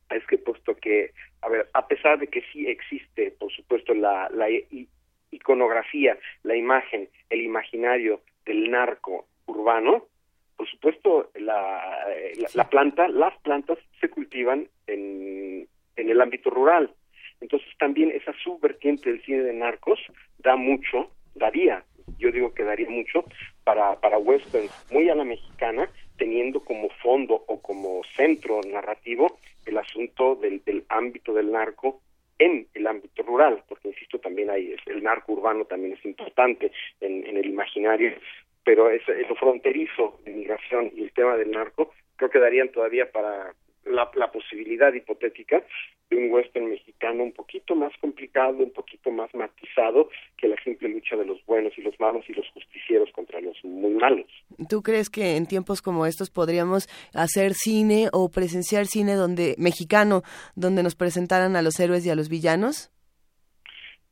[0.10, 1.12] es que puesto que,
[1.42, 4.48] a ver, a pesar de que sí existe, por supuesto, la, la
[5.32, 10.06] iconografía, la imagen, el imaginario del narco urbano,
[10.58, 12.06] por supuesto, la,
[12.54, 16.94] la, planta, las plantas se cultivan en, en el ámbito rural.
[17.42, 20.00] Entonces también esa subvertiente del cine de narcos
[20.40, 21.84] da mucho, daría
[22.18, 23.26] yo digo que daría mucho
[23.64, 29.78] para, para westerns muy a la mexicana, teniendo como fondo o como centro narrativo el
[29.78, 32.02] asunto del, del ámbito del narco
[32.38, 37.26] en el ámbito rural, porque insisto, también hay el narco urbano también es importante en,
[37.26, 38.14] el imaginario,
[38.64, 43.10] pero es, lo fronterizo de migración y el tema del narco creo que darían todavía
[43.12, 43.54] para
[43.86, 45.64] la, la posibilidad hipotética
[46.10, 50.90] de un western mexicano un poquito más complicado, un poquito más matizado que la simple
[50.90, 54.28] lucha de los buenos y los malos y los justicieros contra los muy malos.
[54.70, 60.22] ¿Tú crees que en tiempos como estos podríamos hacer cine o presenciar cine donde mexicano
[60.56, 62.92] donde nos presentaran a los héroes y a los villanos?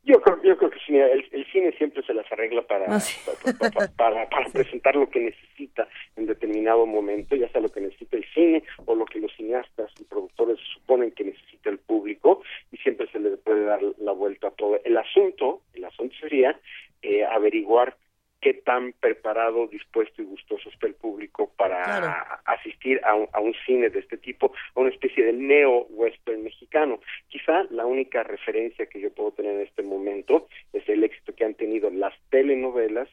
[0.04, 3.00] Yo creo, yo creo mira, el, cine siempre se las arregla para, Ah,
[3.98, 8.26] para, para, presentar lo que necesita en determinado momento, ya sea lo que necesita el
[8.34, 13.08] cine o lo que los cineastas y productores suponen que necesita el público, y siempre
[13.12, 14.80] se le puede dar la vuelta a todo.
[14.84, 16.60] El asunto, el asunto sería
[17.02, 17.98] eh, averiguar
[18.44, 23.54] qué tan preparado, dispuesto y gustoso está el público para asistir a un, a un,
[23.66, 27.00] cine de este tipo, a una especie de neo-western mexicano.
[27.30, 31.46] Quizá la única referencia que yo puedo tener en este momento es el éxito que
[31.46, 33.08] han tenido las telenovelas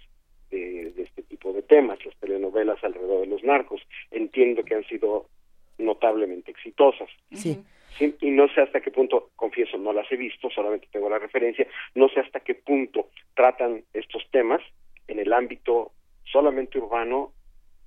[0.51, 3.81] de, de este tipo de temas, las telenovelas alrededor de los narcos.
[4.11, 5.27] Entiendo que han sido
[5.79, 7.09] notablemente exitosas.
[7.33, 7.57] Sí.
[7.99, 11.19] Sí, y no sé hasta qué punto, confieso, no las he visto, solamente tengo la
[11.19, 11.67] referencia,
[11.97, 14.63] no sé hasta qué punto tratan estos temas
[15.11, 15.93] en el ámbito
[16.25, 17.33] solamente urbano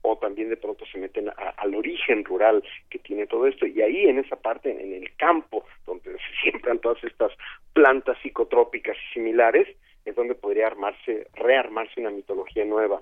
[0.01, 3.65] o también de pronto se meten al origen rural que tiene todo esto.
[3.65, 7.31] Y ahí en esa parte en el campo donde se siembran todas estas
[7.73, 9.67] plantas psicotrópicas y similares
[10.05, 13.01] es donde podría armarse rearmarse una mitología nueva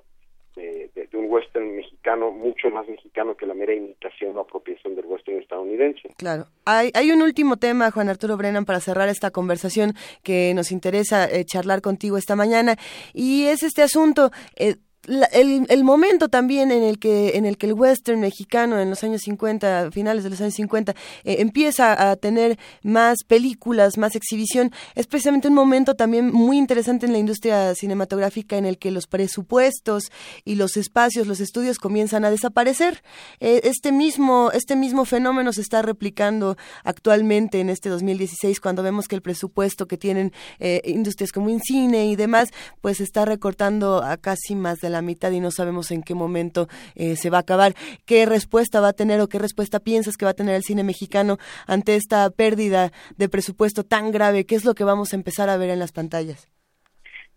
[0.55, 5.05] de, de, un western mexicano mucho más mexicano que la mera imitación o apropiación del
[5.05, 6.09] western estadounidense.
[6.17, 6.47] Claro.
[6.65, 11.29] Hay, hay un último tema, Juan Arturo Brennan, para cerrar esta conversación que nos interesa
[11.29, 12.75] eh, charlar contigo esta mañana,
[13.13, 14.31] y es este asunto.
[14.55, 14.75] Eh,
[15.05, 18.89] la, el, el, momento también en el que en el que el western mexicano en
[18.89, 20.91] los años 50, finales de los años 50,
[21.23, 27.05] eh, empieza a tener más películas, más exhibición, es precisamente un momento también muy interesante
[27.05, 30.11] en la industria cinematográfica en el que los presupuestos
[30.45, 33.03] y los espacios, los estudios comienzan a desaparecer.
[33.39, 39.07] Eh, este mismo este mismo fenómeno se está replicando actualmente en este 2016 cuando vemos
[39.07, 42.49] que el presupuesto que tienen eh, industrias como cine y demás,
[42.81, 46.67] pues está recortando a casi más de la mitad y no sabemos en qué momento
[46.95, 47.73] eh, se va a acabar.
[48.05, 50.83] ¿Qué respuesta va a tener o qué respuesta piensas que va a tener el cine
[50.83, 51.37] mexicano
[51.67, 54.45] ante esta pérdida de presupuesto tan grave?
[54.45, 56.47] ¿Qué es lo que vamos a empezar a ver en las pantallas?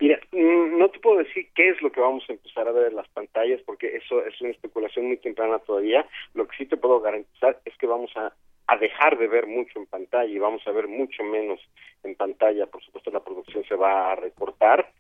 [0.00, 2.96] Mira, no te puedo decir qué es lo que vamos a empezar a ver en
[2.96, 6.06] las pantallas porque eso es una especulación muy temprana todavía.
[6.34, 8.32] Lo que sí te puedo garantizar es que vamos a
[8.66, 11.60] a dejar de ver mucho en pantalla y vamos a ver mucho menos
[12.02, 12.66] en pantalla.
[12.66, 14.90] Por supuesto, la producción se va a recortar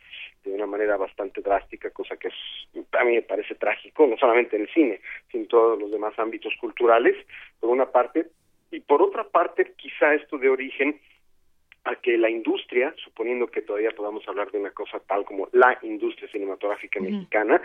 [0.44, 2.34] de una manera bastante drástica, cosa que es,
[2.92, 5.00] a mí me parece trágico, no solamente en el cine,
[5.30, 7.16] sino en todos los demás ámbitos culturales,
[7.60, 8.26] por una parte,
[8.70, 11.00] y por otra parte, quizá esto de origen
[11.84, 15.78] a que la industria, suponiendo que todavía podamos hablar de una cosa tal como la
[15.82, 17.10] industria cinematográfica uh -huh.
[17.10, 17.60] mexicana,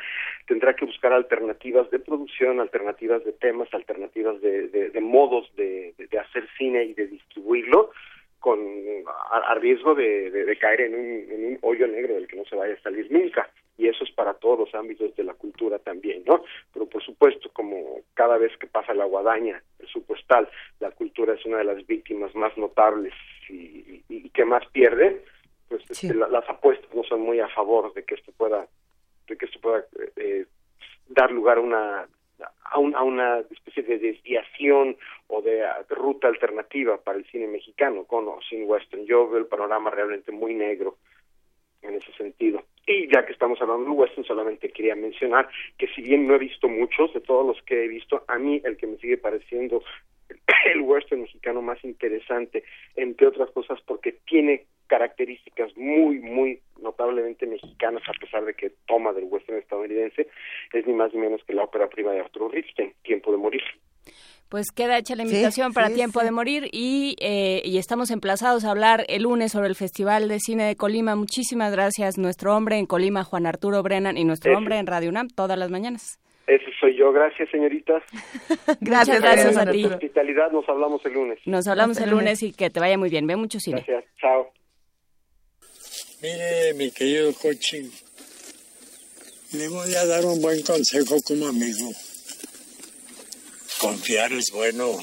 [0.46, 5.94] tendrá que buscar alternativas de producción, alternativas de temas, alternativas de, de, de modos de,
[5.98, 7.92] de, hacer cine y de distribuirlo,
[8.40, 8.60] con
[9.32, 12.46] a, a riesgo de, de, caer en un, en un hoyo negro del que no
[12.46, 15.80] se vaya a salir nunca y eso es para todos los ámbitos de la cultura
[15.80, 16.44] también, ¿no?
[16.74, 20.50] Pero por supuesto, como cada vez que pasa la guadaña presupuestal,
[20.82, 23.14] la cultura es una de las víctimas más notables
[23.48, 25.24] y, y, y que más pierde,
[25.70, 26.08] pues sí.
[26.08, 28.68] este, la, las apuestas no son muy a favor de que esto pueda,
[29.28, 29.86] de que esto pueda
[30.18, 30.46] eh,
[31.08, 32.08] dar lugar a una
[32.72, 34.98] a, un, a, una especie de desviación
[35.28, 39.06] o de, de, ruta alternativa para el cine mexicano con o sin western.
[39.06, 40.98] Yo veo el panorama realmente muy negro
[41.82, 42.64] en ese sentido.
[42.86, 46.40] Y ya que estamos hablando de western, solamente quería mencionar que si bien no he
[46.40, 49.84] visto muchos, de todos los que he visto, a mí el que me sigue pareciendo
[50.74, 52.64] el western mexicano más interesante,
[52.96, 59.14] entre otras cosas porque tiene características muy, muy notablemente mexicanas, a pesar de que toma
[59.14, 60.28] del western estadounidense,
[60.74, 63.62] es ni más ni menos que la ópera prima de Arturo Ripstein, Tiempo de Morir.
[64.50, 66.26] Pues queda hecha la invitación sí, para sí, Tiempo sí.
[66.26, 70.40] de Morir y, eh, y estamos emplazados a hablar el lunes sobre el Festival de
[70.40, 71.16] Cine de Colima.
[71.16, 75.28] Muchísimas gracias, nuestro hombre en Colima, Juan Arturo Brennan, y nuestro hombre en Radio UNAM
[75.28, 76.20] todas las mañanas.
[76.50, 77.12] Ese soy yo.
[77.12, 78.02] Gracias, señoritas.
[78.80, 79.86] Muchas gracias a ti.
[79.86, 81.38] Hospitalidad, nos hablamos el lunes.
[81.46, 83.28] Nos hablamos el lunes y que te vaya muy bien.
[83.28, 83.84] Ve mucho cine.
[83.86, 84.06] Gracias.
[84.20, 84.52] Chao.
[86.24, 87.88] Mire, mi querido coaching,
[89.54, 91.92] le voy a dar un buen consejo como amigo.
[93.80, 94.98] Confiar es bueno,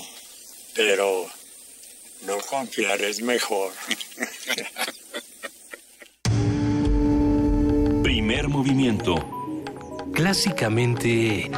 [0.74, 1.26] pero
[2.26, 3.70] no confiar es mejor.
[8.02, 9.35] Primer movimiento.
[10.16, 11.50] Clásicamente...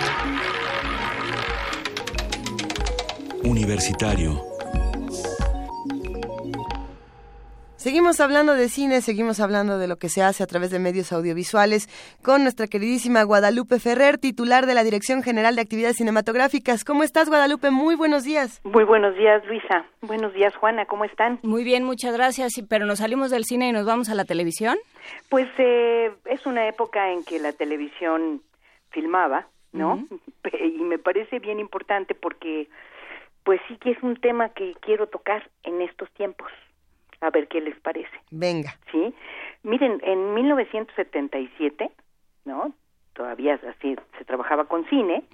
[3.44, 4.48] Universitario.
[7.76, 11.12] Seguimos hablando de cine, seguimos hablando de lo que se hace a través de medios
[11.12, 11.88] audiovisuales
[12.24, 16.82] con nuestra queridísima Guadalupe Ferrer, titular de la Dirección General de Actividades Cinematográficas.
[16.82, 17.70] ¿Cómo estás, Guadalupe?
[17.70, 18.60] Muy buenos días.
[18.64, 19.84] Muy buenos días, Luisa.
[20.02, 20.86] Buenos días, Juana.
[20.86, 21.38] ¿Cómo están?
[21.44, 22.54] Muy bien, muchas gracias.
[22.68, 24.76] Pero nos salimos del cine y nos vamos a la televisión.
[25.28, 28.42] Pues eh, es una época en que la televisión
[28.90, 29.94] filmaba, ¿no?
[29.94, 29.98] Uh
[30.42, 30.78] -huh.
[30.78, 32.68] Y me parece bien importante porque,
[33.44, 36.50] pues sí que es un tema que quiero tocar en estos tiempos.
[37.20, 38.16] A ver qué les parece.
[38.30, 38.70] Venga.
[38.92, 39.12] Sí.
[39.64, 41.90] Miren, en 1977,
[42.44, 42.72] ¿no?
[43.12, 45.24] Todavía así se trabajaba con cine.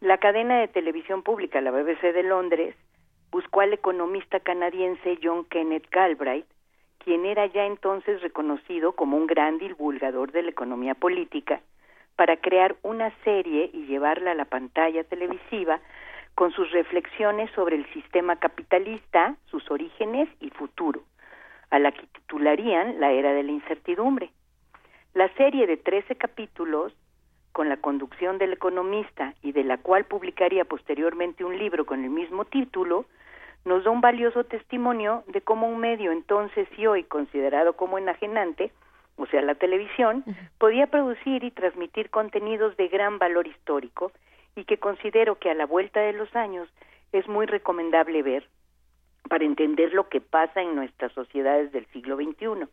[0.00, 2.74] La cadena de televisión pública, la BBC de Londres,
[3.30, 6.46] buscó al economista canadiense John Kenneth Galbraith,
[7.04, 11.60] quien era ya entonces reconocido como un gran divulgador de la economía política,
[12.18, 15.78] para crear una serie y llevarla a la pantalla televisiva
[16.34, 21.04] con sus reflexiones sobre el sistema capitalista, sus orígenes y futuro,
[21.70, 24.32] a la que titularían La Era de la Incertidumbre.
[25.14, 26.92] La serie de 13 capítulos,
[27.52, 32.10] con la conducción del economista y de la cual publicaría posteriormente un libro con el
[32.10, 33.04] mismo título,
[33.64, 38.72] nos da un valioso testimonio de cómo un medio entonces y hoy considerado como enajenante,
[39.18, 40.24] o sea, la televisión,
[40.58, 44.12] podía producir y transmitir contenidos de gran valor histórico
[44.54, 46.68] y que considero que a la vuelta de los años
[47.12, 48.48] es muy recomendable ver
[49.28, 52.68] para entender lo que pasa en nuestras sociedades del siglo XXI.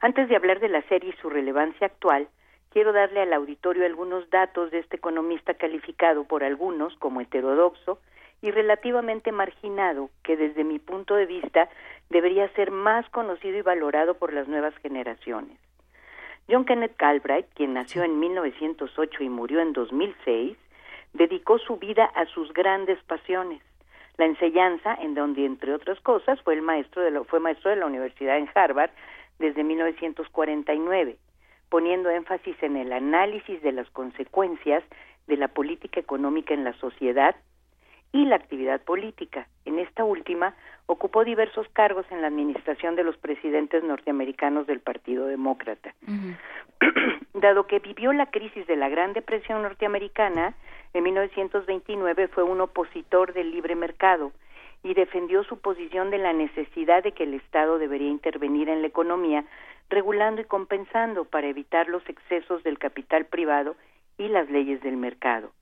[0.00, 2.28] Antes de hablar de la serie y su relevancia actual,
[2.70, 8.00] quiero darle al auditorio algunos datos de este economista calificado por algunos como heterodoxo
[8.42, 11.68] y relativamente marginado, que desde mi punto de vista
[12.08, 15.58] debería ser más conocido y valorado por las nuevas generaciones.
[16.48, 20.56] John Kenneth Galbraith, quien nació en 1908 y murió en 2006,
[21.12, 23.62] dedicó su vida a sus grandes pasiones,
[24.16, 27.76] la enseñanza, en donde entre otras cosas fue el maestro de la, fue maestro de
[27.76, 28.90] la universidad en Harvard
[29.38, 31.16] desde 1949,
[31.68, 34.82] poniendo énfasis en el análisis de las consecuencias
[35.26, 37.36] de la política económica en la sociedad
[38.12, 39.46] y la actividad política.
[39.64, 40.54] En esta última
[40.86, 45.94] ocupó diversos cargos en la administración de los presidentes norteamericanos del Partido Demócrata.
[47.34, 50.54] Dado que vivió la crisis de la Gran Depresión norteamericana,
[50.92, 54.32] en 1929 fue un opositor del libre mercado
[54.82, 58.88] y defendió su posición de la necesidad de que el Estado debería intervenir en la
[58.88, 59.44] economía,
[59.88, 63.76] regulando y compensando para evitar los excesos del capital privado
[64.18, 65.52] y las leyes del mercado.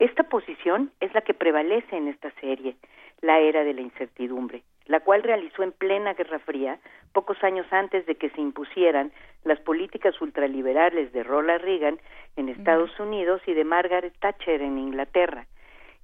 [0.00, 2.74] Esta posición es la que prevalece en esta serie,
[3.20, 6.78] La Era de la Incertidumbre, la cual realizó en plena Guerra Fría,
[7.12, 9.12] pocos años antes de que se impusieran
[9.44, 11.98] las políticas ultraliberales de Ronald Reagan
[12.36, 15.46] en Estados Unidos y de Margaret Thatcher en Inglaterra,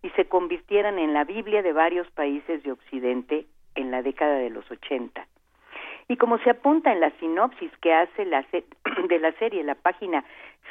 [0.02, 3.47] y se convirtieran en la Biblia de varios países de Occidente
[3.77, 5.27] en la década de los 80.
[6.09, 8.44] Y como se apunta en la sinopsis que hace la
[9.09, 10.23] de la serie la página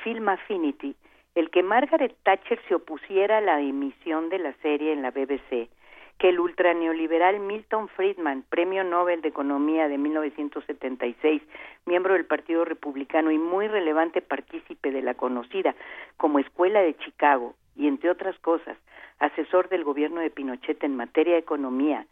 [0.03, 0.95] Film Affinity,
[1.35, 5.69] el que Margaret Thatcher se opusiera a la emisión de la serie en la BBC,
[6.17, 11.41] que el ultraneoliberal Milton Friedman, Premio Nobel de Economía de 1976,
[11.85, 15.75] miembro del Partido Republicano y muy relevante partícipe de la conocida
[16.15, 18.77] como Escuela de Chicago, y entre otras cosas,
[19.19, 22.05] asesor del gobierno de Pinochet en materia de economía,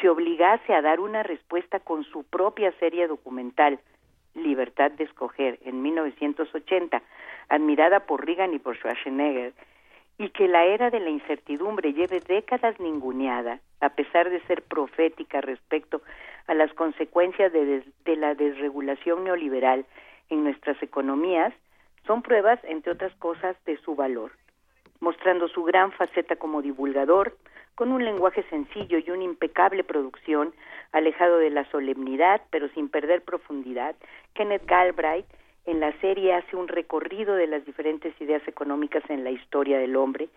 [0.00, 3.80] se obligase a dar una respuesta con su propia serie documental,
[4.42, 7.02] Libertad de Escoger, en 1980,
[7.48, 9.52] admirada por Reagan y por Schwarzenegger,
[10.18, 15.40] y que la era de la incertidumbre lleve décadas ninguneada, a pesar de ser profética
[15.40, 16.02] respecto
[16.48, 19.86] a las consecuencias de, de, la desregulación neoliberal
[20.28, 21.54] en nuestras economías,
[22.06, 24.32] son pruebas, entre otras cosas, de su valor,
[24.98, 27.36] mostrando su gran faceta como divulgador,
[27.78, 30.52] con un lenguaje sencillo y una impecable producción,
[30.90, 33.94] alejado de la solemnidad, pero sin perder profundidad,
[34.34, 35.26] Kenneth Galbraith
[35.64, 39.94] en la serie hace un recorrido de las diferentes ideas económicas en la historia del
[39.94, 40.28] hombre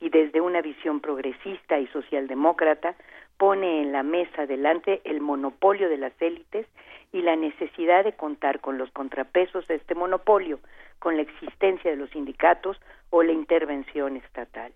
[0.00, 2.96] y desde una visión progresista y socialdemócrata
[3.36, 6.66] pone en la mesa delante el monopolio de las élites
[7.12, 10.58] y la necesidad de contar con los contrapesos de este monopolio,
[10.98, 12.76] con la existencia de los sindicatos
[13.10, 14.72] o la intervención estatal.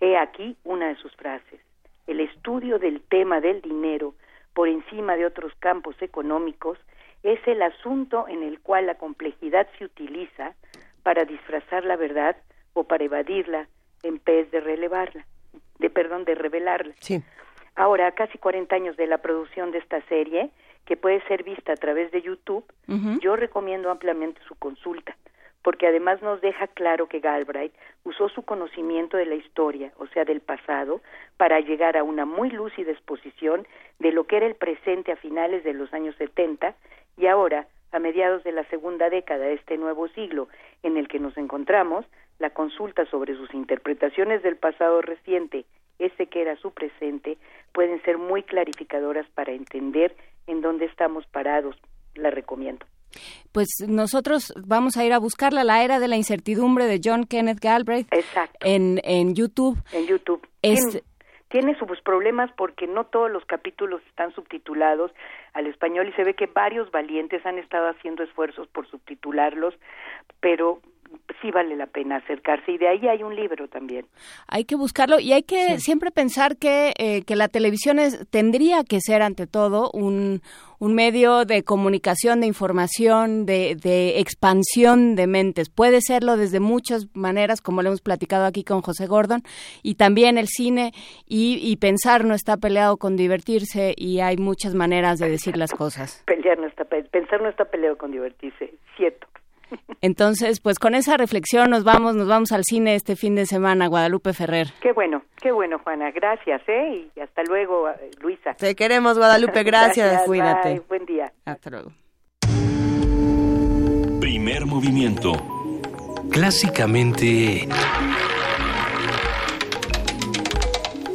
[0.00, 1.60] He aquí una de sus frases.
[2.06, 4.14] El estudio del tema del dinero
[4.54, 6.78] por encima de otros campos económicos
[7.22, 10.54] es el asunto en el cual la complejidad se utiliza
[11.02, 12.36] para disfrazar la verdad
[12.72, 13.68] o para evadirla
[14.02, 15.26] en vez de relevarla,
[15.78, 16.94] de perdón, de revelarla.
[17.00, 17.22] Sí.
[17.74, 20.50] Ahora, a casi 40 años de la producción de esta serie,
[20.86, 22.64] que puede ser vista a través de YouTube,
[23.20, 25.16] yo recomiendo ampliamente su consulta,
[25.66, 27.74] porque además nos deja claro que Galbraith
[28.04, 31.00] usó su conocimiento de la historia, o sea, del pasado,
[31.38, 33.66] para llegar a una muy lúcida exposición
[33.98, 36.76] de lo que era el presente a finales de los años 70
[37.16, 40.46] y ahora, a mediados de la segunda década de este nuevo siglo
[40.84, 42.06] en el que nos encontramos,
[42.38, 45.64] la consulta sobre sus interpretaciones del pasado reciente,
[45.98, 47.38] ese que era su presente,
[47.72, 50.14] pueden ser muy clarificadoras para entender
[50.46, 51.76] en dónde estamos parados.
[52.14, 52.86] La recomiendo.
[53.52, 57.60] Pues nosotros vamos a ir a buscarla, La Era de la Incertidumbre de John Kenneth
[57.60, 58.12] Galbraith.
[58.12, 58.58] Exacto.
[58.66, 59.78] En, en YouTube.
[59.92, 60.46] En YouTube.
[60.62, 61.02] Es,
[61.48, 65.12] tiene sus problemas porque no todos los capítulos están subtitulados
[65.52, 69.74] al español y se ve que varios valientes han estado haciendo esfuerzos por subtitularlos,
[70.40, 70.80] pero
[71.40, 74.06] sí vale la pena acercarse y de ahí hay un libro también.
[74.48, 78.84] Hay que buscarlo y hay que siempre pensar que, eh, que la televisión es, tendría
[78.84, 80.40] que ser ante todo un,
[80.78, 85.70] un medio de comunicación, de información, de, de, expansión de mentes.
[85.70, 89.42] Puede serlo desde muchas maneras, como lo hemos platicado aquí con José Gordon,
[89.82, 90.92] y también el cine
[91.26, 95.72] y, y pensar no está peleado con divertirse y hay muchas maneras de decir las
[95.72, 96.22] cosas.
[96.26, 99.26] Pelear no está, pensar no está peleado con divertirse, cierto.
[100.00, 103.86] Entonces, pues con esa reflexión nos vamos, nos vamos al cine este fin de semana,
[103.88, 104.68] Guadalupe Ferrer.
[104.80, 106.10] Qué bueno, qué bueno, Juana.
[106.10, 107.08] Gracias, ¿eh?
[107.14, 108.54] Y hasta luego, eh, Luisa.
[108.54, 109.62] Te queremos, Guadalupe.
[109.64, 110.22] Gracias.
[110.24, 110.82] Cuídate.
[110.88, 111.32] Buen día.
[111.44, 111.92] Hasta luego.
[114.20, 115.32] Primer movimiento.
[116.30, 117.68] Clásicamente...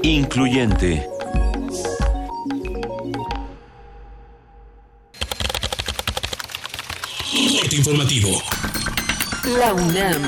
[0.03, 1.10] Incluyente.
[7.73, 8.41] Informativo.
[9.57, 10.21] La UNAM.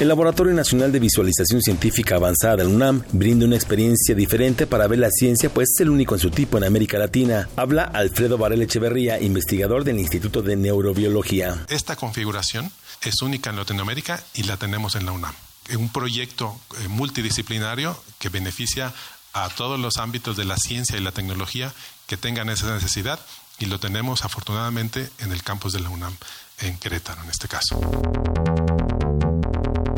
[0.00, 4.98] El Laboratorio Nacional de Visualización Científica Avanzada del UNAM brinda una experiencia diferente para ver
[4.98, 7.48] la ciencia, pues es el único en su tipo en América Latina.
[7.56, 11.66] Habla Alfredo Varela Echeverría, investigador del Instituto de Neurobiología.
[11.68, 12.70] Esta configuración
[13.02, 15.34] es única en Latinoamérica y la tenemos en la UNAM.
[15.78, 18.92] Un proyecto eh, multidisciplinario que beneficia
[19.32, 21.72] a todos los ámbitos de la ciencia y la tecnología
[22.06, 23.20] que tengan esa necesidad
[23.58, 26.16] y lo tenemos afortunadamente en el campus de la UNAM,
[26.60, 27.80] en Querétaro en este caso.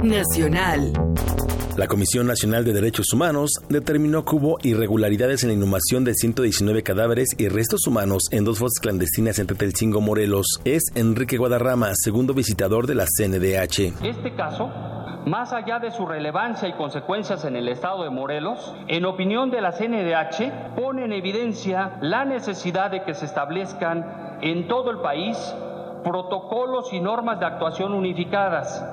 [0.04, 0.92] Nacional.
[1.78, 6.82] La Comisión Nacional de Derechos Humanos determinó que hubo irregularidades en la inhumación de 119
[6.82, 10.60] cadáveres y restos humanos en dos fosas clandestinas en Tetelcingo, Morelos.
[10.64, 14.04] Es Enrique Guadarrama, segundo visitador de la CNDH.
[14.04, 14.70] Este caso
[15.26, 19.62] más allá de su relevancia y consecuencias en el estado de Morelos, en opinión de
[19.62, 25.38] la CNDH, pone en evidencia la necesidad de que se establezcan en todo el país
[26.04, 28.84] protocolos y normas de actuación unificadas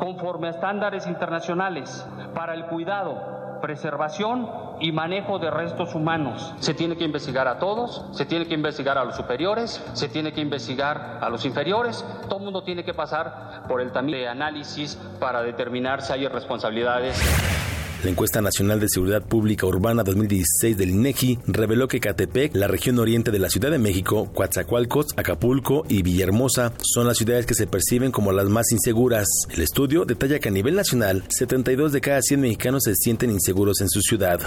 [0.00, 2.04] conforme a estándares internacionales
[2.34, 4.48] para el cuidado, preservación
[4.80, 6.54] y manejo de restos humanos.
[6.58, 10.32] Se tiene que investigar a todos, se tiene que investigar a los superiores, se tiene
[10.32, 14.28] que investigar a los inferiores, todo el mundo tiene que pasar por el también de
[14.28, 17.79] análisis para determinar si hay responsabilidades.
[18.02, 22.98] La encuesta nacional de seguridad pública urbana 2016 del INEGI reveló que Catepec, la región
[22.98, 27.66] oriente de la Ciudad de México, Coatzacoalcos, Acapulco y Villahermosa son las ciudades que se
[27.66, 29.26] perciben como las más inseguras.
[29.50, 33.82] El estudio detalla que a nivel nacional, 72 de cada 100 mexicanos se sienten inseguros
[33.82, 34.40] en su ciudad.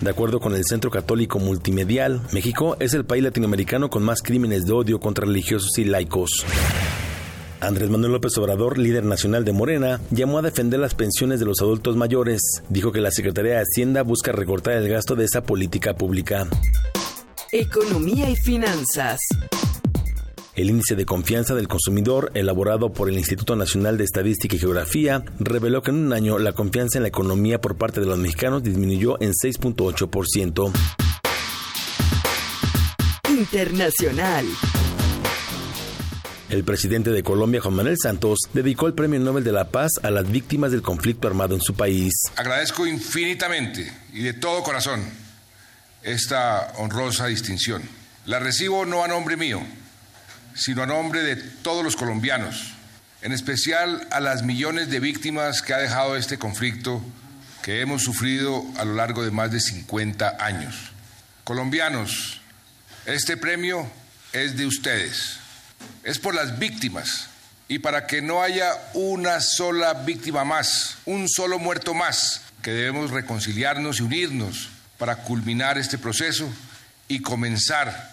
[0.00, 4.64] De acuerdo con el Centro Católico Multimedial, México es el país latinoamericano con más crímenes
[4.64, 6.46] de odio contra religiosos y laicos.
[7.60, 11.60] Andrés Manuel López Obrador, líder nacional de Morena, llamó a defender las pensiones de los
[11.60, 12.40] adultos mayores.
[12.70, 16.48] Dijo que la Secretaría de Hacienda busca recortar el gasto de esa política pública.
[17.52, 19.20] Economía y finanzas.
[20.54, 25.24] El índice de confianza del consumidor, elaborado por el Instituto Nacional de Estadística y Geografía,
[25.38, 28.62] reveló que en un año la confianza en la economía por parte de los mexicanos
[28.62, 30.72] disminuyó en 6.8%.
[33.28, 34.46] Internacional.
[36.50, 40.10] El presidente de Colombia, Juan Manuel Santos, dedicó el Premio Nobel de la Paz a
[40.10, 42.12] las víctimas del conflicto armado en su país.
[42.34, 45.00] Agradezco infinitamente y de todo corazón
[46.02, 47.82] esta honrosa distinción.
[48.26, 49.62] La recibo no a nombre mío,
[50.56, 52.72] sino a nombre de todos los colombianos,
[53.22, 57.00] en especial a las millones de víctimas que ha dejado este conflicto
[57.62, 60.74] que hemos sufrido a lo largo de más de 50 años.
[61.44, 62.40] Colombianos,
[63.06, 63.88] este premio
[64.32, 65.39] es de ustedes
[66.04, 67.28] es por las víctimas
[67.68, 73.10] y para que no haya una sola víctima más, un solo muerto más, que debemos
[73.10, 74.68] reconciliarnos y unirnos
[74.98, 76.48] para culminar este proceso
[77.08, 78.10] y comenzar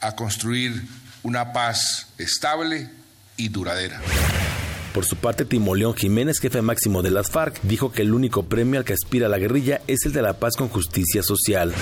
[0.00, 0.82] a construir
[1.22, 2.88] una paz estable
[3.36, 4.00] y duradera.
[4.94, 8.78] Por su parte, Timoleón Jiménez, jefe máximo de las FARC, dijo que el único premio
[8.78, 11.74] al que aspira la guerrilla es el de la paz con justicia social.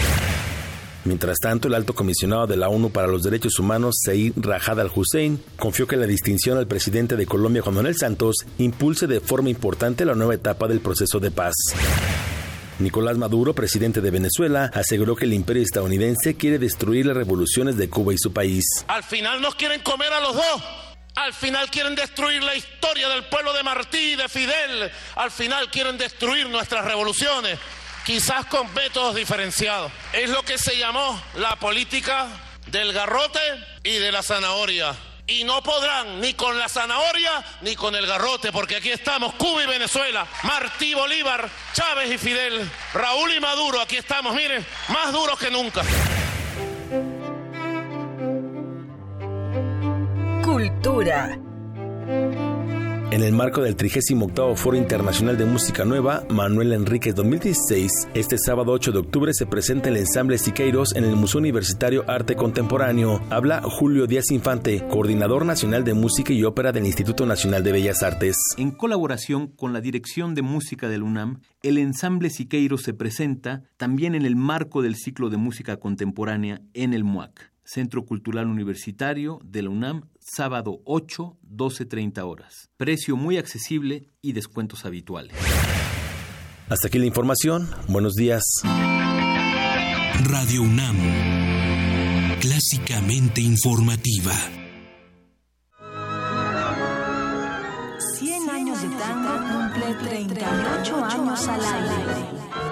[1.05, 5.43] Mientras tanto, el alto comisionado de la ONU para los Derechos Humanos, Said Rajad al-Hussein,
[5.57, 10.05] confió que la distinción al presidente de Colombia, Juan Manuel Santos, impulse de forma importante
[10.05, 11.55] la nueva etapa del proceso de paz.
[12.81, 17.89] Nicolás Maduro, presidente de Venezuela, aseguró que el imperio estadounidense quiere destruir las revoluciones de
[17.89, 18.65] Cuba y su país.
[18.89, 20.63] Al final nos quieren comer a los dos.
[21.17, 24.91] Al final quieren destruir la historia del pueblo de Martí y de Fidel.
[25.17, 27.59] Al final quieren destruir nuestras revoluciones
[28.05, 29.93] quizás con métodos diferenciados.
[30.13, 32.29] Es lo que se llamó la política
[32.67, 33.41] del garrote
[33.83, 34.95] y de la zanahoria.
[35.27, 39.63] y no podrán ni con la zanahoria ni con el garrote, porque aquí estamos, Cuba
[39.63, 45.39] y Venezuela, Martí Bolívar, Chávez y Fidel, Raúl y Maduro, aquí estamos, miren, más duros
[45.39, 45.83] que nunca.
[50.43, 51.39] Cultura.
[53.12, 58.70] En el marco del 38 Foro Internacional de Música Nueva, Manuel Enríquez 2016, este sábado
[58.70, 63.20] 8 de octubre se presenta el ensamble Siqueiros en el Museo Universitario Arte Contemporáneo.
[63.28, 68.05] Habla Julio Díaz Infante, coordinador nacional de música y ópera del Instituto Nacional de Bellas
[68.05, 68.37] Artes.
[68.57, 74.15] En colaboración con la Dirección de Música del UNAM, el ensamble Siqueiros se presenta también
[74.15, 77.51] en el marco del ciclo de música contemporánea en el MUAC.
[77.65, 82.70] Centro Cultural Universitario de la UNAM, sábado 8, 12.30 horas.
[82.77, 85.36] Precio muy accesible y descuentos habituales.
[86.69, 87.69] Hasta aquí la información.
[87.89, 88.44] Buenos días.
[90.24, 90.97] Radio UNAM.
[92.40, 94.32] Clásicamente informativa.
[98.81, 101.94] Años de tango cumple 38 años al aire.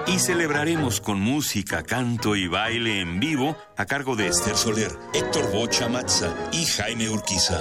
[0.07, 5.51] Y celebraremos con música, canto y baile en vivo a cargo de Esther Soler, Héctor
[5.51, 7.59] Bocha Matza y Jaime Urquiza.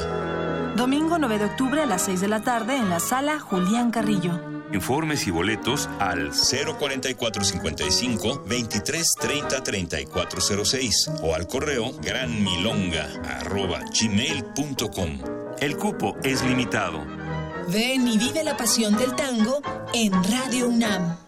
[0.76, 4.40] Domingo 9 de octubre a las 6 de la tarde en la sala Julián Carrillo.
[4.72, 13.08] Informes y boletos al 04455 2330 3406 o al correo granmilonga
[13.40, 15.18] arroba gmail.com.
[15.60, 17.27] El cupo es limitado.
[17.70, 19.61] Ven y vive la pasión del tango
[19.93, 21.27] en Radio UNAM.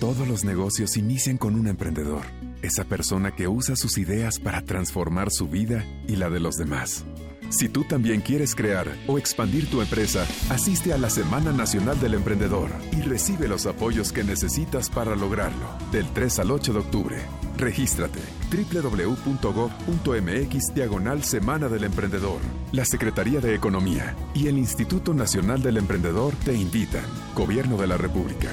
[0.00, 2.22] Todos los negocios inician con un emprendedor,
[2.62, 7.04] esa persona que usa sus ideas para transformar su vida y la de los demás.
[7.48, 12.14] Si tú también quieres crear o expandir tu empresa, asiste a la Semana Nacional del
[12.14, 15.66] Emprendedor y recibe los apoyos que necesitas para lograrlo.
[15.90, 17.16] Del 3 al 8 de octubre.
[17.56, 18.20] Regístrate
[18.52, 19.14] www.gov.mx
[20.76, 22.40] diagonal Semana del Emprendedor.
[22.70, 27.04] La Secretaría de Economía y el Instituto Nacional del Emprendedor te invitan.
[27.34, 28.52] Gobierno de la República.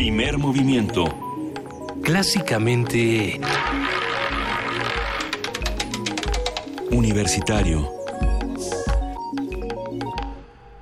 [0.00, 1.04] Primer movimiento.
[2.02, 3.38] Clásicamente...
[6.90, 7.86] Universitario.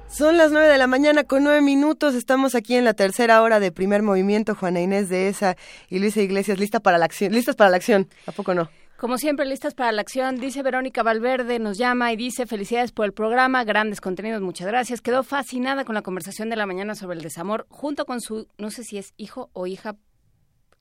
[0.08, 2.14] Son las nueve de la mañana con nueve minutos.
[2.14, 4.54] Estamos aquí en la tercera hora de primer movimiento.
[4.54, 5.56] Juana Inés de esa
[5.90, 8.08] y Luisa Iglesias, lista para la acción, listas para la acción.
[8.24, 8.70] ¿A poco no?
[8.98, 13.06] Como siempre, listas para la acción, dice Verónica Valverde, nos llama y dice felicidades por
[13.06, 15.00] el programa, grandes contenidos, muchas gracias.
[15.00, 18.72] Quedó fascinada con la conversación de la mañana sobre el desamor, junto con su, no
[18.72, 19.94] sé si es hijo o hija.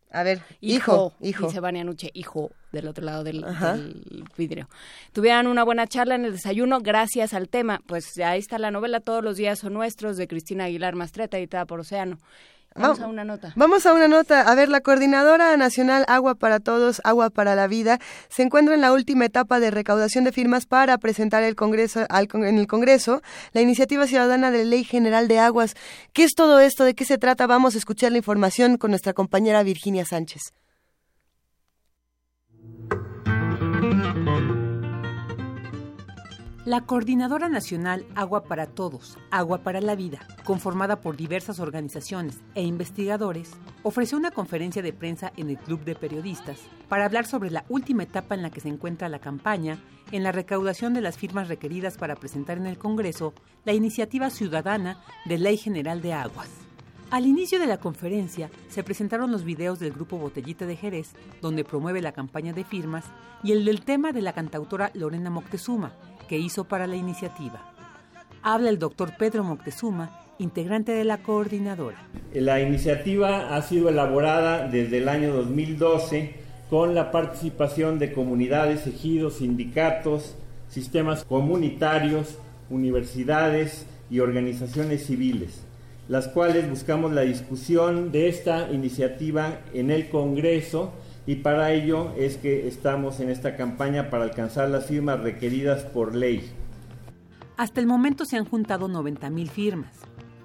[0.09, 4.67] A ver, hijo, hijo, dice Vania Nuche, hijo, del otro lado del, del vidrio.
[5.13, 7.81] Tuvieran una buena charla en el desayuno gracias al tema.
[7.85, 11.67] Pues ahí está la novela Todos los días son nuestros de Cristina Aguilar Mastreta, editada
[11.67, 12.17] por Océano.
[12.77, 13.53] Vamos a una nota.
[13.55, 14.41] Vamos a una nota.
[14.41, 17.99] A ver, la Coordinadora Nacional Agua para Todos, Agua para la Vida,
[18.29, 22.27] se encuentra en la última etapa de recaudación de firmas para presentar el Congreso, al,
[22.33, 23.21] en el Congreso
[23.53, 25.75] la iniciativa ciudadana de Ley General de Aguas.
[26.13, 26.83] ¿Qué es todo esto?
[26.83, 27.47] ¿De qué se trata?
[27.47, 30.53] Vamos a escuchar la información con nuestra compañera Virginia Sánchez.
[36.67, 42.63] La Coordinadora Nacional Agua para Todos, Agua para la Vida, conformada por diversas organizaciones e
[42.63, 43.51] investigadores,
[43.83, 48.03] ofreció una conferencia de prensa en el Club de Periodistas para hablar sobre la última
[48.03, 49.79] etapa en la que se encuentra la campaña
[50.11, 53.33] en la recaudación de las firmas requeridas para presentar en el Congreso
[53.63, 56.49] la iniciativa ciudadana de Ley General de Aguas.
[57.11, 61.63] Al inicio de la conferencia se presentaron los videos del grupo Botellita de Jerez, donde
[61.63, 63.05] promueve la campaña de firmas,
[63.41, 65.93] y el del tema de la cantautora Lorena Moctezuma,
[66.27, 67.73] que hizo para la iniciativa.
[68.43, 71.97] Habla el doctor Pedro Moctezuma, integrante de la coordinadora.
[72.33, 76.35] La iniciativa ha sido elaborada desde el año 2012
[76.69, 80.35] con la participación de comunidades, ejidos, sindicatos,
[80.69, 82.37] sistemas comunitarios,
[82.69, 85.61] universidades y organizaciones civiles,
[86.07, 90.91] las cuales buscamos la discusión de esta iniciativa en el Congreso
[91.27, 96.15] y para ello es que estamos en esta campaña para alcanzar las firmas requeridas por
[96.15, 96.49] ley.
[97.57, 99.91] Hasta el momento se han juntado 90.000 firmas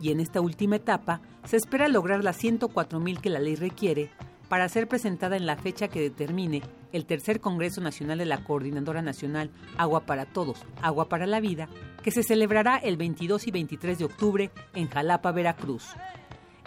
[0.00, 4.10] y en esta última etapa se espera lograr las 104.000 que la ley requiere
[4.48, 9.02] para ser presentada en la fecha que determine el tercer Congreso Nacional de la Coordinadora
[9.02, 11.68] Nacional Agua para Todos, Agua para la Vida,
[12.02, 15.94] que se celebrará el 22 y 23 de octubre en Jalapa, Veracruz.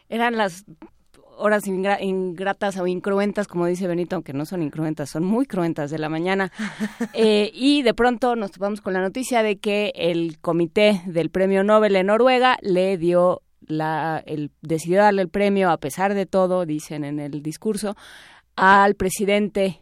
[0.08, 0.64] eran las
[1.38, 6.00] horas ingratas o incruentas, como dice Benito, aunque no son incruentas, son muy cruentas de
[6.00, 6.52] la mañana.
[7.14, 11.64] Eh, y de pronto nos topamos con la noticia de que el comité del Premio
[11.64, 16.66] Nobel en Noruega le dio la, el, decidió darle el premio, a pesar de todo,
[16.66, 17.96] dicen en el discurso,
[18.56, 19.82] al presidente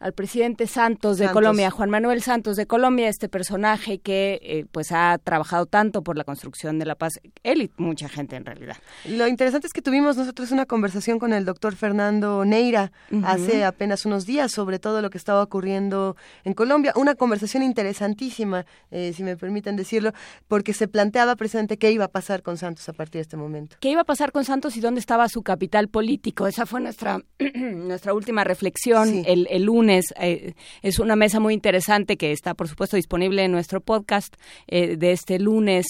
[0.00, 4.92] al presidente Santos de Colombia, Juan Manuel Santos de Colombia, este personaje que eh, pues
[4.92, 8.76] ha trabajado tanto por la construcción de la paz, él y mucha gente en realidad.
[9.06, 12.92] Lo interesante es que tuvimos nosotros una conversación con el doctor Fernando Neira
[13.24, 18.66] hace apenas unos días sobre todo lo que estaba ocurriendo en Colombia, una conversación interesantísima,
[18.90, 20.12] eh, si me permiten decirlo,
[20.46, 23.76] porque se planteaba precisamente qué iba a pasar con Santos a partir de este momento.
[23.80, 26.46] ¿Qué iba a pasar con Santos y dónde estaba su capital político?
[26.46, 27.20] Esa fue nuestra,
[27.54, 32.68] nuestra última reflexión el, el lunes eh, es una mesa muy interesante que está, por
[32.68, 34.34] supuesto, disponible en nuestro podcast
[34.66, 35.86] eh, de este lunes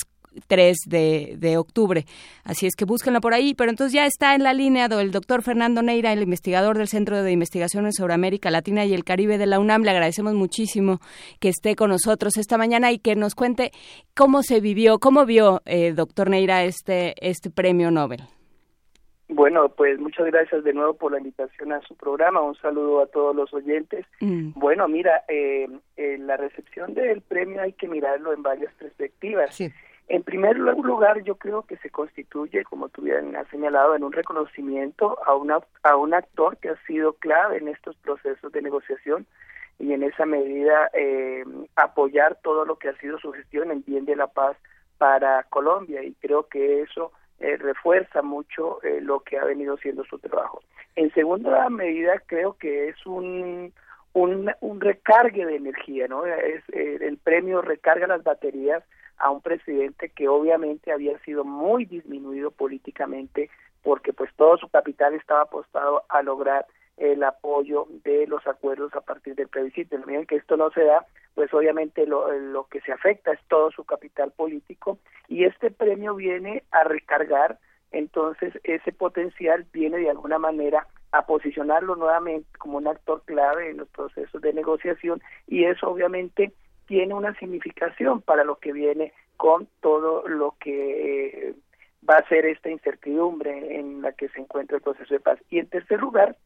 [0.46, 2.06] 3 de, octubre.
[2.44, 3.54] Así es que búsquenlo por ahí.
[3.54, 7.22] Pero entonces ya está en la línea el doctor Fernando Neira, el investigador del Centro
[7.22, 9.82] de Investigaciones sobre América Latina y el Caribe de la UNAM.
[9.82, 11.00] Le agradecemos muchísimo
[11.40, 13.72] que esté con nosotros esta mañana y que nos cuente
[14.14, 18.37] cómo se vivió, cómo vio, eh, doctor Neira, este, este premio Nobel.
[19.28, 22.40] Bueno, pues muchas gracias de nuevo por la invitación a su programa.
[22.40, 24.06] Un saludo a todos los oyentes.
[24.20, 24.52] Mm.
[24.54, 25.68] Bueno, mira, eh,
[25.98, 29.60] eh, la recepción del premio hay que mirarlo en varias perspectivas.
[30.08, 34.12] En primer lugar, yo creo que se constituye, como tú bien has señalado, en un
[34.12, 39.26] reconocimiento a, una, a un actor que ha sido clave en estos procesos de negociación
[39.78, 41.44] y en esa medida eh,
[41.76, 44.56] apoyar todo lo que ha sido su gestión en bien de la paz
[44.96, 46.02] para Colombia.
[46.02, 50.62] Y creo que eso eh, refuerza mucho eh, lo que ha venido siendo su trabajo.
[50.96, 53.72] En segunda medida, creo que es un,
[54.12, 56.26] un, recargue de energía, ¿no?
[56.26, 58.82] Es, eh, el premio recarga las baterías
[59.18, 63.50] a un presidente que obviamente había sido muy disminuido políticamente
[63.82, 66.66] porque pues todo su capital estaba apostado a lograr
[66.98, 69.96] el apoyo de los acuerdos a partir del plebiscito.
[69.96, 73.40] En la que esto no se da, pues obviamente lo, lo que se afecta es
[73.48, 74.98] todo su capital político
[75.28, 77.58] y este premio viene a recargar
[77.90, 83.78] entonces ese potencial viene de alguna manera a posicionarlo nuevamente como un actor clave en
[83.78, 86.52] los procesos de negociación y eso obviamente
[86.86, 91.54] tiene una significación para lo que viene con todo lo que eh,
[92.08, 95.38] va a ser esta incertidumbre en la que se encuentra el proceso de paz.
[95.50, 96.36] Y en tercer lugar,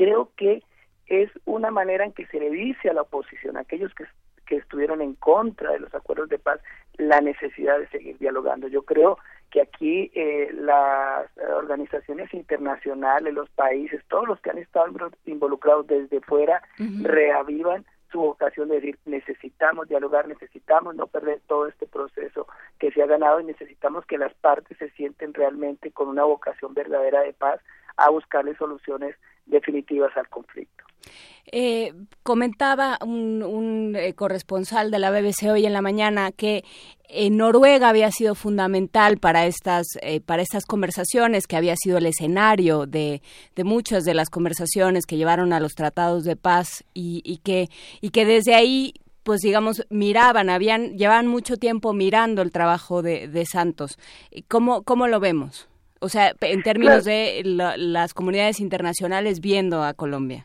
[0.00, 0.62] creo que
[1.08, 4.04] es una manera en que se le dice a la oposición, a aquellos que,
[4.46, 6.58] que estuvieron en contra de los acuerdos de paz,
[6.96, 8.66] la necesidad de seguir dialogando.
[8.68, 9.18] Yo creo
[9.50, 14.86] que aquí eh, las organizaciones internacionales, los países, todos los que han estado
[15.26, 16.62] involucrados desde fuera,
[17.02, 22.46] reavivan su vocación de decir necesitamos dialogar, necesitamos no perder todo este proceso
[22.78, 26.72] que se ha ganado y necesitamos que las partes se sienten realmente con una vocación
[26.72, 27.60] verdadera de paz
[28.00, 29.14] a buscarle soluciones
[29.46, 30.84] definitivas al conflicto.
[31.52, 36.64] Eh, comentaba un, eh, corresponsal de la BBC hoy en la mañana que
[37.08, 42.06] en Noruega había sido fundamental para estas eh, para estas conversaciones, que había sido el
[42.06, 43.20] escenario de,
[43.56, 47.68] de, muchas de las conversaciones que llevaron a los tratados de paz y, que
[48.00, 48.94] y que desde ahí
[49.24, 53.98] pues digamos miraban habían llevaban mucho tiempo mirando el trabajo de, de Santos.
[54.46, 55.69] ¿Cómo cómo lo vemos?
[56.00, 60.44] O sea, en términos de las comunidades internacionales viendo a Colombia.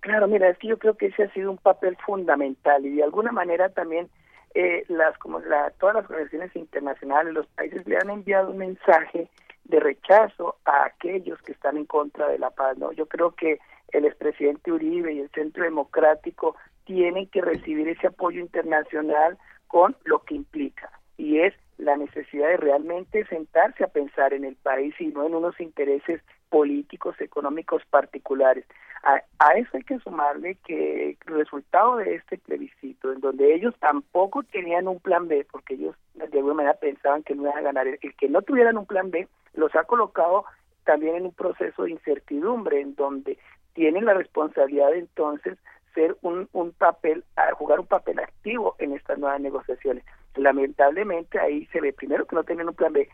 [0.00, 3.04] Claro, mira, es que yo creo que ese ha sido un papel fundamental y de
[3.04, 4.08] alguna manera también
[4.54, 9.28] eh, las como la, todas las organizaciones internacionales, los países le han enviado un mensaje
[9.64, 12.76] de rechazo a aquellos que están en contra de la paz.
[12.78, 12.92] ¿no?
[12.92, 13.60] Yo creo que
[13.92, 19.38] el expresidente Uribe y el Centro Democrático tienen que recibir ese apoyo internacional
[19.68, 24.56] con lo que implica y es la necesidad de realmente sentarse a pensar en el
[24.56, 28.64] país y no en unos intereses políticos, económicos particulares.
[29.04, 29.20] A,
[29.56, 34.86] eso hay que sumarle que el resultado de este plebiscito, en donde ellos tampoco tenían
[34.86, 38.16] un plan B, porque ellos de alguna manera pensaban que no iban a ganar, el
[38.16, 40.44] que no tuvieran un plan B, los ha colocado
[40.84, 43.38] también en un proceso de incertidumbre, en donde
[43.72, 45.58] tienen la responsabilidad de entonces
[45.94, 50.04] ser un, un papel, jugar un papel activo en estas nuevas negociaciones.
[50.36, 53.08] Lamentablemente ahí se ve primero que no tienen un plan B,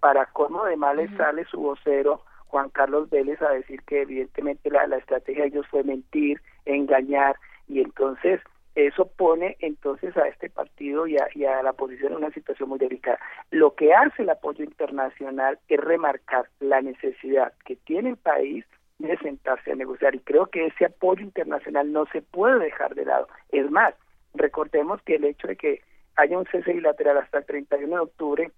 [0.00, 4.86] para cómo de males sale su vocero Juan Carlos Vélez a decir que evidentemente la,
[4.86, 7.36] la estrategia de ellos fue mentir, engañar
[7.68, 8.40] y entonces
[8.74, 12.68] eso pone entonces a este partido y a, y a, la posición en una situación
[12.68, 13.18] muy delicada.
[13.50, 18.64] Lo que hace el apoyo internacional es remarcar la necesidad que tiene el país
[18.98, 23.06] de sentarse a negociar y creo que ese apoyo internacional no se puede dejar de
[23.06, 23.28] lado.
[23.50, 23.94] Es más,
[24.34, 25.82] recordemos que el hecho de que
[26.16, 28.50] haya un cese bilateral hasta el 31 de octubre.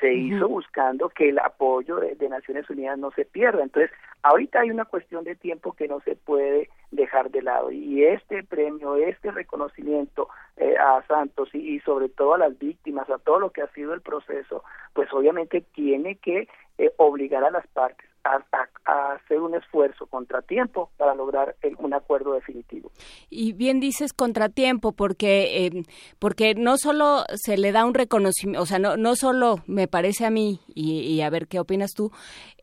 [0.00, 3.62] Se hizo buscando que el apoyo de, Naciones Unidas no se pierda.
[3.62, 3.90] Entonces,
[4.22, 8.42] ahorita hay una cuestión de tiempo que no se puede dejar de lado y este
[8.42, 13.50] premio, este reconocimiento eh, a Santos y, sobre todo a las víctimas, a todo lo
[13.50, 16.48] que ha sido el proceso, pues obviamente tiene que
[16.78, 22.90] eh, obligar a las partes a, hacer un esfuerzo contratiempo para lograr un acuerdo definitivo.
[23.30, 25.82] Y bien dices contratiempo porque eh,
[26.18, 30.26] porque no solo se le da un reconocimiento, o sea, no, no solo me parece
[30.26, 32.10] a mí, y, a ver qué opinas tú,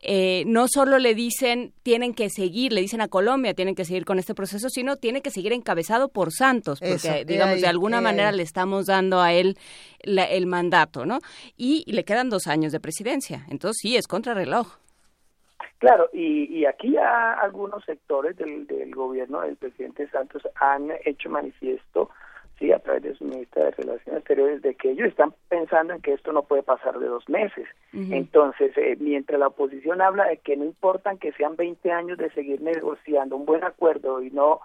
[0.02, 4.04] eh, no solo le dicen tienen que seguir, le dicen a Colombia tienen que seguir
[4.04, 8.32] con este proceso, sino tiene que seguir encabezado por Santos, porque digamos de alguna manera
[8.32, 9.56] le estamos dando a él
[10.00, 11.18] el mandato, ¿no?
[11.56, 14.78] Y, y le quedan dos años de presidencia, entonces sí, es contrarreloj.
[15.78, 21.30] Claro, y, y aquí ya algunos sectores del, del gobierno del presidente Santos han hecho
[21.30, 22.10] manifiesto,
[22.58, 26.02] sí, a través de su ministra de Relaciones Exteriores, de que ellos están pensando en
[26.02, 27.66] que esto no puede pasar de dos meses.
[27.92, 32.30] Entonces, eh, mientras la oposición habla de que no importan que sean 20 años de
[32.30, 34.60] seguir negociando un buen acuerdo y no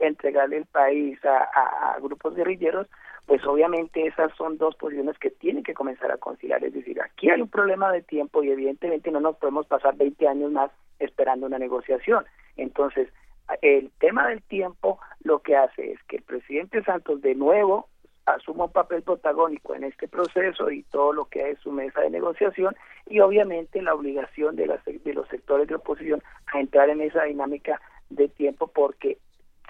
[0.00, 2.86] entregarle el país a, a grupos guerrilleros,
[3.26, 6.64] pues obviamente esas son dos posiciones que tienen que comenzar a conciliar.
[6.64, 10.26] Es decir, aquí hay un problema de tiempo y evidentemente no nos podemos pasar 20
[10.28, 12.24] años más esperando una negociación.
[12.56, 13.08] Entonces,
[13.60, 17.88] el tema del tiempo lo que hace es que el presidente Santos de nuevo
[18.26, 22.10] asuma un papel protagónico en este proceso y todo lo que es su mesa de
[22.10, 22.74] negociación
[23.08, 26.22] y obviamente la obligación de, las, de los sectores de oposición
[26.52, 29.18] a entrar en esa dinámica de tiempo porque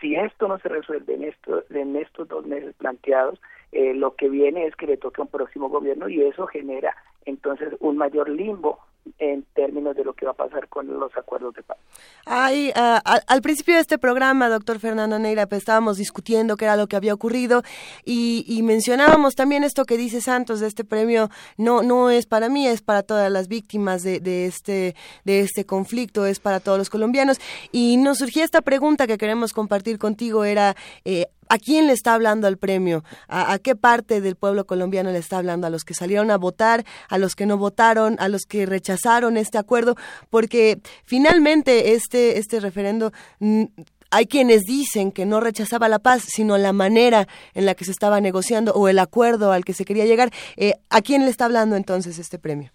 [0.00, 4.28] si esto no se resuelve en, esto, en estos dos meses planteados, eh, lo que
[4.28, 6.94] viene es que le toque a un próximo gobierno y eso genera
[7.24, 8.80] entonces un mayor limbo
[9.18, 11.78] en términos de lo que va a pasar con los acuerdos de paz.
[12.24, 16.76] Ay, ah, al, principio de este programa, doctor Fernando Neira, pues estábamos discutiendo qué era
[16.76, 17.62] lo que había ocurrido
[18.04, 22.66] y, mencionábamos también esto que dice Santos de este premio no no es para mí,
[22.66, 26.88] es para todas las víctimas de, de este de este conflicto, es para todos los
[26.88, 27.38] colombianos
[27.72, 32.14] y nos surgía esta pregunta que queremos compartir contigo era eh, ¿A quién le está
[32.14, 33.04] hablando el premio?
[33.28, 35.66] ¿A, qué parte del pueblo colombiano le está hablando?
[35.66, 36.84] ¿A los que salieron a votar?
[37.08, 38.16] ¿A los que no votaron?
[38.20, 39.96] ¿A los que rechazaron este acuerdo?
[40.30, 43.64] Porque finalmente este, este referendo mm,
[44.10, 47.90] hay quienes dicen que no rechazaba la paz, sino la manera en la que se
[47.90, 50.30] estaba negociando o el acuerdo al que se quería llegar.
[50.56, 52.72] Eh, ¿A quién le está hablando entonces este premio?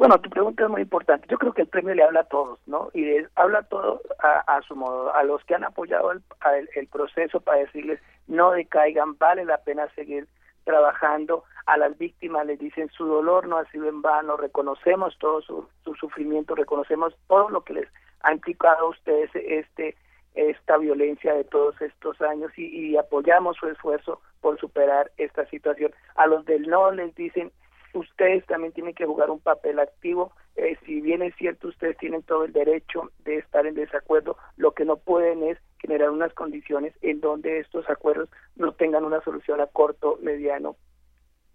[0.00, 1.26] Bueno, tu pregunta es muy importante.
[1.28, 2.88] Yo creo que el premio le habla a todos, ¿no?
[2.94, 3.04] Y
[3.34, 5.14] habla a todos a, su modo.
[5.14, 10.26] A los que han apoyado el, proceso para decirles no decaigan, vale la pena seguir
[10.64, 11.44] trabajando.
[11.66, 15.68] A las víctimas les dicen su dolor no ha sido en vano, reconocemos todo su,
[15.84, 17.88] su sufrimiento, reconocemos todo lo que les
[18.22, 19.98] ha implicado a ustedes este
[20.34, 25.92] esta violencia de todos estos años y, y apoyamos su esfuerzo por superar esta situación.
[26.14, 27.52] A los del no les dicen
[27.94, 30.32] ustedes también tienen que jugar un papel activo.
[30.56, 34.72] Eh, si bien es cierto, ustedes tienen todo el derecho de estar en desacuerdo, lo
[34.72, 39.60] que no pueden es generar unas condiciones en donde estos acuerdos no tengan una solución
[39.60, 40.76] a corto, mediano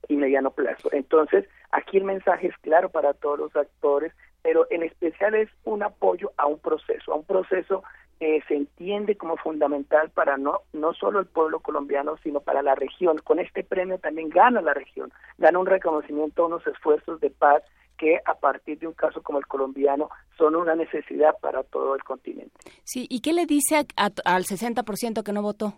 [0.08, 0.90] y mediano plazo.
[0.92, 5.84] Entonces, aquí el mensaje es claro para todos los actores, pero en especial es un
[5.84, 7.84] apoyo a un proceso, a un proceso
[8.19, 12.76] eh, se entiende como fundamental para no, no solo el pueblo colombiano, sino para la
[12.76, 13.18] región.
[13.24, 17.64] Con este premio también gana la región, gana un reconocimiento a unos esfuerzos de paz
[17.98, 22.03] que a partir de un caso como el colombiano son una necesidad para todo el
[22.03, 22.53] continente.
[22.84, 25.74] Sí, ¿y qué le dice a, al 60% que no votó?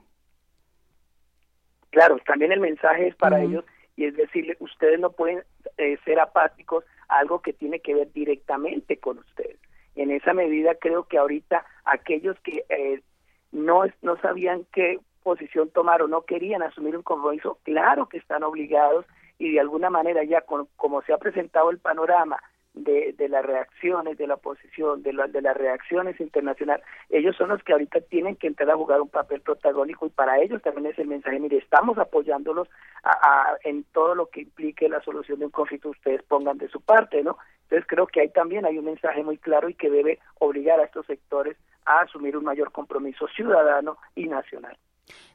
[1.91, 5.43] Claro, también el mensaje es para ellos y es decirle, ustedes no pueden
[5.77, 9.57] eh, ser apáticos a algo que tiene que ver directamente con ustedes.
[9.97, 13.01] En esa medida creo que ahorita aquellos que eh,
[13.51, 18.43] no, no sabían qué posición tomar o no querían asumir un compromiso, claro que están
[18.43, 19.05] obligados
[19.37, 22.39] y de alguna manera ya como se ha presentado el panorama
[22.83, 27.63] de, de las reacciones de la oposición, de, de las reacciones internacionales, ellos son los
[27.63, 30.99] que ahorita tienen que entrar a jugar un papel protagónico y para ellos también es
[30.99, 32.67] el mensaje, mire, estamos apoyándolos
[33.03, 36.81] a, en todo lo que implique la solución de un conflicto, ustedes pongan de su
[36.81, 37.37] parte, ¿no?
[37.63, 40.85] Entonces creo que ahí también hay un mensaje muy claro y que debe obligar a
[40.85, 44.77] estos sectores a asumir un mayor compromiso ciudadano y nacional.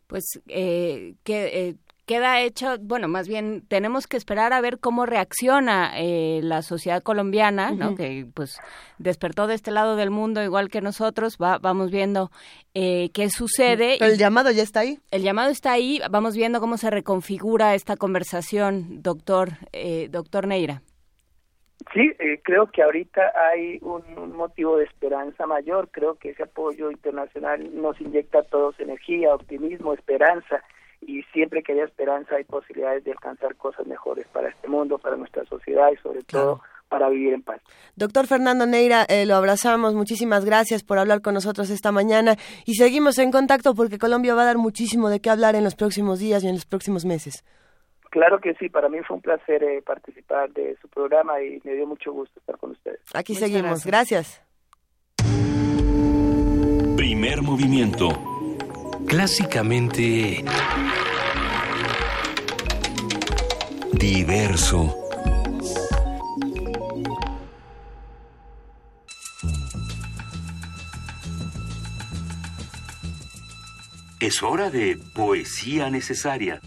[0.07, 1.75] Pues eh, que eh,
[2.07, 7.03] queda hecho, bueno, más bien tenemos que esperar a ver cómo reacciona eh, la sociedad
[7.03, 7.95] colombiana, ¿no?
[7.95, 8.59] Que pues
[8.99, 12.31] despertó de este lado del mundo igual que nosotros, va, vamos viendo
[12.75, 14.05] eh, qué sucede.
[14.05, 14.99] el llamado ya está ahí.
[15.11, 20.83] El llamado está ahí, vamos viendo cómo se reconfigura esta conversación, doctor, eh, doctor Neira.
[21.93, 22.13] Sí,
[22.45, 25.89] creo que ahorita hay un, motivo de esperanza mayor.
[25.91, 30.63] Creo que ese apoyo internacional nos inyecta a todos energía, optimismo, esperanza
[31.07, 35.17] y siempre que haya esperanza hay posibilidades de alcanzar cosas mejores para este mundo, para
[35.17, 37.61] nuestra sociedad y sobre todo para vivir en paz.
[37.97, 42.75] Doctor Fernando Neira, eh, lo abrazamos, muchísimas gracias por hablar con nosotros esta mañana y
[42.75, 46.19] seguimos en contacto porque Colombia va a dar muchísimo de qué hablar en los próximos
[46.19, 47.45] días y en los próximos meses.
[48.11, 51.73] Claro que sí, para mí fue un placer eh, participar de su programa y me
[51.73, 53.01] dio mucho gusto estar con ustedes.
[53.15, 54.43] Aquí seguimos, gracias.
[56.95, 58.32] Primer movimiento
[59.07, 60.45] clásicamente
[63.93, 64.97] diverso.
[74.21, 76.61] Es hora de poesía necesaria.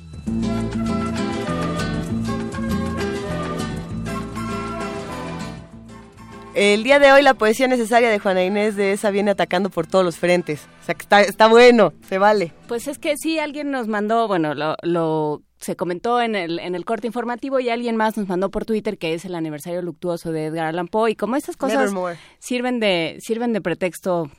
[6.55, 9.87] El día de hoy la poesía necesaria de Juana Inés de esa viene atacando por
[9.87, 10.69] todos los frentes.
[10.81, 12.53] O sea, que está, está bueno, se vale.
[12.69, 16.73] Pues es que sí, alguien nos mandó, bueno, lo, lo se comentó en el, en
[16.73, 20.31] el corte informativo y alguien más nos mandó por Twitter que es el aniversario luctuoso
[20.31, 21.91] de Edgar Allan Poe y como estas cosas
[22.39, 24.29] sirven de sirven de pretexto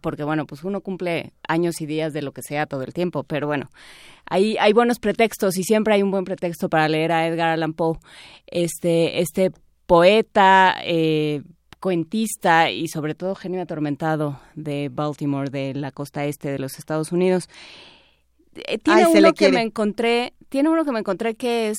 [0.00, 3.24] porque bueno pues uno cumple años y días de lo que sea todo el tiempo
[3.24, 3.70] pero bueno
[4.26, 7.72] hay hay buenos pretextos y siempre hay un buen pretexto para leer a Edgar Allan
[7.72, 7.98] Poe
[8.46, 9.52] este este
[9.86, 11.42] poeta, eh,
[11.80, 17.12] cuentista y sobre todo genio atormentado de Baltimore, de la costa este de los Estados
[17.12, 17.48] Unidos.
[18.54, 21.78] Eh, tiene uno que me encontré, tiene uno que me encontré que es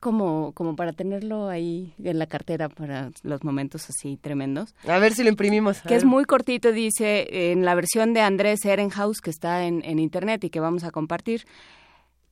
[0.00, 4.74] como, como para tenerlo ahí en la cartera para los momentos así tremendos.
[4.88, 5.82] A ver si lo imprimimos.
[5.82, 9.98] Que es muy cortito, dice, en la versión de Andrés Ehrenhaus que está en, en
[9.98, 11.46] internet y que vamos a compartir.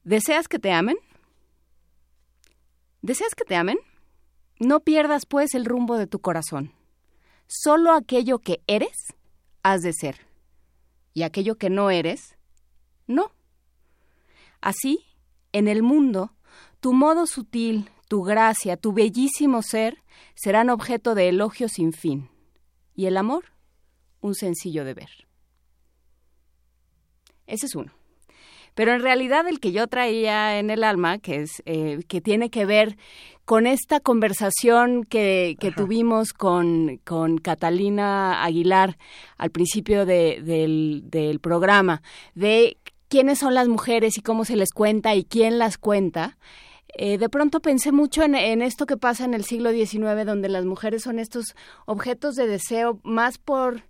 [0.05, 0.97] ¿Deseas que te amen?
[3.03, 3.79] ¿Deseas que te amen?
[4.63, 6.73] No pierdas, pues, el rumbo de tu corazón.
[7.49, 8.97] Solo aquello que eres,
[9.65, 10.21] has de ser.
[11.15, 12.37] Y aquello que no eres,
[13.09, 13.33] no.
[14.61, 15.05] Así,
[15.51, 16.33] en el mundo,
[16.79, 20.01] tu modo sutil, tu gracia, tu bellísimo ser
[20.37, 22.31] serán objeto de elogio sin fin.
[22.95, 23.47] Y el amor,
[24.21, 25.11] un sencillo deber.
[27.49, 27.93] Ese es uno.
[28.75, 32.49] Pero en realidad el que yo traía en el alma, que es eh, que tiene
[32.49, 32.97] que ver
[33.45, 38.99] con esta conversación que, que tuvimos con, con, Catalina Aguilar
[39.37, 42.03] al principio de, del, del programa,
[42.35, 42.77] de
[43.09, 46.39] quiénes son las mujeres y cómo se les cuenta y quién las cuenta.
[46.95, 50.49] Eh, de pronto pensé mucho en, en, esto que pasa en el siglo XIX, donde
[50.49, 51.57] las mujeres son estos
[51.87, 53.83] objetos de deseo más por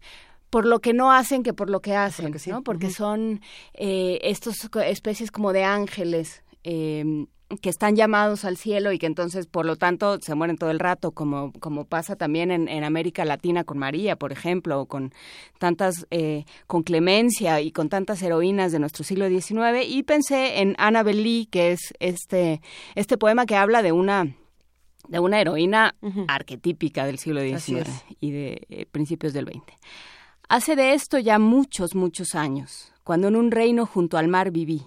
[0.50, 2.62] por lo que no hacen que por lo que hacen, Porque, ¿no?
[2.62, 3.40] Porque son
[3.72, 7.24] eh, estas especies como de ángeles eh,
[7.60, 10.78] que están llamados al cielo y que entonces, por lo tanto, se mueren todo el
[10.78, 15.12] rato, como, como pasa también en, en América Latina con María, por ejemplo, o con
[15.58, 19.86] tantas, eh, con Clemencia y con tantas heroínas de nuestro siglo XIX.
[19.86, 22.60] Y pensé en Annabel Lee, que es este,
[22.94, 24.34] este poema que habla de una
[25.08, 25.96] de una heroína
[26.28, 27.88] arquetípica del siglo XIX
[28.20, 29.76] y de eh, principios del XX.
[30.48, 34.82] Hace de esto ya muchos, muchos años, cuando en un reino junto al mar viví.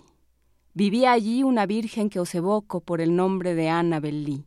[0.75, 4.43] Vivía allí una virgen que os evoco por el nombre de Ana Lee,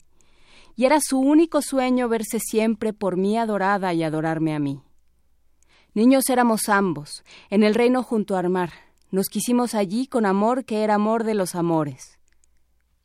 [0.77, 4.83] y era su único sueño verse siempre por mí adorada y adorarme a mí.
[5.95, 8.73] Niños éramos ambos, en el reino junto al mar,
[9.11, 12.19] nos quisimos allí con amor que era amor de los amores.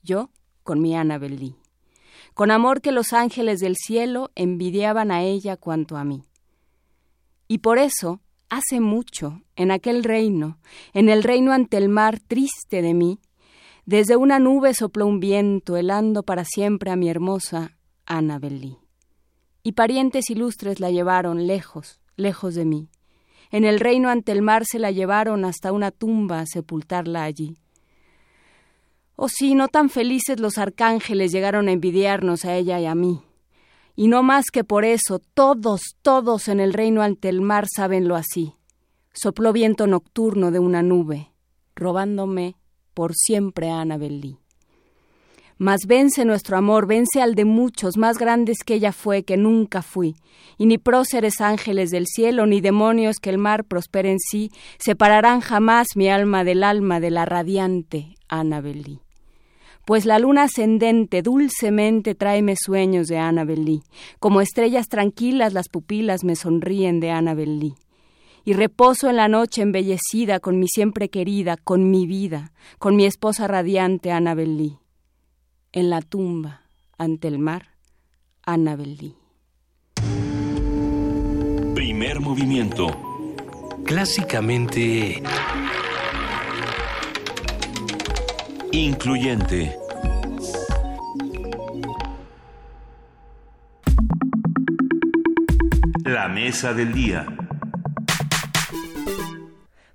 [0.04, 0.30] Yo
[0.64, 1.56] con mi Ana Lee,
[2.34, 6.26] con amor que los ángeles del cielo envidiaban a ella cuanto a mí.
[7.48, 8.20] Y por eso,
[8.56, 10.58] hace mucho, en aquel reino,
[10.94, 13.20] en el reino ante el mar triste de mí,
[13.86, 18.78] desde una nube sopló un viento, helando para siempre a mi hermosa Annabelí.
[19.64, 22.90] Y parientes ilustres la llevaron lejos, lejos de mí.
[23.52, 27.58] En el reino ante el mar se la llevaron hasta una tumba a sepultarla allí.
[29.16, 33.22] Oh sí, no tan felices los arcángeles llegaron a envidiarnos a ella y a mí.
[33.96, 38.16] Y no más que por eso, todos, todos en el reino ante el mar sabenlo
[38.16, 38.56] así.
[39.14, 41.32] Sopló viento nocturno de una nube,
[41.76, 42.56] robándome
[42.94, 44.40] por siempre a Annabel
[45.58, 49.84] Mas vence nuestro amor, vence al de muchos, más grandes que ella fue, que nunca
[49.84, 50.16] fui,
[50.58, 54.50] y ni próceres ángeles del cielo, ni demonios que el mar prospere en sí,
[54.80, 59.03] separarán jamás mi alma del alma de la radiante Annabel
[59.86, 63.84] pues la luna ascendente dulcemente tráeme sueños de Annabel Lee.
[64.20, 67.76] Como estrellas tranquilas las pupilas me sonríen de Annabel Lee.
[68.46, 73.06] Y reposo en la noche embellecida con mi siempre querida, con mi vida, con mi
[73.06, 74.78] esposa radiante Annabel Lee.
[75.72, 76.62] En la tumba,
[76.98, 77.70] ante el mar,
[78.46, 79.16] Annabel Lee.
[81.74, 82.88] Primer movimiento.
[83.86, 85.22] Clásicamente...
[88.74, 89.78] Incluyente.
[96.04, 97.24] La mesa del día.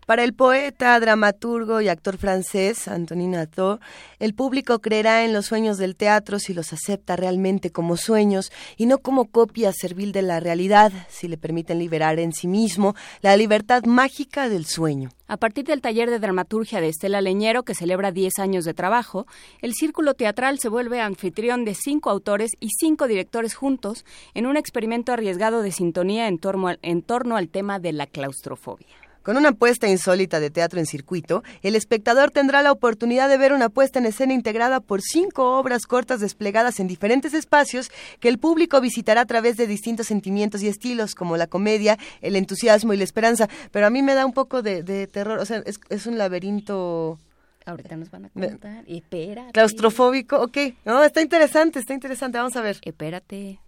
[0.09, 3.79] Para el poeta, dramaturgo y actor francés Antonin Artaud,
[4.19, 8.87] el público creerá en los sueños del teatro si los acepta realmente como sueños y
[8.87, 13.37] no como copia servil de la realidad, si le permiten liberar en sí mismo la
[13.37, 15.11] libertad mágica del sueño.
[15.27, 19.27] A partir del taller de dramaturgia de Estela Leñero, que celebra 10 años de trabajo,
[19.61, 24.57] el círculo teatral se vuelve anfitrión de cinco autores y cinco directores juntos en un
[24.57, 29.08] experimento arriesgado de sintonía en torno al, en torno al tema de la claustrofobia.
[29.29, 33.53] Con una puesta insólita de teatro en circuito, el espectador tendrá la oportunidad de ver
[33.53, 37.91] una puesta en escena integrada por cinco obras cortas desplegadas en diferentes espacios
[38.21, 42.37] que el público visitará a través de distintos sentimientos y estilos, como la comedia, el
[42.37, 43.51] entusiasmo y la esperanza.
[43.71, 47.19] Pero a mí me da un poco de, terror, o sea, es, un laberinto...
[47.67, 48.83] Ahorita nos van a contar.
[48.87, 49.53] Espérate.
[49.53, 50.57] Claustrofóbico, ok.
[50.87, 52.39] No, está interesante, está interesante.
[52.39, 52.79] Vamos a ver.
[52.81, 53.61] Espérate.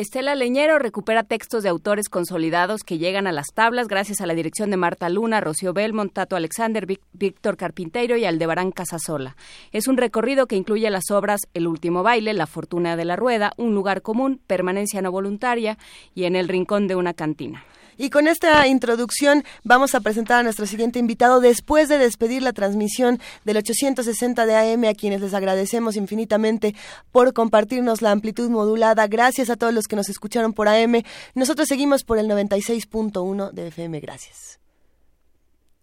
[0.00, 4.34] Estela Leñero recupera textos de autores consolidados que llegan a las tablas gracias a la
[4.34, 9.36] dirección de Marta Luna, Rocío Belmont, Tato Alexander, Víctor Carpinteiro y Aldebarán Casasola.
[9.72, 13.52] Es un recorrido que incluye las obras El último baile, La fortuna de la rueda,
[13.58, 15.76] Un lugar común, Permanencia no voluntaria
[16.14, 17.62] y En el rincón de una cantina.
[18.02, 22.54] Y con esta introducción vamos a presentar a nuestro siguiente invitado después de despedir la
[22.54, 26.74] transmisión del 860 de AM a quienes les agradecemos infinitamente
[27.12, 29.06] por compartirnos la amplitud modulada.
[29.06, 31.02] Gracias a todos los que nos escucharon por AM.
[31.34, 34.00] Nosotros seguimos por el 96.1 de FM.
[34.00, 34.60] Gracias.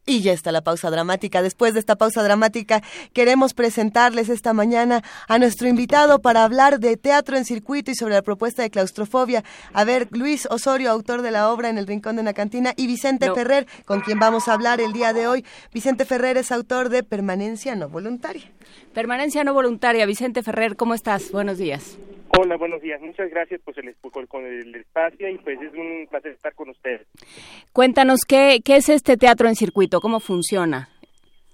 [0.09, 1.41] Y ya está la pausa dramática.
[1.41, 6.95] Después de esta pausa dramática, queremos presentarles esta mañana a nuestro invitado para hablar de
[6.95, 9.43] teatro en circuito y sobre la propuesta de claustrofobia.
[9.73, 12.87] A ver, Luis Osorio, autor de la obra En el Rincón de una Cantina, y
[12.87, 15.43] Vicente Ferrer, con quien vamos a hablar el día de hoy.
[15.73, 18.49] Vicente Ferrer es autor de Permanencia no voluntaria.
[18.93, 20.05] Permanencia no voluntaria.
[20.05, 21.31] Vicente Ferrer, ¿cómo estás?
[21.33, 21.97] Buenos días.
[22.37, 23.01] Hola, buenos días.
[23.01, 23.95] Muchas gracias pues, el,
[24.27, 27.07] con el espacio y pues es un placer estar con ustedes.
[27.73, 29.99] Cuéntanos, ¿qué, qué es este teatro en circuito?
[30.01, 30.89] ¿Cómo funciona?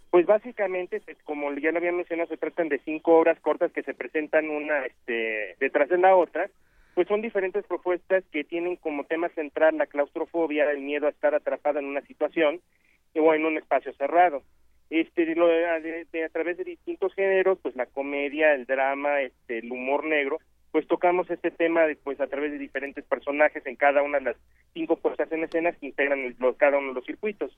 [0.10, 3.84] Pues básicamente, pues, como ya lo había mencionado, se tratan de cinco obras cortas que
[3.84, 6.50] se presentan una este, detrás de la otra.
[6.94, 11.34] Pues son diferentes propuestas que tienen como tema central la claustrofobia, el miedo a estar
[11.34, 12.62] atrapada en una situación
[13.16, 14.44] o en un espacio cerrado.
[14.92, 15.66] Este, lo, de,
[16.24, 20.38] a través de distintos géneros, pues la comedia, el drama, este, el humor negro,
[20.74, 24.38] pues tocamos este tema pues a través de diferentes personajes en cada una de las
[24.74, 27.56] cinco puestas en escena que integran cada uno de los circuitos.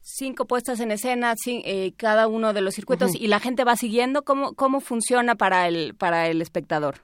[0.00, 4.22] Cinco puestas en escena, eh, cada uno de los circuitos, y la gente va siguiendo.
[4.22, 6.94] ¿Cómo, ¿Cómo funciona para el, para el espectador?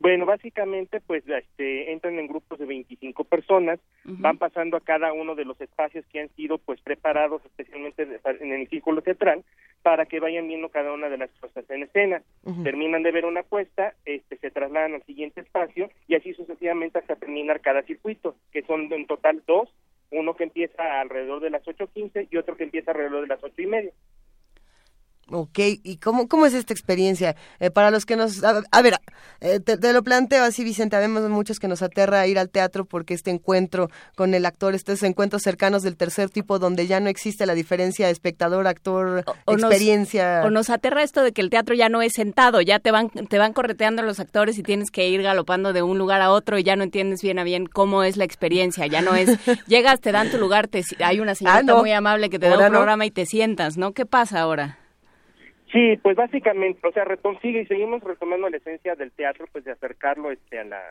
[0.00, 5.34] Bueno, básicamente, pues este, entran en grupos de 25 personas, van pasando a cada uno
[5.34, 8.08] de los espacios que han sido pues preparados especialmente
[8.40, 9.44] en el círculo teatral
[9.82, 12.22] para que vayan viendo cada una de las cosas en escena.
[12.62, 17.16] Terminan de ver una puesta, este, se trasladan al siguiente espacio y así sucesivamente hasta
[17.16, 19.68] terminar cada circuito, que son en total dos,
[20.10, 23.60] uno que empieza alrededor de las 8.15 y otro que empieza alrededor de las ocho
[23.60, 23.92] y media.
[25.30, 27.36] Ok, ¿y cómo, cómo es esta experiencia?
[27.60, 28.42] Eh, para los que nos...
[28.42, 28.94] A, ver,
[29.40, 33.12] eh, te, lo planteo así, Vicente, vemos muchos que nos aterra ir al teatro porque
[33.12, 37.44] este encuentro con el actor, estos encuentros cercanos del tercer tipo donde ya no existe
[37.44, 40.42] la diferencia espectador-actor, experiencia...
[40.46, 43.10] o nos aterra esto de que el teatro ya no es sentado, ya te van,
[43.10, 46.58] te van correteando los actores y tienes que ir galopando de un lugar a otro
[46.58, 49.28] y ya no entiendes bien a bien cómo es la experiencia, ya no es...
[49.66, 52.58] llegas, te dan tu lugar, te, hay una señora ah, muy amable que te da
[52.58, 53.92] un programa y te sientas, ¿no?
[53.92, 54.78] ¿Qué pasa ahora?
[55.72, 57.04] Sí, pues básicamente, o sea,
[57.42, 60.82] sigue y seguimos retomando la esencia del teatro, pues de acercarlo este a la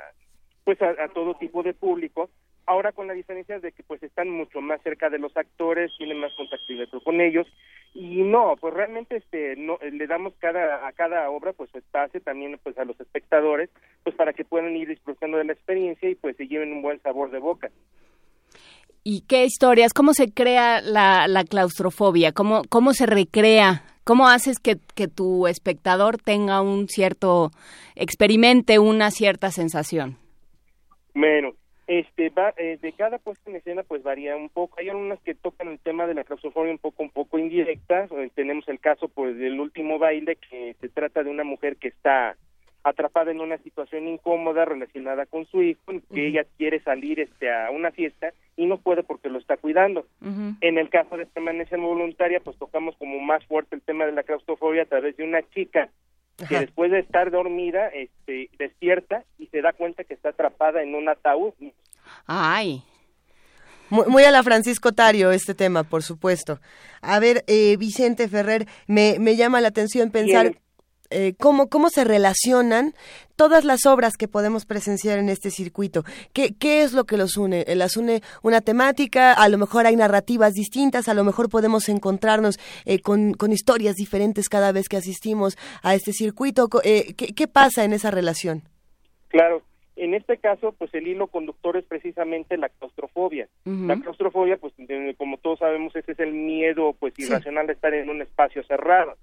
[0.63, 2.29] pues a, todo tipo de público.
[2.65, 6.19] Ahora con la diferencia de que pues están mucho más cerca de los actores, tienen
[6.19, 7.47] más contacto con ellos
[7.93, 12.19] y no, pues realmente este no le damos cada a cada obra pues su espacio
[12.19, 13.69] también pues a los espectadores,
[14.03, 17.01] pues para que puedan ir disfrutando de la experiencia y pues se lleven un buen
[17.01, 17.71] sabor de boca.
[19.05, 19.93] ¿Y qué historias?
[19.93, 22.33] ¿Cómo se crea la, la claustrofobia?
[22.33, 24.77] ¿Cómo, ¿Cómo se recrea ¿Cómo haces que,
[25.09, 27.51] tu espectador tenga un cierto,
[27.93, 30.15] experimente una cierta sensación?
[31.13, 31.51] Bueno,
[31.87, 34.79] este, va, eh, de cada puesta en escena pues varía un poco.
[34.79, 38.05] Hay algunas que tocan el tema de la claustrofobia un poco, un poco indirecta.
[38.05, 41.89] Eh, tenemos el caso pues del último baile que se trata de una mujer que
[41.89, 42.37] está
[42.89, 45.81] atrapada en una situación incómoda relacionada con su hijo,
[46.13, 50.05] que ella quiere salir este a una fiesta y no puede porque lo está cuidando.
[50.61, 54.23] En el caso de permanencia voluntaria, pues tocamos como más fuerte el tema de la
[54.23, 55.89] claustrofobia a través de una chica
[56.47, 60.93] que después de estar dormida, este, despierta y se da cuenta que está atrapada en
[60.93, 61.53] un ataúd.
[62.27, 62.83] Ay.
[63.89, 66.59] Muy, a la Francisco Tario este tema, por supuesto.
[67.01, 70.53] A ver, eh, Vicente Ferrer, me, me llama la atención pensar...
[71.09, 72.93] Eh, cómo, cómo se relacionan
[73.35, 76.03] todas las obras que podemos presenciar en este circuito.
[76.33, 77.63] ¿Qué, ¿Qué es lo que los une?
[77.67, 79.33] Eh, ¿Las une una temática?
[79.33, 83.95] A lo mejor hay narrativas distintas, a lo mejor podemos encontrarnos eh, con, con, historias
[83.95, 86.67] diferentes cada vez que asistimos a este circuito.
[86.67, 88.63] ¿qué, ¿Qué pasa en esa relación?
[89.29, 89.61] Claro,
[89.97, 93.47] en este caso, pues el hilo conductor es precisamente la claustrofobia.
[93.65, 94.73] La claustrofobia, pues
[95.17, 99.15] como todos sabemos, ese es el miedo pues irracional de estar en un espacio cerrado.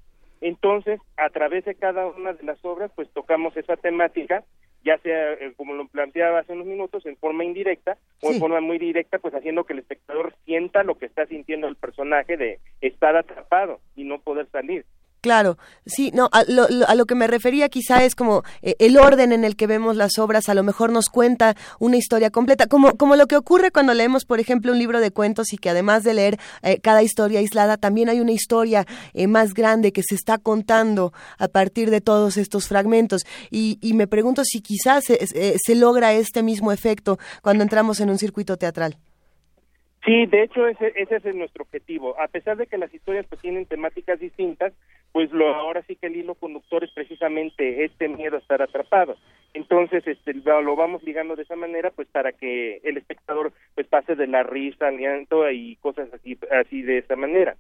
[0.45, 4.45] Entonces, a través de cada una de las obras, pues tocamos esa temática,
[4.85, 8.61] ya sea, eh, como lo planteaba hace unos minutos, en forma indirecta o en forma
[8.61, 12.59] muy directa, pues haciendo que el espectador sienta lo que está sintiendo el personaje de
[12.83, 14.85] estar atrapado y no poder salir.
[15.25, 16.45] Claro, sí, no, a
[16.95, 20.19] lo, que me refería quizá es como eh, el orden en el que vemos las
[20.19, 23.95] obras, a lo mejor nos cuenta una historia completa, como, como lo que ocurre cuando
[23.95, 27.39] leemos, por ejemplo, un libro de cuentos y que además de leer eh, cada historia
[27.39, 32.03] aislada, también hay una historia eh, más grande que se está contando a partir de
[32.03, 33.23] todos estos fragmentos.
[33.51, 38.11] Y, y me pregunto si quizás se, se logra este mismo efecto cuando entramos en
[38.11, 38.99] un circuito teatral.
[40.05, 42.21] Sí, de hecho ese, ese es nuestro objetivo.
[42.21, 44.73] A pesar de que las historias pues tienen temáticas distintas,
[45.15, 49.17] pues lo ahora sí que el hilo conductor es precisamente este miedo a estar atrapado.
[49.55, 54.17] Entonces, este lo, vamos ligando de esa manera pues para que el espectador pues pase
[54.17, 57.57] de la risa al llanto y cosas así así de esa manera.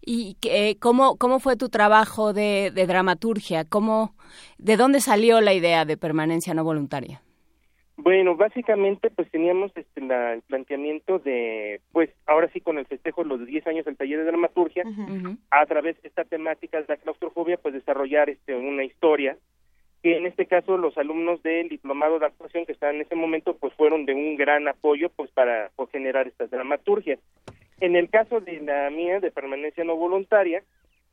[0.00, 3.66] ¿Y eh, cómo, cómo fue tu trabajo de, de dramaturgia?
[3.66, 4.14] ¿Cómo,
[4.56, 7.20] ¿De dónde salió la idea de permanencia no voluntaria?
[7.96, 13.22] Bueno, básicamente pues teníamos este la, el planteamiento de, pues ahora sí con el festejo
[13.22, 14.84] de los 10 años del taller de dramaturgia,
[15.50, 19.38] a través de esta temática de la claustrofobia, pues desarrollar este una historia
[20.02, 23.56] que en este caso los alumnos del diplomado de actuación que estaban en ese momento
[23.56, 27.18] pues fueron de un gran apoyo pues para pues, generar estas dramaturgias.
[27.80, 30.62] En el caso de la mía de permanencia no voluntaria,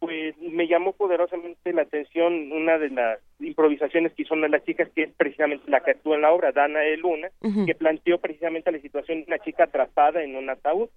[0.03, 4.65] pues me llamó poderosamente la atención una de las improvisaciones que hizo una de las
[4.65, 7.30] chicas, que es precisamente la que actúa en la obra, Dana de Luna,
[7.65, 10.90] que planteó precisamente la situación de una chica atrapada en un ataúd.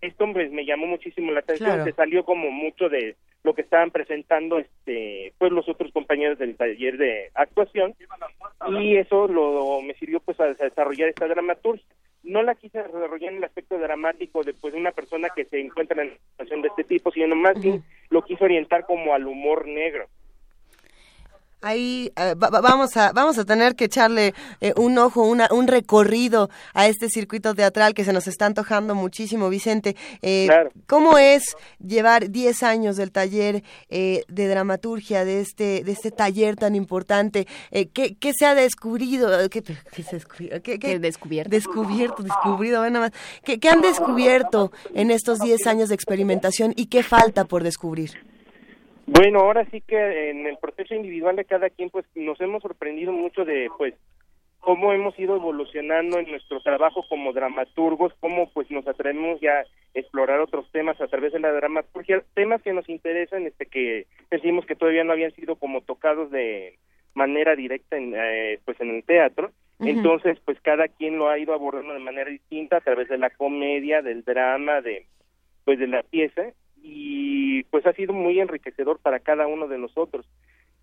[0.00, 1.84] Esto pues, me llamó muchísimo la atención, Claro.
[1.84, 6.56] se salió como mucho de lo que estaban presentando este pues los otros compañeros del
[6.56, 7.94] taller de actuación
[8.70, 11.84] y eso lo me sirvió pues a, a desarrollar esta dramaturgia
[12.24, 16.02] no la quise desarrollar en el aspecto dramático de pues, una persona que se encuentra
[16.02, 19.66] en una situación de este tipo sino más bien lo quise orientar como al humor
[19.66, 20.08] negro
[21.66, 25.48] Ahí eh, va- va- vamos a vamos a tener que echarle eh, un ojo, una,
[25.50, 29.96] un recorrido a este circuito teatral que se nos está antojando muchísimo, Vicente.
[30.20, 30.70] Eh, Claro.
[30.86, 36.56] ¿Cómo es llevar 10 años del taller eh, de dramaturgia, de este de este taller
[36.56, 37.46] tan importante?
[37.70, 39.30] Eh, ¿qué, qué se ha descubrido?
[39.48, 40.60] ¿Qué, qué se ha descubrido?
[40.62, 41.50] ¿Qué, qué- descubierto?
[41.50, 43.12] Descubierto, descubrido, nada más.
[43.42, 48.10] ¿Qué, qué han descubierto en estos 10 años de experimentación y qué falta por descubrir?
[49.06, 53.12] Bueno, ahora sí que en el proceso individual de cada quien, pues nos hemos sorprendido
[53.12, 53.94] mucho de, pues,
[54.60, 59.64] cómo hemos ido evolucionando en nuestro trabajo como dramaturgos, cómo pues nos atrevemos ya a
[59.92, 64.64] explorar otros temas a través de la dramaturgia, temas que nos interesan, este que decimos
[64.64, 66.78] que todavía no habían sido como tocados de
[67.12, 69.52] manera directa en, eh, pues en el teatro.
[69.80, 73.28] Entonces, pues cada quien lo ha ido abordando de manera distinta a través de la
[73.28, 75.04] comedia, del drama, de
[75.64, 76.52] pues de la pieza
[76.86, 80.26] y pues ha sido muy enriquecedor para cada uno de nosotros.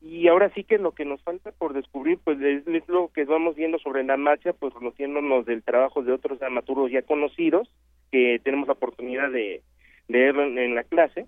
[0.01, 3.23] Y ahora sí que lo que nos falta por descubrir, pues es, es lo que
[3.23, 7.69] vamos viendo sobre la marcha, pues conociéndonos del trabajo de otros dramaturgos ya conocidos,
[8.11, 9.61] que tenemos la oportunidad de,
[10.07, 11.27] en, en la clase,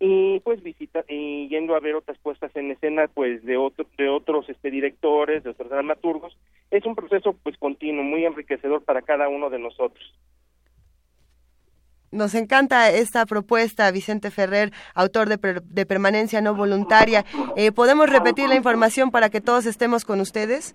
[0.00, 4.08] y pues visita y yendo a ver otras puestas en escena pues de otro, de
[4.08, 6.38] otros este directores de otros dramaturgos
[6.70, 10.02] es un proceso pues continuo muy enriquecedor para cada uno de nosotros
[12.12, 17.24] Nos encanta esta propuesta, Vicente Ferrer, autor de, Per- de Permanencia No Voluntaria.
[17.56, 20.74] Eh, ¿Podemos repetir la información para que todos estemos con ustedes?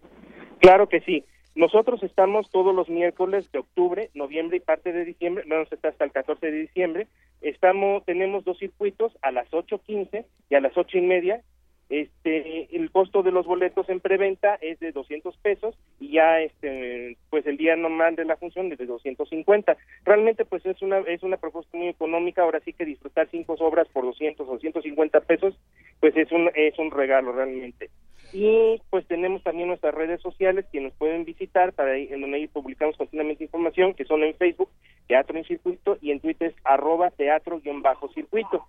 [0.59, 1.25] Claro que sí.
[1.53, 6.05] Nosotros estamos todos los miércoles de octubre, noviembre y parte de diciembre, a estar hasta
[6.05, 7.07] el 14 de diciembre.
[7.41, 11.41] Estamos, tenemos dos circuitos a las 8.15 y a las ocho y media.
[11.87, 17.17] Este, el costo de los boletos en preventa es de 200 pesos y ya, este,
[17.29, 19.77] pues el día normal de la función es de 250.
[20.03, 22.41] Realmente, pues es una es una propuesta muy económica.
[22.41, 25.55] Ahora sí que disfrutar cinco obras por 200 o 150 pesos,
[25.99, 27.89] pues es un es un regalo realmente.
[28.33, 32.97] Y pues tenemos también nuestras redes sociales que nos pueden visitar para en donde publicamos
[32.97, 34.69] continuamente información que son en Facebook
[35.07, 38.65] Teatro en Circuito y en Twitter es arroba teatro-circuito.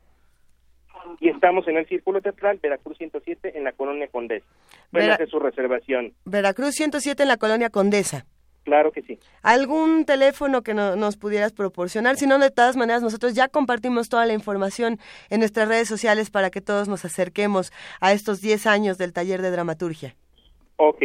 [1.21, 4.47] Y estamos en el Círculo Teatral Veracruz 107 en la Colonia Condesa.
[4.91, 6.13] Pueden Vera- hacer su reservación.
[6.25, 8.27] Veracruz 107 en la colonia Condesa.
[8.65, 9.19] Claro que sí.
[9.43, 12.17] ¿Algún teléfono que no- nos pudieras proporcionar?
[12.17, 14.99] Si no, de todas maneras, nosotros ya compartimos toda la información
[15.31, 19.41] en nuestras redes sociales para que todos nos acerquemos a estos 10 años del taller
[19.41, 20.17] de dramaturgia.
[20.79, 21.01] Ok.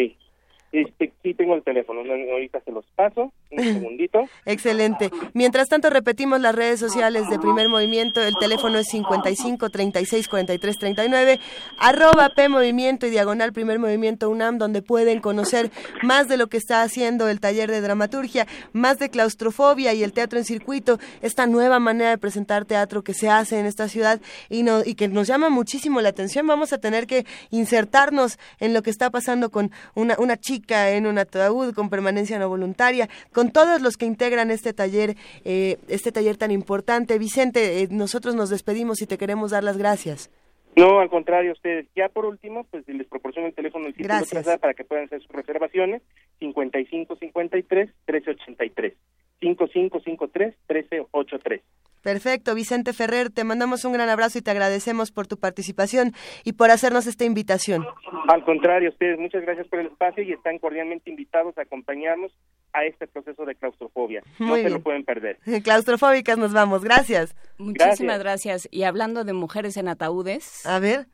[0.72, 2.04] Este, sí tengo el teléfono.
[2.04, 3.34] no, Ahorita se los paso.
[3.52, 4.24] Un segundito.
[4.46, 5.10] Excelente.
[5.34, 8.22] Mientras tanto, repetimos las redes sociales de Primer Movimiento.
[8.22, 11.40] El teléfono es 55 36 43 39,
[11.78, 15.72] arroba P Movimiento y diagonal Primer Movimiento UNAM, donde pueden conocer
[16.04, 20.14] más de lo que está haciendo el taller de dramaturgia, más de claustrofobia y el
[20.14, 24.22] teatro en circuito, esta nueva manera de presentar teatro que se hace en esta ciudad
[24.50, 26.48] y, no, y que nos llama muchísimo la atención.
[26.48, 31.08] Vamos a tener que insertarnos en lo que está pasando con una, una chica en
[31.08, 35.16] un ataúd con permanencia no voluntaria, con todos los que integran este taller,
[35.46, 37.18] eh, este taller tan importante.
[37.18, 40.30] Vicente, eh, nosotros nos despedimos y te queremos dar las gracias.
[40.76, 41.86] No, al contrario, ustedes.
[41.96, 44.48] Ya por último, pues les proporciono el teléfono del Gracias.
[44.60, 46.02] Para que puedan hacer sus reservaciones.
[46.40, 48.94] 5553-1383.
[49.42, 51.62] 5553-1383.
[52.02, 56.14] Perfecto, Vicente Ferrer, te mandamos un gran abrazo y te agradecemos por tu participación
[56.44, 57.86] y por hacernos esta invitación.
[58.28, 62.32] Al contrario, ustedes, muchas gracias por el espacio y están cordialmente invitados a acompañarnos
[62.74, 64.24] a este proceso de claustrofobia.
[64.40, 65.38] no se lo pueden perder.
[65.64, 67.36] Claustrofóbicas nos vamos, gracias.
[67.60, 68.68] Muchísimas gracias.
[68.72, 70.66] Y hablando de mujeres en ataúdes.
[70.66, 71.06] A ver,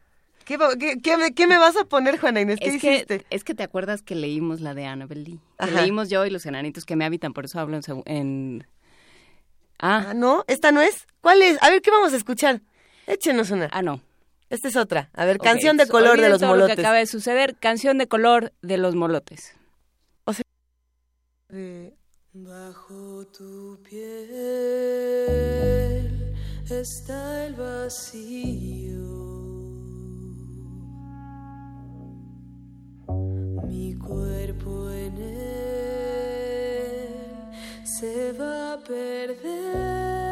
[0.48, 2.60] ¿qué, qué- qué me, qué me vas a poner, Juana Inés?
[2.60, 3.20] ¿Qué es hiciste?
[3.20, 5.40] que, es que te acuerdas que leímos la de Annabel Lee.
[5.60, 7.84] Que leímos yo y los enanitos que me habitan, por eso hablo en...
[8.06, 8.68] en...
[9.80, 10.44] Ah, ¿no?
[10.48, 11.06] ¿Esta no es?
[11.22, 11.62] ¿Cuál es?
[11.62, 12.62] A ver, ¿qué vamos a escuchar?
[13.06, 13.70] Échenos una.
[13.72, 14.02] Ah, no.
[14.50, 15.10] Esta es otra.
[15.14, 16.76] A ver, canción de color de los todo lo molotes.
[16.78, 19.54] que acaba de suceder, canción de color de los molotes.
[22.34, 24.06] Bajo tu piel
[26.70, 29.27] está el vacío.
[33.68, 35.48] Mi cuerpo en él
[37.84, 40.27] se va a perder.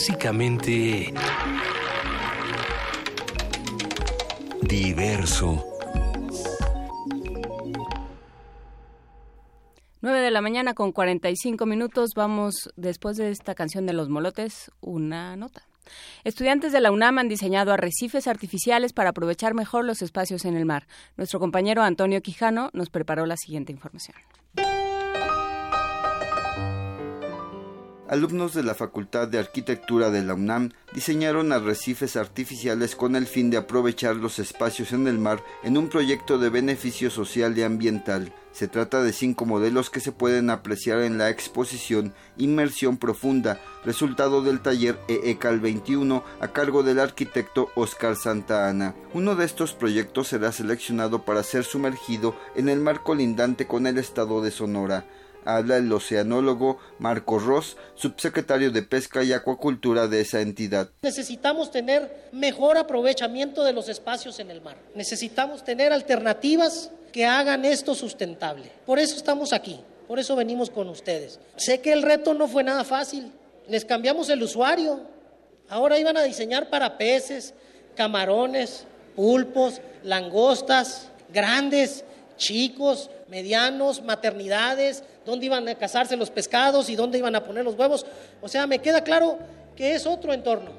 [0.00, 1.12] Clásicamente...
[4.62, 5.62] Diverso.
[10.00, 12.12] 9 de la mañana con 45 minutos.
[12.16, 15.68] Vamos, después de esta canción de los molotes, una nota.
[16.24, 20.64] Estudiantes de la UNAM han diseñado arrecifes artificiales para aprovechar mejor los espacios en el
[20.64, 20.86] mar.
[21.18, 24.16] Nuestro compañero Antonio Quijano nos preparó la siguiente información.
[28.10, 33.50] Alumnos de la Facultad de Arquitectura de la UNAM diseñaron arrecifes artificiales con el fin
[33.50, 38.34] de aprovechar los espacios en el mar en un proyecto de beneficio social y ambiental.
[38.50, 44.42] Se trata de cinco modelos que se pueden apreciar en la exposición Inmersión Profunda, resultado
[44.42, 48.96] del taller EECAL 21 a cargo del arquitecto Oscar Santa Ana.
[49.14, 53.98] Uno de estos proyectos será seleccionado para ser sumergido en el mar colindante con el
[53.98, 55.06] estado de Sonora
[55.44, 60.90] habla el oceanólogo Marco Ross, subsecretario de Pesca y Acuacultura de esa entidad.
[61.02, 64.76] Necesitamos tener mejor aprovechamiento de los espacios en el mar.
[64.94, 68.70] Necesitamos tener alternativas que hagan esto sustentable.
[68.86, 71.40] Por eso estamos aquí, por eso venimos con ustedes.
[71.56, 73.32] Sé que el reto no fue nada fácil.
[73.68, 75.00] Les cambiamos el usuario.
[75.68, 77.54] Ahora iban a diseñar para peces,
[77.96, 82.04] camarones, pulpos, langostas, grandes,
[82.36, 87.78] chicos, medianos, maternidades, dónde iban a casarse los pescados y dónde iban a poner los
[87.78, 88.04] huevos.
[88.40, 89.38] O sea, me queda claro
[89.76, 90.70] que es otro entorno.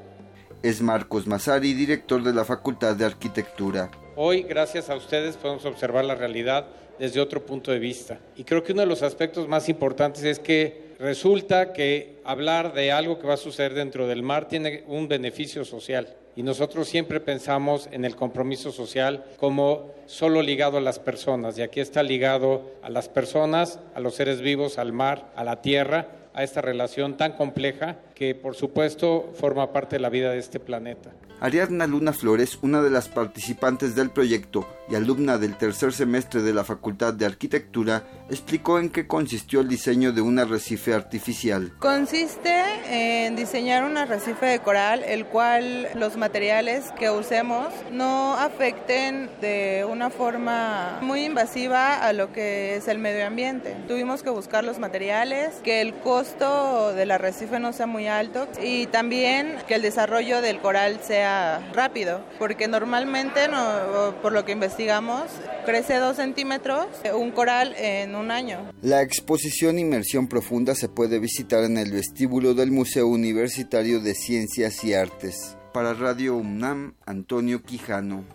[0.61, 3.89] Es Marcos Mazari, director de la Facultad de Arquitectura.
[4.15, 6.67] Hoy, gracias a ustedes, podemos observar la realidad
[6.99, 8.19] desde otro punto de vista.
[8.35, 12.91] Y creo que uno de los aspectos más importantes es que resulta que hablar de
[12.91, 16.15] algo que va a suceder dentro del mar tiene un beneficio social.
[16.35, 21.57] Y nosotros siempre pensamos en el compromiso social como solo ligado a las personas.
[21.57, 25.61] Y aquí está ligado a las personas, a los seres vivos, al mar, a la
[25.61, 30.37] tierra, a esta relación tan compleja que por supuesto forma parte de la vida de
[30.37, 31.11] este planeta.
[31.39, 36.53] Ariadna Luna Flores, una de las participantes del proyecto y alumna del tercer semestre de
[36.53, 41.73] la Facultad de Arquitectura, explicó en qué consistió el diseño de un arrecife artificial.
[41.79, 42.53] Consiste
[42.91, 49.83] en diseñar un arrecife de coral, el cual los materiales que usemos no afecten de
[49.89, 53.75] una forma muy invasiva a lo que es el medio ambiente.
[53.87, 58.87] Tuvimos que buscar los materiales, que el costo del arrecife no sea muy alto y
[58.87, 65.23] también que el desarrollo del coral sea rápido, porque normalmente, no, por lo que investigamos,
[65.65, 68.71] crece dos centímetros un coral en un año.
[68.81, 74.83] La exposición Inmersión Profunda se puede visitar en el vestíbulo del Museo Universitario de Ciencias
[74.83, 75.57] y Artes.
[75.73, 78.25] Para Radio UNAM, Antonio Quijano.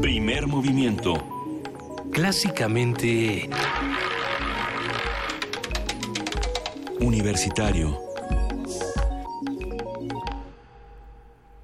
[0.00, 1.14] Primer movimiento.
[2.10, 3.48] Clásicamente...
[7.00, 7.98] Universitario.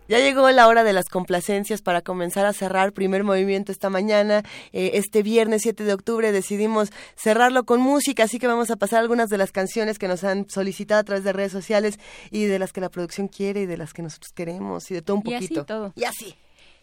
[0.09, 4.45] Ya llegó la hora de las complacencias para comenzar a cerrar primer movimiento esta mañana.
[4.73, 9.01] Eh, este viernes 7 de octubre decidimos cerrarlo con música, así que vamos a pasar
[9.01, 11.99] algunas de las canciones que nos han solicitado a través de redes sociales
[12.31, 15.03] y de las que la producción quiere y de las que nosotros queremos y de
[15.03, 15.55] todo un poquito.
[15.55, 15.93] Y así todo.
[15.97, 16.37] Y así.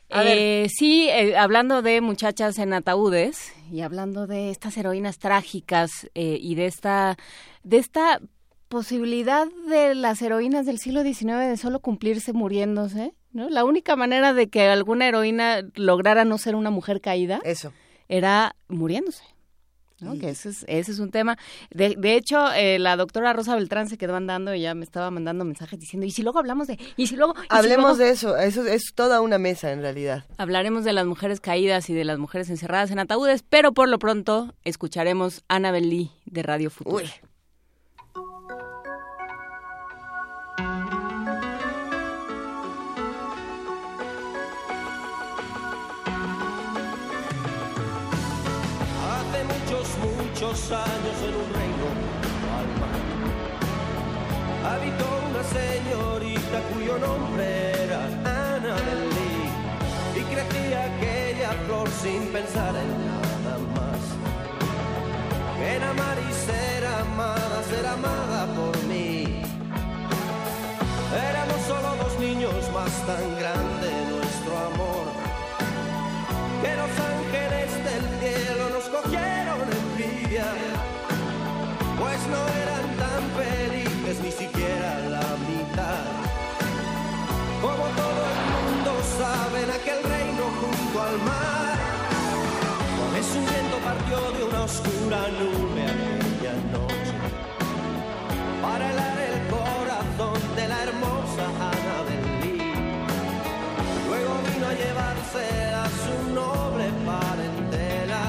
[0.10, 6.38] Eh, sí, eh, hablando de muchachas en ataúdes y hablando de estas heroínas trágicas eh,
[6.40, 7.18] y de esta,
[7.64, 8.20] de esta
[8.74, 13.48] posibilidad de las heroínas del siglo XIX de solo cumplirse muriéndose, ¿no?
[13.48, 17.72] La única manera de que alguna heroína lograra no ser una mujer caída Eso.
[18.10, 19.24] era muriéndose.
[20.00, 20.18] ¿no?
[20.18, 21.38] Que ese es, ese es un tema.
[21.70, 25.12] De, de hecho, eh, la doctora Rosa Beltrán se quedó andando y ya me estaba
[25.12, 26.80] mandando mensajes diciendo, ¿y si luego hablamos de...?
[26.98, 27.36] ¿Y si luego...?
[27.38, 30.26] y si Hablemos luego-?" de eso, eso es toda una mesa en realidad.
[30.38, 34.00] Hablaremos de las mujeres caídas y de las mujeres encerradas en ataúdes, pero por lo
[34.00, 37.06] pronto escucharemos Annabel Lee de Radio Futura.
[37.06, 37.22] Hace
[50.44, 51.88] muchos años en un reino
[52.58, 53.02] al mar
[54.74, 57.46] habitó una señorita cuyo nombre
[57.84, 58.00] era
[58.56, 64.02] Annabel Lee y crecía aquella flor sin pensar en nada más.
[65.66, 69.42] En amar y ser amada, ser amada por mí.
[71.30, 73.73] Éramos solo dos niños más tan grande
[89.84, 91.78] aquel reino junto al mar,
[92.98, 97.14] con un viento partió de una oscura nube aquella noche
[98.62, 102.74] para helar el corazón de la hermosa Ana Lee.
[104.08, 105.46] Luego vino a llevarse
[105.84, 108.24] a su noble parentela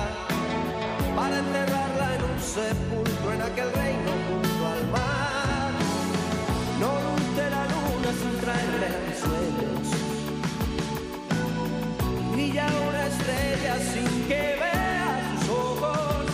[1.14, 5.70] para enterrarla en un sepulcro en aquel reino junto al mar.
[6.80, 7.14] No
[7.50, 9.53] la luna sin traerle sueños, brilla
[13.24, 16.26] una estrella sin que vea sus ojos.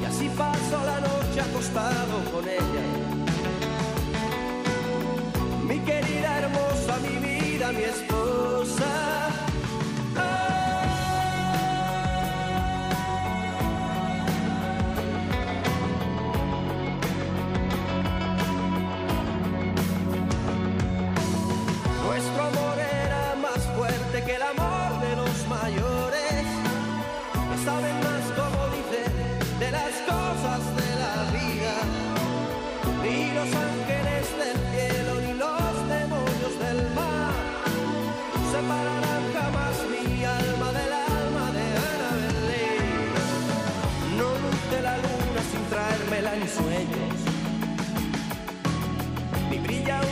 [0.00, 2.86] Y así paso la noche acostado con ella.
[5.66, 9.39] Mi querida hermosa, mi vida, mi esposa.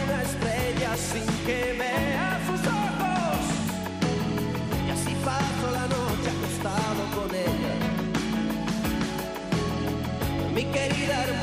[0.09, 3.41] Una estrella sin que vea sus ojos.
[4.87, 7.75] Y así paso la noche acostado con ella.
[10.55, 11.38] Mi querida hermosa,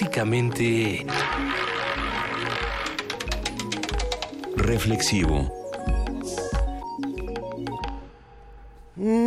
[0.00, 1.04] Clásicamente...
[4.56, 5.59] Reflexivo.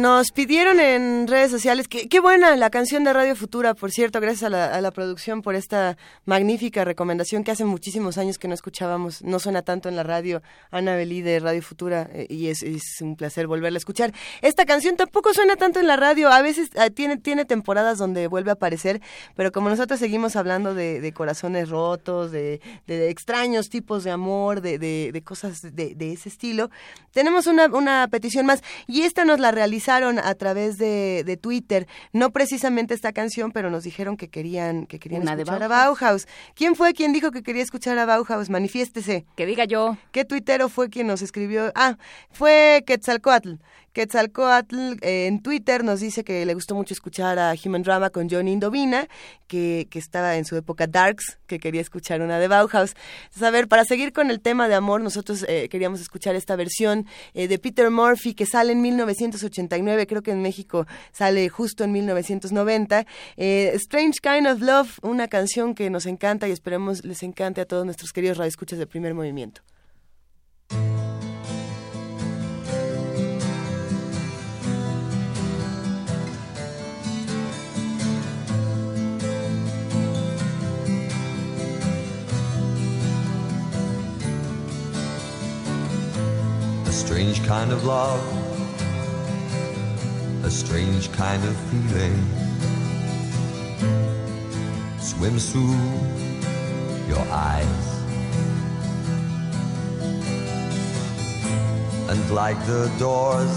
[0.03, 4.19] Nos pidieron en redes sociales, que, qué buena la canción de Radio Futura, por cierto,
[4.19, 9.21] gracias a la, producción por esta magnífica recomendación que hace muchísimos años que no escuchábamos,
[9.23, 10.41] no suena tanto en la radio,
[10.71, 12.65] Ana Belí de Radio Futura, eh, y es,
[12.99, 14.13] un placer volverla a escuchar.
[14.41, 18.27] Esta canción tampoco suena tanto en la radio, a veces ah, tiene, tiene temporadas donde
[18.27, 18.99] vuelve a aparecer,
[19.37, 25.23] pero como nosotros seguimos hablando de, corazones rotos, de, extraños tipos de amor, de, de,
[25.23, 26.69] cosas de, ese estilo,
[27.11, 29.53] tenemos una, una petición más, y esta nos la
[30.01, 34.99] a través de, de Twitter, no precisamente esta canción, pero nos dijeron que querían, que
[34.99, 35.99] querían Una escuchar a Bauhaus.
[35.99, 36.27] Bauhaus.
[36.55, 38.49] ¿Quién fue quien dijo que quería escuchar a Bauhaus?
[38.49, 39.25] Manifiéstese.
[39.35, 39.97] Que diga yo.
[40.11, 41.71] ¿Qué tuitero fue quien nos escribió?
[41.75, 41.97] Ah,
[42.31, 43.55] fue Quetzalcoatl.
[43.93, 48.29] Quetzalcoatl eh, en Twitter nos dice que le gustó mucho escuchar a Human Drama con
[48.29, 49.07] Johnny Indovina,
[49.47, 52.95] que, que estaba en su época Darks, que quería escuchar una de Bauhaus.
[53.23, 56.55] Entonces, a ver, para seguir con el tema de amor, nosotros eh, queríamos escuchar esta
[56.55, 61.83] versión eh, de Peter Murphy que sale en 1989, creo que en México sale justo
[61.83, 63.05] en 1990.
[63.37, 67.65] Eh, Strange Kind of Love, una canción que nos encanta y esperemos les encante a
[67.65, 69.61] todos nuestros queridos radioescuchas de primer movimiento.
[86.93, 88.21] Strange kind of love,
[90.45, 92.15] a strange kind of feeling
[94.99, 95.73] swims through
[97.07, 97.85] your eyes.
[102.09, 103.55] And like the doors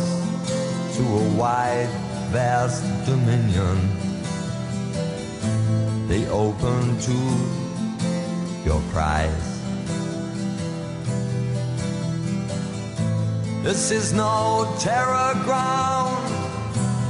[0.97, 1.91] to a wide,
[2.33, 3.79] vast dominion,
[6.09, 7.17] they open to
[8.65, 9.56] your cries.
[13.63, 16.27] This is no terror ground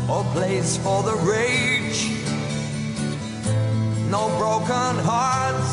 [0.08, 2.10] or place for the rage.
[4.10, 5.72] No broken hearts,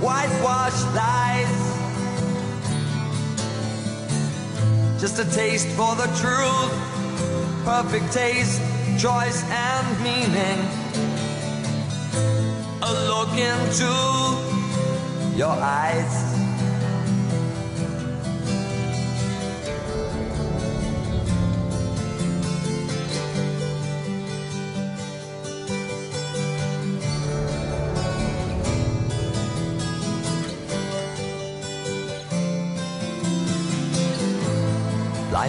[0.00, 1.68] whitewashed lies.
[5.00, 6.72] Just a taste for the truth,
[7.64, 8.60] perfect taste,
[8.98, 10.60] choice, and meaning.
[12.82, 13.92] A look into
[15.36, 16.37] your eyes.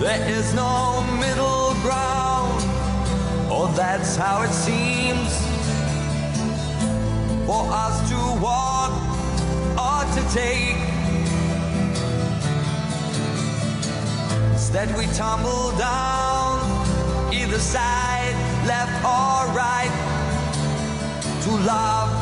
[0.00, 2.62] There is no middle ground,
[3.50, 5.36] or that's how it seems
[7.44, 8.92] for us to walk
[9.76, 10.78] or to take.
[14.52, 18.36] Instead, we tumble down either side,
[18.68, 19.90] left or right,
[21.42, 22.17] to love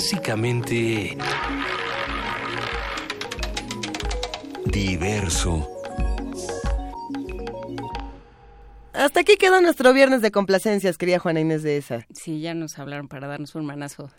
[0.00, 1.14] Clásicamente...
[4.64, 5.68] Diverso.
[8.94, 12.06] Hasta aquí quedó nuestro viernes de complacencias, quería Juana Inés de esa.
[12.14, 14.10] Sí, ya nos hablaron para darnos un manazo.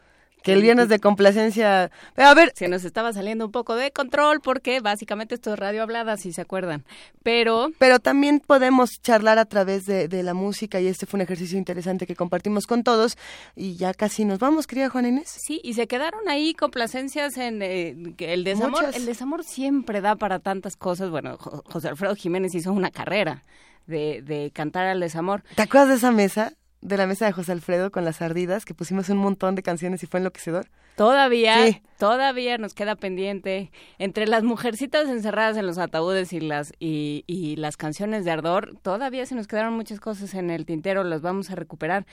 [0.43, 1.91] Que el viernes de complacencia...
[2.15, 2.51] A ver...
[2.55, 6.33] Se nos estaba saliendo un poco de control porque básicamente esto es radio hablada, si
[6.33, 6.83] se acuerdan.
[7.23, 7.69] Pero...
[7.77, 11.57] Pero también podemos charlar a través de, de la música y este fue un ejercicio
[11.57, 13.17] interesante que compartimos con todos
[13.55, 15.29] y ya casi nos vamos, querida Juana Inés.
[15.29, 18.81] Sí, y se quedaron ahí complacencias en eh, el desamor.
[18.81, 18.95] Muchas.
[18.95, 21.09] El desamor siempre da para tantas cosas.
[21.09, 23.43] Bueno, Jo- José Alfredo Jiménez hizo una carrera
[23.85, 25.43] de, de cantar al desamor.
[25.55, 26.53] ¿Te acuerdas de esa mesa?
[26.81, 30.01] De la mesa de José Alfredo con las ardidas, que pusimos un montón de canciones
[30.01, 30.67] y fue enloquecedor.
[30.97, 31.81] Todavía, Sí.
[31.99, 37.55] todavía nos queda pendiente entre las mujercitas encerradas en los ataúdes y las y, y
[37.55, 38.75] las canciones de ardor.
[38.81, 42.05] Todavía se nos quedaron muchas cosas en el tintero, las vamos a recuperar.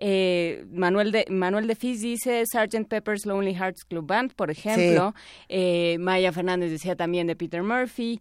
[0.00, 2.88] Eh, Manuel de Manuel de Fis dice Sgt.
[2.88, 5.14] Pepper's Lonely Hearts Club Band, por ejemplo.
[5.48, 8.20] Eh, Maya Fernández decía también de Peter Murphy.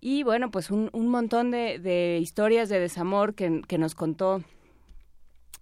[0.00, 4.42] Y bueno, pues un, un montón de, de historias de desamor que, que nos contó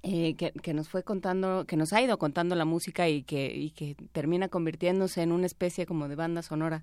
[0.02, 3.52] eh, que, que nos fue contando, que nos ha ido contando la música y que,
[3.54, 6.82] y que termina convirtiéndose en una especie como de banda sonora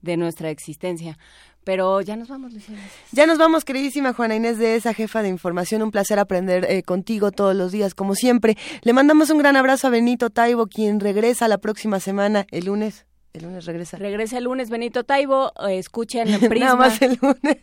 [0.00, 1.18] de nuestra existencia.
[1.64, 2.76] Pero ya nos vamos, Lucía.
[3.12, 5.82] Ya nos vamos, queridísima Juana Inés de esa jefa de información.
[5.82, 8.56] Un placer aprender eh, contigo todos los días, como siempre.
[8.82, 13.06] Le mandamos un gran abrazo a Benito Taibo, quien regresa la próxima semana, el lunes.
[13.34, 13.96] El lunes regresa.
[13.96, 16.66] Regresa el lunes Benito Taibo, eh, escuchen Prisma.
[16.66, 17.56] Nada más el lunes.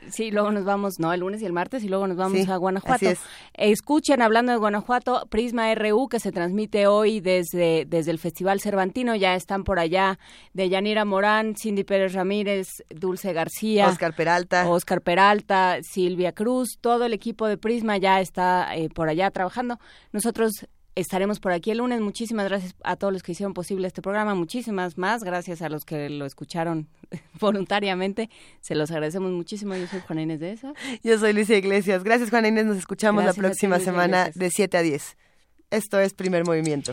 [0.10, 0.30] sí.
[0.30, 2.56] luego nos vamos, no, el lunes y el martes y luego nos vamos Sí, a
[2.56, 2.94] Guanajuato.
[2.96, 3.20] así es.
[3.54, 9.14] Escuchen, hablando de Guanajuato, Prisma RU que se transmite hoy desde, desde el Festival Cervantino.
[9.16, 10.18] Ya están por allá
[10.52, 13.88] de Yanira Morán, Cindy Pérez Ramírez, Dulce García.
[13.88, 14.68] Oscar Peralta.
[14.68, 19.78] Oscar Peralta, Silvia Cruz, todo el equipo de Prisma ya está eh, por allá trabajando.
[20.12, 20.66] Nosotros
[21.00, 22.00] estaremos por aquí el lunes.
[22.00, 24.34] Muchísimas gracias a todos los que hicieron posible este programa.
[24.34, 26.88] Muchísimas más gracias a los que lo escucharon
[27.40, 28.30] voluntariamente.
[28.60, 29.74] Se los agradecemos muchísimo.
[29.76, 30.72] Yo soy Juana Inés de esa.
[31.02, 32.04] Yo soy Lucia Iglesias.
[32.04, 32.66] Gracias, Juana Inés.
[32.66, 35.16] Nos escuchamos Gracias la próxima semana de 7 a 10.
[35.70, 36.92] Esto es Primer Movimiento.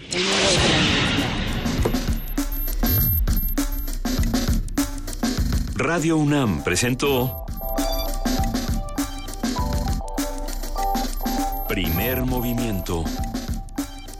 [5.75, 7.45] Radio UNAM presentó
[11.67, 13.03] Primer Movimiento.